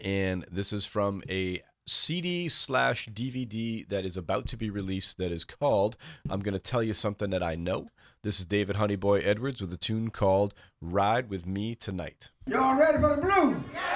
And 0.03 0.45
this 0.51 0.73
is 0.73 0.85
from 0.85 1.23
a 1.29 1.63
CD 1.87 2.49
slash 2.49 3.09
DVD 3.09 3.89
that 3.89 4.05
is 4.05 4.17
about 4.17 4.47
to 4.47 4.57
be 4.57 4.71
released 4.71 5.19
that 5.19 5.33
is 5.33 5.45
called 5.45 5.97
I'm 6.31 6.41
going 6.41 6.55
to 6.55 6.61
Tell 6.61 6.83
You 6.83 6.93
Something 6.93 7.31
That 7.31 7.43
I 7.43 7.57
Know. 7.57 7.89
This 8.23 8.39
is 8.39 8.47
David 8.47 8.77
Honeyboy 8.77 9.27
Edwards 9.27 9.61
with 9.61 9.73
a 9.73 9.77
tune 9.77 10.11
called 10.11 10.55
Ride 10.81 11.29
With 11.29 11.45
Me 11.45 11.75
Tonight. 11.75 12.31
Y'all 12.47 12.79
ready 12.79 12.99
for 12.99 13.17
the 13.17 13.21
blues? 13.21 13.57
Can't 13.73 13.92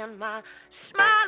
And 0.00 0.18
my 0.18 0.40
smile 0.90 1.19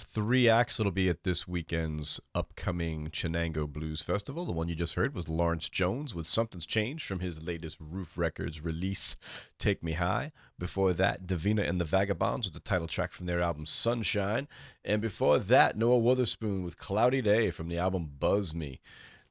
Three 0.00 0.48
acts 0.48 0.78
that'll 0.78 0.90
be 0.90 1.10
at 1.10 1.22
this 1.22 1.46
weekend's 1.46 2.18
upcoming 2.34 3.08
Chenango 3.08 3.70
Blues 3.70 4.02
Festival. 4.02 4.46
The 4.46 4.52
one 4.52 4.68
you 4.68 4.74
just 4.74 4.94
heard 4.94 5.14
was 5.14 5.28
Laurence 5.28 5.68
Jones 5.68 6.14
with 6.14 6.26
Something's 6.26 6.64
Changed 6.64 7.06
from 7.06 7.20
his 7.20 7.42
latest 7.42 7.76
Ruf 7.78 8.16
Records 8.16 8.64
release, 8.64 9.16
Take 9.58 9.82
Me 9.82 9.92
High. 9.92 10.32
Before 10.58 10.94
that, 10.94 11.26
Davina 11.26 11.68
and 11.68 11.78
the 11.78 11.84
Vagabonds 11.84 12.46
with 12.46 12.54
the 12.54 12.60
title 12.60 12.86
track 12.86 13.12
from 13.12 13.26
their 13.26 13.42
album 13.42 13.66
Sunshine. 13.66 14.48
And 14.82 15.02
before 15.02 15.38
that, 15.38 15.76
Noah 15.76 15.98
Wotherspoon 15.98 16.64
with 16.64 16.78
Cloudy 16.78 17.20
Day 17.20 17.50
from 17.50 17.68
the 17.68 17.76
album 17.76 18.12
Buzz 18.18 18.54
Me. 18.54 18.80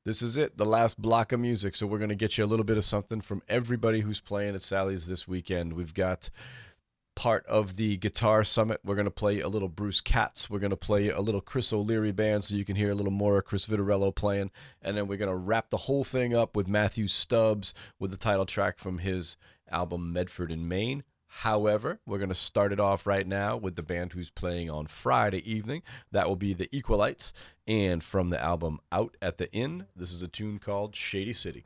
This 0.04 0.22
is 0.22 0.38
it, 0.38 0.58
the 0.58 0.66
last 0.66 1.02
block 1.02 1.32
of 1.32 1.40
music. 1.40 1.74
So 1.74 1.88
we're 1.88 1.98
going 1.98 2.10
to 2.10 2.16
get 2.16 2.38
you 2.38 2.46
a 2.46 2.48
little 2.48 2.66
bit 2.66 2.78
of 2.78 2.86
something 2.86 3.22
from 3.22 3.42
everybody 3.50 4.02
who's 4.02 4.20
playing 4.20 4.54
at 4.54 4.62
Sally's 4.62 5.08
this 5.08 5.28
weekend. 5.28 5.74
We've 5.74 5.94
got 5.94 6.30
part 7.16 7.46
of 7.46 7.78
the 7.78 7.98
Guitar 7.98 8.44
Summit. 8.44 8.82
We're 8.84 8.96
going 8.96 9.06
to 9.06 9.12
play 9.12 9.40
a 9.40 9.48
little 9.48 9.70
Bruce 9.70 10.02
Katz. 10.02 10.50
We're 10.50 10.60
going 10.60 10.72
to 10.72 10.78
play 10.78 11.10
a 11.10 11.22
little 11.22 11.42
Chris 11.42 11.72
O'Leary 11.72 12.12
band 12.12 12.44
so 12.44 12.56
you 12.56 12.66
can 12.66 12.76
hear 12.76 12.92
a 12.92 12.96
little 12.96 13.12
more 13.12 13.38
of 13.38 13.46
Chris 13.46 13.68
Vitarello 13.68 14.14
playing. 14.14 14.52
And 14.82 14.98
then 14.98 15.08
we're 15.08 15.18
going 15.18 15.30
to 15.30 15.36
wrap 15.36 15.70
the 15.70 15.78
whole 15.78 16.04
thing 16.04 16.36
up 16.36 16.56
with 16.56 16.68
Matthew 16.68 17.08
Stubbs 17.08 17.74
with 18.00 18.12
the 18.12 18.18
title 18.18 18.46
track 18.46 18.80
from 18.80 19.00
his 19.00 19.38
album 19.70 20.14
Medford 20.14 20.52
and 20.52 20.68
Main. 20.68 21.04
However, 21.28 22.02
we're 22.06 22.18
going 22.18 22.30
to 22.30 22.36
start 22.36 22.74
it 22.74 22.80
off 22.80 23.08
right 23.08 23.26
now 23.26 23.56
with 23.56 23.78
the 23.78 23.84
band 23.84 24.12
who's 24.12 24.30
playing 24.30 24.70
on 24.70 24.88
Friday 24.88 25.50
evening. 25.50 25.82
That 26.12 26.28
will 26.28 26.36
be 26.36 26.54
the 26.54 26.68
Equalites. 26.68 27.32
And 27.66 28.04
from 28.04 28.32
the 28.32 28.42
album 28.42 28.80
Out 28.92 29.16
at 29.22 29.38
the 29.38 29.50
Inn, 29.54 29.86
this 29.96 30.12
is 30.12 30.22
a 30.22 30.28
tune 30.28 30.60
called 30.60 30.94
Shady 30.94 31.34
City. 31.34 31.66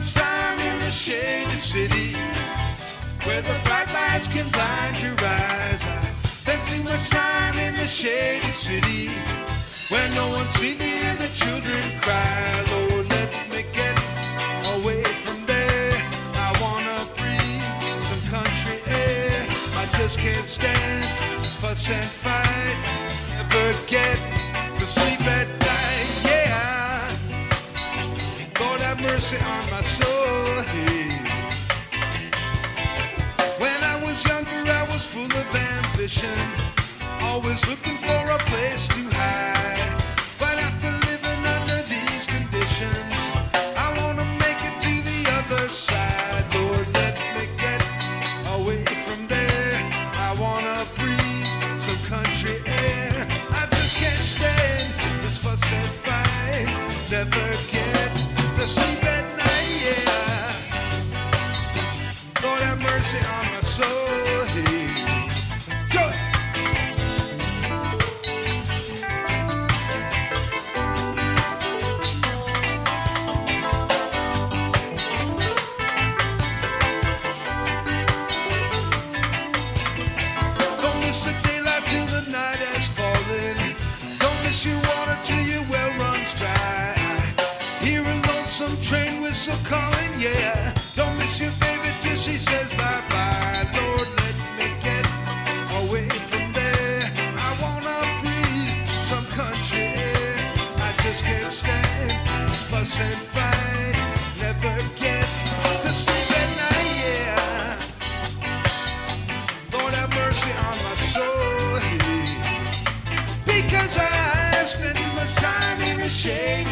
Much 0.00 0.14
time 0.14 0.58
in 0.60 0.78
the 0.80 0.90
shady 0.90 1.50
city 1.50 2.14
where 3.24 3.42
the 3.42 3.56
bright 3.64 3.88
lights 3.92 4.28
can 4.28 4.48
blind 4.48 4.98
your 5.02 5.12
eyes. 5.12 5.84
I 5.84 6.00
spent 6.24 6.66
too 6.68 6.82
much 6.84 7.06
time 7.10 7.58
in 7.58 7.74
the 7.74 7.86
shady 7.86 8.52
city 8.52 9.10
where 9.90 10.08
no 10.14 10.28
one 10.28 10.46
sees 10.56 10.78
me 10.78 10.86
hear 10.86 11.14
the 11.16 11.28
children 11.34 11.82
cry. 12.00 12.64
Lord, 12.72 13.10
let 13.10 13.30
me 13.52 13.62
get 13.74 13.96
away 14.74 15.02
from 15.24 15.44
there. 15.44 15.92
I 16.34 16.50
wanna 16.62 16.98
breathe 17.18 18.02
some 18.08 18.22
country 18.34 18.78
air. 18.86 19.46
I 19.82 19.84
just 19.98 20.18
can't 20.18 20.48
stand 20.48 21.04
this 21.42 21.56
fuss 21.56 21.90
and 21.90 22.10
fight. 22.24 22.78
Never 23.36 23.72
get 23.86 24.16
to 24.78 24.86
sleep 24.86 25.20
at 25.26 25.48
night. 25.60 25.79
Mercy 29.02 29.36
on 29.36 29.70
my 29.70 29.80
soul. 29.80 30.62
Hey. 30.62 31.08
When 33.58 33.82
I 33.82 33.96
was 34.02 34.24
younger, 34.26 34.62
I 34.70 34.84
was 34.92 35.06
full 35.06 35.24
of 35.24 35.54
ambition, 35.54 36.38
always 37.22 37.66
looking 37.68 37.96
for 37.98 38.30
a 38.30 38.38
place 38.50 38.86
to 38.88 39.02
hide. 39.10 39.59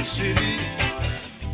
City 0.08 0.56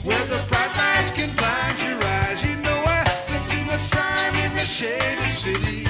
where 0.05 0.25
the 0.27 0.41
bright 0.47 0.71
lights 0.77 1.11
can 1.11 1.29
blind 1.35 1.77
your 1.83 2.01
eyes. 2.01 2.45
You 2.47 2.55
know 2.63 2.85
I 2.87 3.05
spend 3.27 3.49
too 3.51 3.65
much 3.65 3.91
time 3.91 4.35
in 4.37 4.55
the 4.55 4.65
shady 4.65 5.29
city 5.29 5.84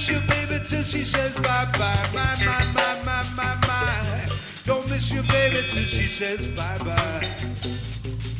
miss 0.00 0.10
your 0.10 0.20
baby 0.22 0.58
till 0.66 0.82
she 0.84 1.04
says 1.04 1.34
bye 1.36 1.68
bye. 1.78 2.08
My, 2.14 2.34
my, 2.44 2.64
my, 2.72 3.02
my, 3.04 3.22
my, 3.36 3.54
my. 3.66 4.28
Don't 4.64 4.88
miss 4.88 5.12
your 5.12 5.22
baby 5.24 5.58
till 5.68 5.84
she 5.84 6.08
says 6.08 6.46
bye 6.46 6.78
bye. 6.78 7.28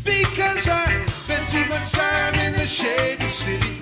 Because 0.02 0.68
I 0.68 1.04
spent 1.06 1.48
too 1.50 1.66
much 1.68 1.92
time 1.92 2.34
in 2.36 2.54
the 2.54 2.66
shady 2.66 3.24
city, 3.24 3.79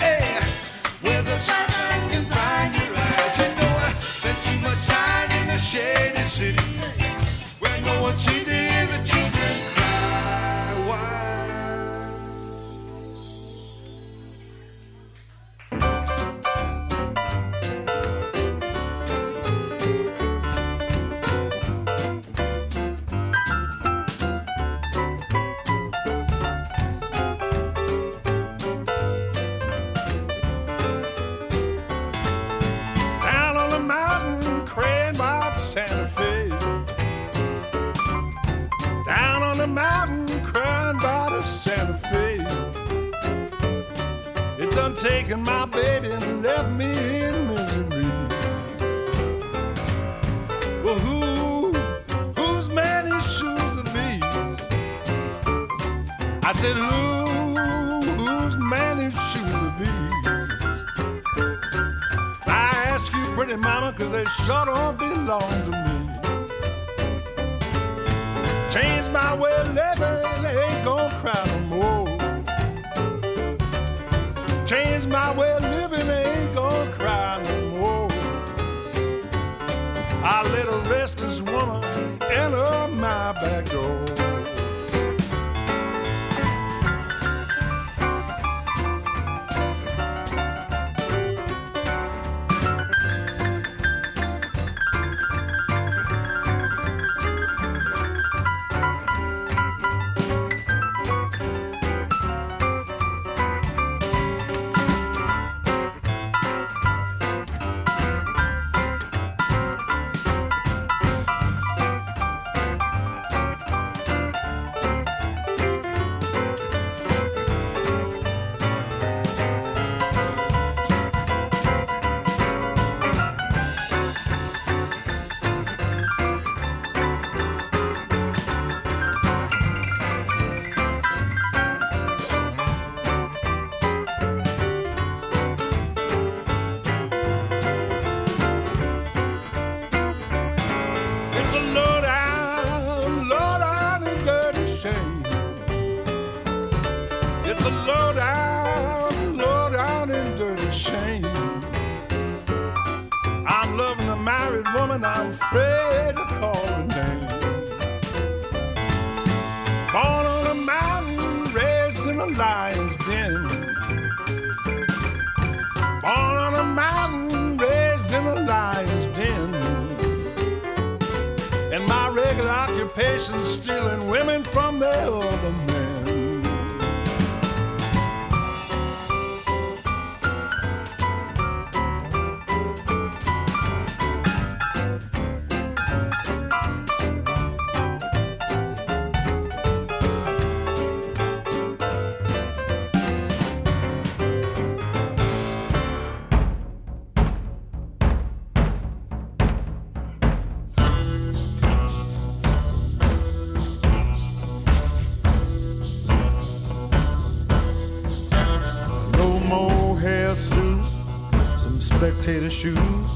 shoes. 212.59 213.09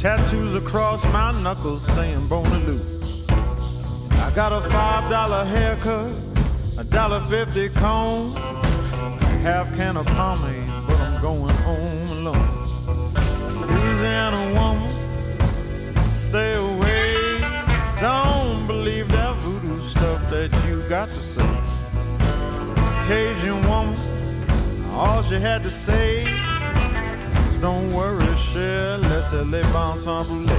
Tattoos 0.00 0.56
across 0.56 1.04
my 1.06 1.30
knuckles 1.42 1.86
saying 1.94 2.26
bone 2.26 2.50
to 2.50 2.58
lose. 2.58 3.22
I 3.30 4.32
got 4.34 4.52
a 4.52 4.60
five 4.68 5.08
dollar 5.08 5.44
haircut, 5.44 6.10
a 6.76 6.82
dollar 6.82 7.20
fifty 7.28 7.68
comb, 7.68 8.36
a 8.36 8.40
half 9.46 9.72
can 9.76 9.96
of 9.96 10.06
pomade, 10.06 10.66
but 10.88 10.98
I'm 10.98 11.22
going 11.22 11.54
home 11.68 12.08
alone. 12.18 12.48
Louisiana 13.60 14.42
woman, 14.58 16.10
stay 16.10 16.54
away. 16.54 17.38
Don't 18.00 18.66
believe 18.66 19.06
that 19.12 19.36
voodoo 19.36 19.80
stuff 19.86 20.20
that 20.30 20.50
you 20.66 20.82
got 20.88 21.08
to 21.10 21.22
say. 21.22 21.48
Cajun 23.06 23.68
woman. 23.68 23.96
All 24.94 25.22
she 25.22 25.36
had 25.36 25.62
to 25.62 25.70
say 25.70 26.37
don't 27.60 27.92
worry, 27.92 28.26
laissez 28.26 29.44
les 29.50 29.62
bon 29.72 29.96
temps 30.02 30.24
brûler. 30.24 30.52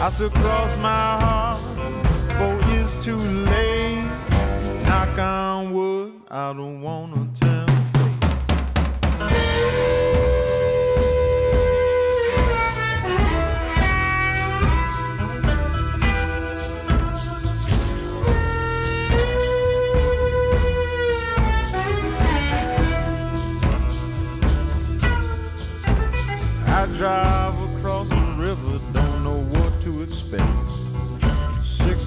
I 0.00 0.10
still 0.10 0.30
cross 0.30 0.76
my 0.78 1.18
heart, 1.20 1.60
for 2.36 2.58
it's 2.74 3.04
too 3.04 3.16
late. 3.16 4.04
Knock 4.84 5.18
on 5.18 5.72
wood, 5.72 6.12
I 6.30 6.52
don't 6.52 6.80
wanna 6.80 7.25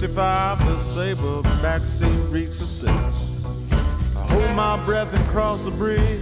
65, 0.10 0.66
the 0.66 0.78
saber, 0.78 1.42
backseat 1.62 2.32
reeks 2.32 2.62
of 2.62 2.68
six. 2.68 2.92
I 2.92 4.26
hold 4.28 4.50
my 4.56 4.84
breath 4.84 5.14
and 5.14 5.24
cross 5.28 5.64
the 5.64 5.70
bridge, 5.70 6.20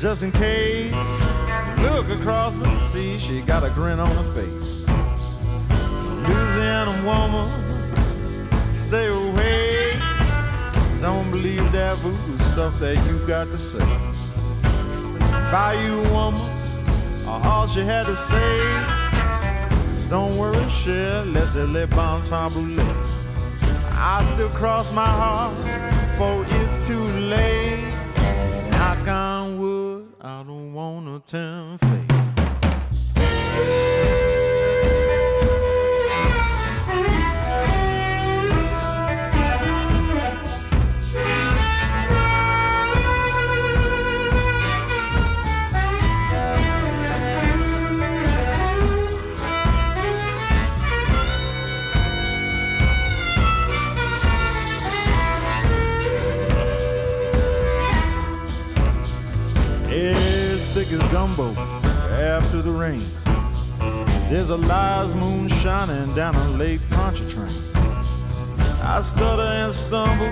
just 0.00 0.22
in 0.22 0.32
case. 0.32 1.20
Look 1.80 2.08
across 2.08 2.58
the 2.58 2.74
sea, 2.78 3.18
she 3.18 3.42
got 3.42 3.62
a 3.62 3.68
grin 3.70 4.00
on 4.00 4.08
her 4.08 4.32
face. 4.32 4.80
Louisiana 6.26 6.92
woman, 7.04 8.74
stay 8.74 9.08
away. 9.08 10.00
Don't 11.02 11.30
believe 11.30 11.70
that 11.72 11.98
voodoo 11.98 12.38
stuff 12.44 12.78
that 12.80 12.96
you 13.06 13.18
got 13.26 13.50
to 13.50 13.58
say. 13.58 13.86
Bayou 15.52 16.08
woman, 16.10 16.40
all 17.26 17.66
she 17.66 17.80
had 17.80 18.06
to 18.06 18.16
say 18.16 18.93
Don't 20.14 20.38
worry, 20.38 20.70
Cher, 20.70 21.24
laissez 21.24 21.66
les 21.66 21.86
bon 21.86 22.20
temps 22.20 22.48
brûler. 22.48 22.84
I 23.90 24.24
still 24.32 24.48
cross 24.50 24.92
my 24.92 25.04
heart, 25.04 25.52
for 26.16 26.44
it's 26.60 26.78
too 26.86 27.02
late. 27.18 27.82
Knock 28.70 29.08
on 29.08 29.58
wood, 29.58 30.06
I 30.20 30.44
don't 30.44 30.72
wanna 30.72 31.18
tempt 31.18 31.84
fate. 31.84 32.13
Air's 60.94 61.10
gumbo 61.10 61.52
after 62.12 62.62
the 62.62 62.70
rain. 62.70 63.02
There's 64.30 64.50
a 64.50 64.56
Lies 64.56 65.16
moon 65.16 65.48
shining 65.48 66.14
down 66.14 66.36
on 66.36 66.56
Lake 66.56 66.80
Pontchartrain. 66.90 67.52
I 68.80 69.00
stutter 69.00 69.42
and 69.42 69.72
stumble, 69.72 70.30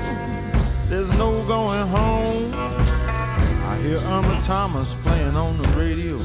there's 0.88 1.10
no 1.12 1.44
going 1.46 1.84
home. 1.88 2.52
I 2.54 3.76
hear 3.82 3.96
Irma 3.98 4.40
Thomas 4.40 4.94
playing 5.02 5.34
on 5.34 5.58
the 5.58 5.66
radio. 5.70 6.16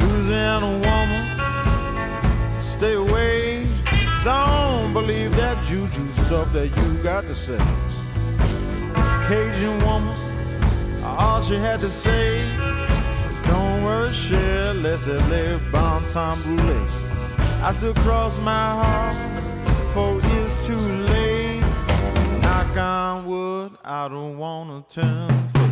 Louisiana 0.00 0.72
woman, 0.84 2.60
stay 2.60 2.94
away. 2.94 3.68
Don't 4.24 4.92
believe 4.92 5.36
that 5.36 5.62
juju 5.64 6.10
stuff 6.10 6.52
that 6.52 6.76
you 6.76 7.02
got 7.04 7.22
to 7.22 7.36
say. 7.36 7.58
Cajun 9.28 9.80
woman, 9.84 10.33
all 11.04 11.40
she 11.40 11.54
had 11.56 11.80
to 11.80 11.90
say 11.90 12.44
was 12.56 13.46
don't 13.46 13.84
worry, 13.84 14.12
share, 14.12 14.74
let's 14.74 15.06
live 15.06 15.60
bon 15.70 16.06
temps 16.08 16.42
brulee. 16.42 16.88
I 17.62 17.72
still 17.72 17.94
cross 17.94 18.38
my 18.38 18.52
heart, 18.52 19.16
for 19.92 20.20
it's 20.38 20.66
too 20.66 20.76
late. 20.76 21.60
Knock 22.42 22.76
on 22.76 23.26
wood, 23.26 23.72
I 23.84 24.08
don't 24.08 24.38
wanna 24.38 24.84
turn 24.88 25.28
face. 25.50 25.64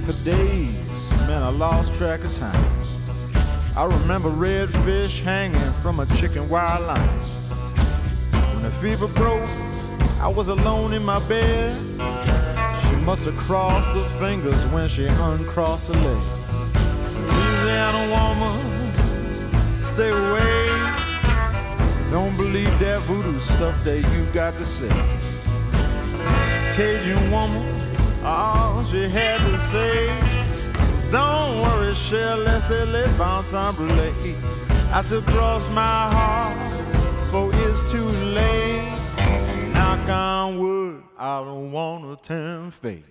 For 0.00 0.24
days, 0.24 1.10
man, 1.28 1.42
I 1.42 1.48
lost 1.48 1.94
track 1.94 2.24
of 2.24 2.34
time. 2.34 2.64
I 3.76 3.84
remember 3.84 4.30
redfish 4.30 5.20
hanging 5.20 5.72
from 5.82 6.00
a 6.00 6.06
chicken 6.16 6.48
wire 6.48 6.80
line. 6.80 7.20
When 8.54 8.62
the 8.62 8.70
fever 8.70 9.06
broke, 9.06 9.48
I 10.20 10.28
was 10.28 10.48
alone 10.48 10.92
in 10.92 11.04
my 11.04 11.20
bed. 11.28 11.76
She 12.82 12.96
must 13.04 13.24
have 13.26 13.36
crossed 13.36 13.92
the 13.94 14.04
fingers 14.18 14.66
when 14.66 14.88
she 14.88 15.06
uncrossed 15.06 15.86
the 15.86 15.98
legs. 15.98 16.26
Louisiana 17.14 18.10
woman, 18.16 19.82
stay 19.82 20.08
away. 20.08 20.66
Don't 22.10 22.36
believe 22.36 22.78
that 22.80 23.00
voodoo 23.02 23.38
stuff 23.38 23.82
that 23.84 24.00
you 24.12 24.24
got 24.32 24.56
to 24.58 24.64
say. 24.64 24.88
Cajun 26.74 27.30
woman, 27.30 27.85
all 28.26 28.82
she 28.82 29.08
had 29.08 29.38
to 29.38 29.56
say 29.56 30.08
Don't 31.12 31.62
worry, 31.62 31.94
le 32.92 33.06
bon 33.16 33.42
temps 33.44 33.72
brulee. 33.76 34.34
I 34.92 35.02
still 35.02 35.22
cross 35.22 35.70
my 35.70 36.10
heart, 36.10 36.56
for 37.30 37.50
it's 37.52 37.92
too 37.92 38.08
late. 38.34 38.92
Knock 39.72 40.08
on 40.08 40.58
wood, 40.58 41.02
I 41.16 41.44
don't 41.44 41.70
wanna 41.70 42.16
turn 42.16 42.72
fate. 42.72 43.04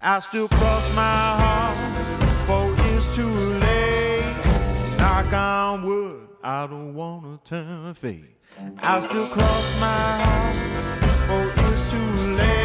I 0.00 0.20
still 0.20 0.48
cross 0.48 0.88
my 0.94 1.18
heart, 1.42 1.76
for 2.46 2.74
it's 2.88 3.14
too 3.14 3.34
late. 3.66 4.36
Knock 4.96 5.32
on 5.32 5.82
wood, 5.86 6.28
I 6.42 6.66
don't 6.66 6.94
wanna 6.94 7.38
turn 7.44 7.92
fate. 7.94 8.38
I 8.78 9.00
still 9.00 9.26
cross 9.26 9.80
my 9.80 10.02
heart, 10.24 10.56
for 11.28 11.70
it's 11.70 11.90
too 11.90 12.36
late. 12.36 12.63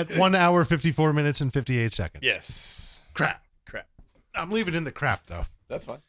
At 0.00 0.16
one 0.16 0.34
hour, 0.34 0.64
54 0.64 1.12
minutes, 1.12 1.40
and 1.40 1.52
58 1.52 1.92
seconds. 1.92 2.24
Yes. 2.24 3.02
Crap. 3.12 3.44
Crap. 3.68 3.86
I'm 4.34 4.50
leaving 4.50 4.74
in 4.74 4.84
the 4.84 4.92
crap, 4.92 5.26
though. 5.26 5.46
That's 5.68 5.84
fine. 5.84 6.00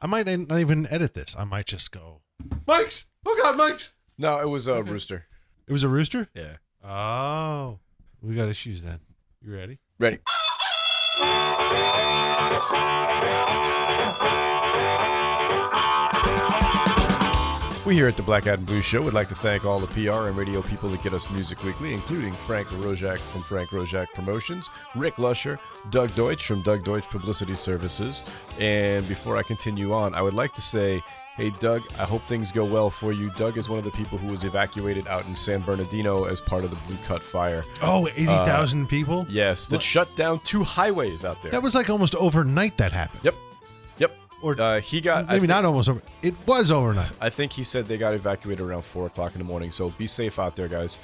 I 0.00 0.06
might 0.06 0.26
not 0.26 0.58
even 0.58 0.86
edit 0.86 1.14
this. 1.14 1.34
I 1.38 1.44
might 1.44 1.66
just 1.66 1.90
go, 1.90 2.20
Mike's. 2.66 3.06
Oh, 3.26 3.36
God, 3.42 3.56
Mike's. 3.56 3.92
No, 4.16 4.38
it 4.38 4.48
was 4.48 4.66
a 4.66 4.82
rooster. 4.82 5.26
It 5.66 5.72
was 5.72 5.82
a 5.82 5.88
rooster. 5.88 6.28
Yeah. 6.34 6.56
Oh, 6.84 7.80
we 8.22 8.34
got 8.34 8.48
issues 8.48 8.82
then. 8.82 9.00
You 9.42 9.54
ready? 9.54 9.78
Ready. 9.98 10.18
We 17.90 17.96
here 17.96 18.06
at 18.06 18.16
the 18.16 18.22
Black 18.22 18.46
Eyed 18.46 18.58
and 18.58 18.66
Blue 18.68 18.80
Show 18.80 19.02
would 19.02 19.14
like 19.14 19.28
to 19.30 19.34
thank 19.34 19.64
all 19.64 19.80
the 19.80 19.88
PR 19.88 20.28
and 20.28 20.36
radio 20.36 20.62
people 20.62 20.88
that 20.90 21.02
get 21.02 21.12
us 21.12 21.28
music 21.28 21.64
weekly, 21.64 21.92
including 21.92 22.32
Frank 22.34 22.68
Roszak 22.68 23.18
from 23.18 23.42
Frank 23.42 23.70
Roszak 23.70 24.06
Promotions, 24.14 24.70
Rick 24.94 25.18
Lusher, 25.18 25.58
Doug 25.90 26.14
Deutsch 26.14 26.46
from 26.46 26.62
Doug 26.62 26.84
Deutsch 26.84 27.08
Publicity 27.08 27.56
Services. 27.56 28.22
And 28.60 29.08
before 29.08 29.36
I 29.36 29.42
continue 29.42 29.92
on, 29.92 30.14
I 30.14 30.22
would 30.22 30.34
like 30.34 30.54
to 30.54 30.60
say, 30.60 31.02
hey, 31.34 31.50
Doug, 31.58 31.82
I 31.98 32.04
hope 32.04 32.22
things 32.22 32.52
go 32.52 32.64
well 32.64 32.90
for 32.90 33.10
you. 33.10 33.28
Doug 33.30 33.56
is 33.56 33.68
one 33.68 33.80
of 33.80 33.84
the 33.84 33.90
people 33.90 34.18
who 34.18 34.28
was 34.28 34.44
evacuated 34.44 35.08
out 35.08 35.26
in 35.26 35.34
San 35.34 35.60
Bernardino 35.62 36.26
as 36.26 36.40
part 36.40 36.62
of 36.62 36.70
the 36.70 36.76
Blue 36.86 36.96
Cut 36.98 37.24
Fire. 37.24 37.64
Oh, 37.82 38.06
80,000 38.06 38.84
uh, 38.84 38.86
people? 38.86 39.26
Yes, 39.28 39.66
that 39.66 39.82
shut 39.82 40.14
down 40.14 40.38
two 40.44 40.62
highways 40.62 41.24
out 41.24 41.42
there. 41.42 41.50
That 41.50 41.64
was 41.64 41.74
like 41.74 41.90
almost 41.90 42.14
overnight 42.14 42.76
that 42.76 42.92
happened. 42.92 43.22
Yep. 43.24 43.34
Or 44.42 44.58
uh, 44.60 44.80
he 44.80 45.00
got 45.00 45.24
I 45.28 45.34
Maybe 45.34 45.40
thi- 45.42 45.46
not 45.48 45.64
almost 45.64 45.88
over. 45.88 46.00
It 46.22 46.34
was 46.46 46.70
overnight. 46.72 47.10
I 47.20 47.28
think 47.30 47.52
he 47.52 47.62
said 47.62 47.86
they 47.86 47.98
got 47.98 48.14
evacuated 48.14 48.64
around 48.64 48.82
four 48.82 49.06
o'clock 49.06 49.32
in 49.32 49.38
the 49.38 49.44
morning. 49.44 49.70
So 49.70 49.90
be 49.90 50.06
safe 50.06 50.38
out 50.38 50.56
there, 50.56 50.68
guys. 50.68 50.98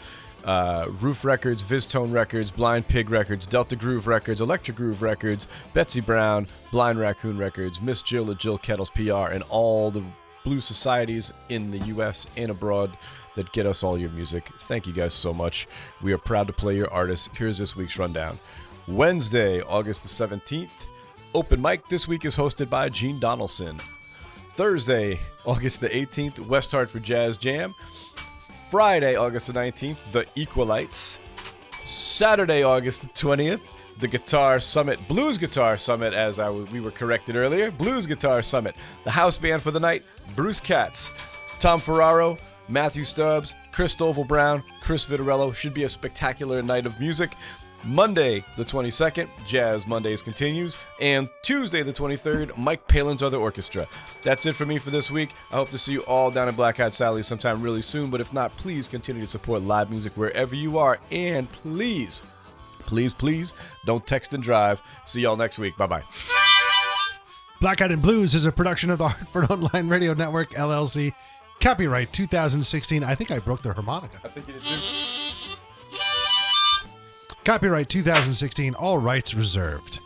Uh, 0.45 0.87
Ruf 1.01 1.25
Records, 1.25 1.63
VizzTone 1.65 2.13
Records, 2.13 2.51
Blind 2.53 2.87
Pig 2.87 3.11
Records, 3.11 3.47
Delta 3.47 3.75
Groove 3.75 4.07
Records, 4.07 4.41
Electric 4.41 4.77
Groove 4.77 5.03
Records, 5.03 5.49
Betsy 5.75 6.01
Brown, 6.01 6.47
Blind 6.71 7.01
Raccoon 7.01 7.37
Records, 7.37 7.81
Miss 7.81 8.01
Jill 8.01 8.31
at 8.31 8.39
Jill 8.39 8.57
Kettles 8.57 8.91
PR, 8.91 9.33
and 9.33 9.43
all 9.49 9.91
the 9.91 10.03
blue 10.45 10.61
societies 10.61 11.33
in 11.49 11.73
the 11.73 11.79
U.S. 11.87 12.29
and 12.37 12.51
abroad 12.51 12.97
that 13.35 13.51
get 13.53 13.67
us 13.67 13.83
all 13.83 13.99
your 13.99 14.11
music. 14.11 14.49
Thank 14.61 14.87
you 14.87 14.93
guys 14.93 15.13
so 15.13 15.35
much. 15.35 15.67
We 16.01 16.13
are 16.13 16.19
proud 16.19 16.47
to 16.47 16.53
play 16.53 16.77
your 16.77 16.91
artists. 16.93 17.29
Here's 17.37 17.59
this 17.59 17.75
week's 17.75 17.99
rundown. 17.99 18.39
Wednesday, 18.87 19.61
August 19.63 20.03
the 20.03 20.09
17th, 20.09 20.87
open 21.35 21.61
mic 21.61 21.87
this 21.89 22.07
week 22.09 22.25
is 22.25 22.37
hosted 22.37 22.71
by 22.71 22.89
Gene 22.89 23.19
Donaldson. 23.19 23.77
Thursday, 24.55 25.19
August 25.45 25.81
the 25.81 25.89
18th, 25.89 26.41
West 26.41 26.73
Hartford 26.73 27.03
Jazz 27.03 27.37
Jam. 27.37 27.75
Friday, 28.71 29.17
August 29.17 29.47
the 29.49 29.53
19th, 29.53 30.13
The 30.13 30.25
Equalites. 30.37 31.19
Saturday, 31.71 32.63
August 32.63 33.03
the 33.03 33.09
20th, 33.09 33.61
the 34.01 34.09
Guitar 34.09 34.59
Summit, 34.61 34.99
Blues 35.09 35.39
Guitar 35.39 35.77
Summit, 35.77 36.15
as 36.15 36.39
I 36.39 36.51
we 36.51 36.81
were 36.81 36.91
corrected 36.91 37.37
earlier. 37.37 37.71
Blues 37.71 38.07
Guitar 38.07 38.43
Summit. 38.43 38.75
The 39.05 39.11
house 39.11 39.39
band 39.39 39.63
for 39.63 39.71
the 39.71 39.81
night, 39.81 40.03
Bruce 40.35 40.61
Katz, 40.61 41.59
Tom 41.61 41.79
Ferraro, 41.79 42.37
Matthew 42.69 43.05
Stubbs, 43.05 43.55
Chris 43.73 43.95
Stovall 43.95 44.27
Brown, 44.27 44.63
Chris 44.81 45.07
Vitarello. 45.07 45.55
Should 45.55 45.75
be 45.75 45.85
a 45.85 45.89
spectacular 45.89 46.63
night 46.63 46.87
of 46.87 46.99
music. 46.99 47.31
Monday, 47.87 48.43
the 48.57 48.65
22nd, 48.65 49.29
Jazz 49.47 49.87
Mondays 49.87 50.21
continues. 50.21 50.85
And 51.01 51.29
Tuesday, 51.43 51.83
the 51.83 51.93
23rd, 51.93 52.57
Mike 52.57 52.87
Palin's 52.89 53.23
Other 53.23 53.39
Orchestra. 53.39 53.87
That's 54.25 54.45
it 54.45 54.55
for 54.55 54.67
me 54.67 54.79
for 54.79 54.91
this 54.91 55.11
week. 55.11 55.31
I 55.53 55.57
hope 55.57 55.69
to 55.71 55.79
see 55.79 55.93
you 55.93 56.03
all 56.09 56.31
down 56.31 56.49
at 56.49 56.57
Black 56.57 56.81
Eyed 56.81 56.93
Sally's 56.93 57.27
sometime 57.27 57.63
really 57.63 57.83
soon. 57.83 58.11
But 58.11 58.21
if 58.21 58.33
not, 58.33 58.57
please 58.57 58.89
continue 58.89 59.23
to 59.23 59.27
support 59.27 59.63
live 59.63 59.91
music 59.91 60.13
wherever 60.17 60.55
you 60.55 60.79
are. 60.79 60.99
And 61.13 61.49
please, 61.51 62.23
please, 62.81 63.13
please 63.13 63.55
don't 63.85 64.07
text 64.07 64.35
and 64.35 64.43
drive. 64.43 64.83
See 65.05 65.21
y'all 65.21 65.37
next 65.37 65.59
week. 65.59 65.77
Bye 65.77 65.87
bye. 65.87 66.03
Black 67.61 67.81
Eyed 67.81 67.93
and 67.93 68.03
Blues 68.03 68.35
is 68.35 68.47
a 68.47 68.53
production 68.53 68.91
of 68.91 68.99
the 68.99 69.09
Hartford 69.09 69.51
Online 69.51 69.89
Radio 69.89 70.13
Network, 70.13 70.51
LLC. 70.55 71.15
Copyright 71.61 72.13
2016. 72.13 73.03
I 73.03 73.15
think 73.15 73.31
I 73.31 73.39
broke 73.39 73.63
the 73.63 73.73
harmonica. 73.73 74.19
I 74.25 74.29
think 74.29 74.49
you 74.49 74.55
did 74.55 74.63
too. 74.63 75.26
Copyright 77.47 77.89
2016. 77.89 78.75
All 78.75 78.99
rights 78.99 79.33
reserved. 79.33 80.01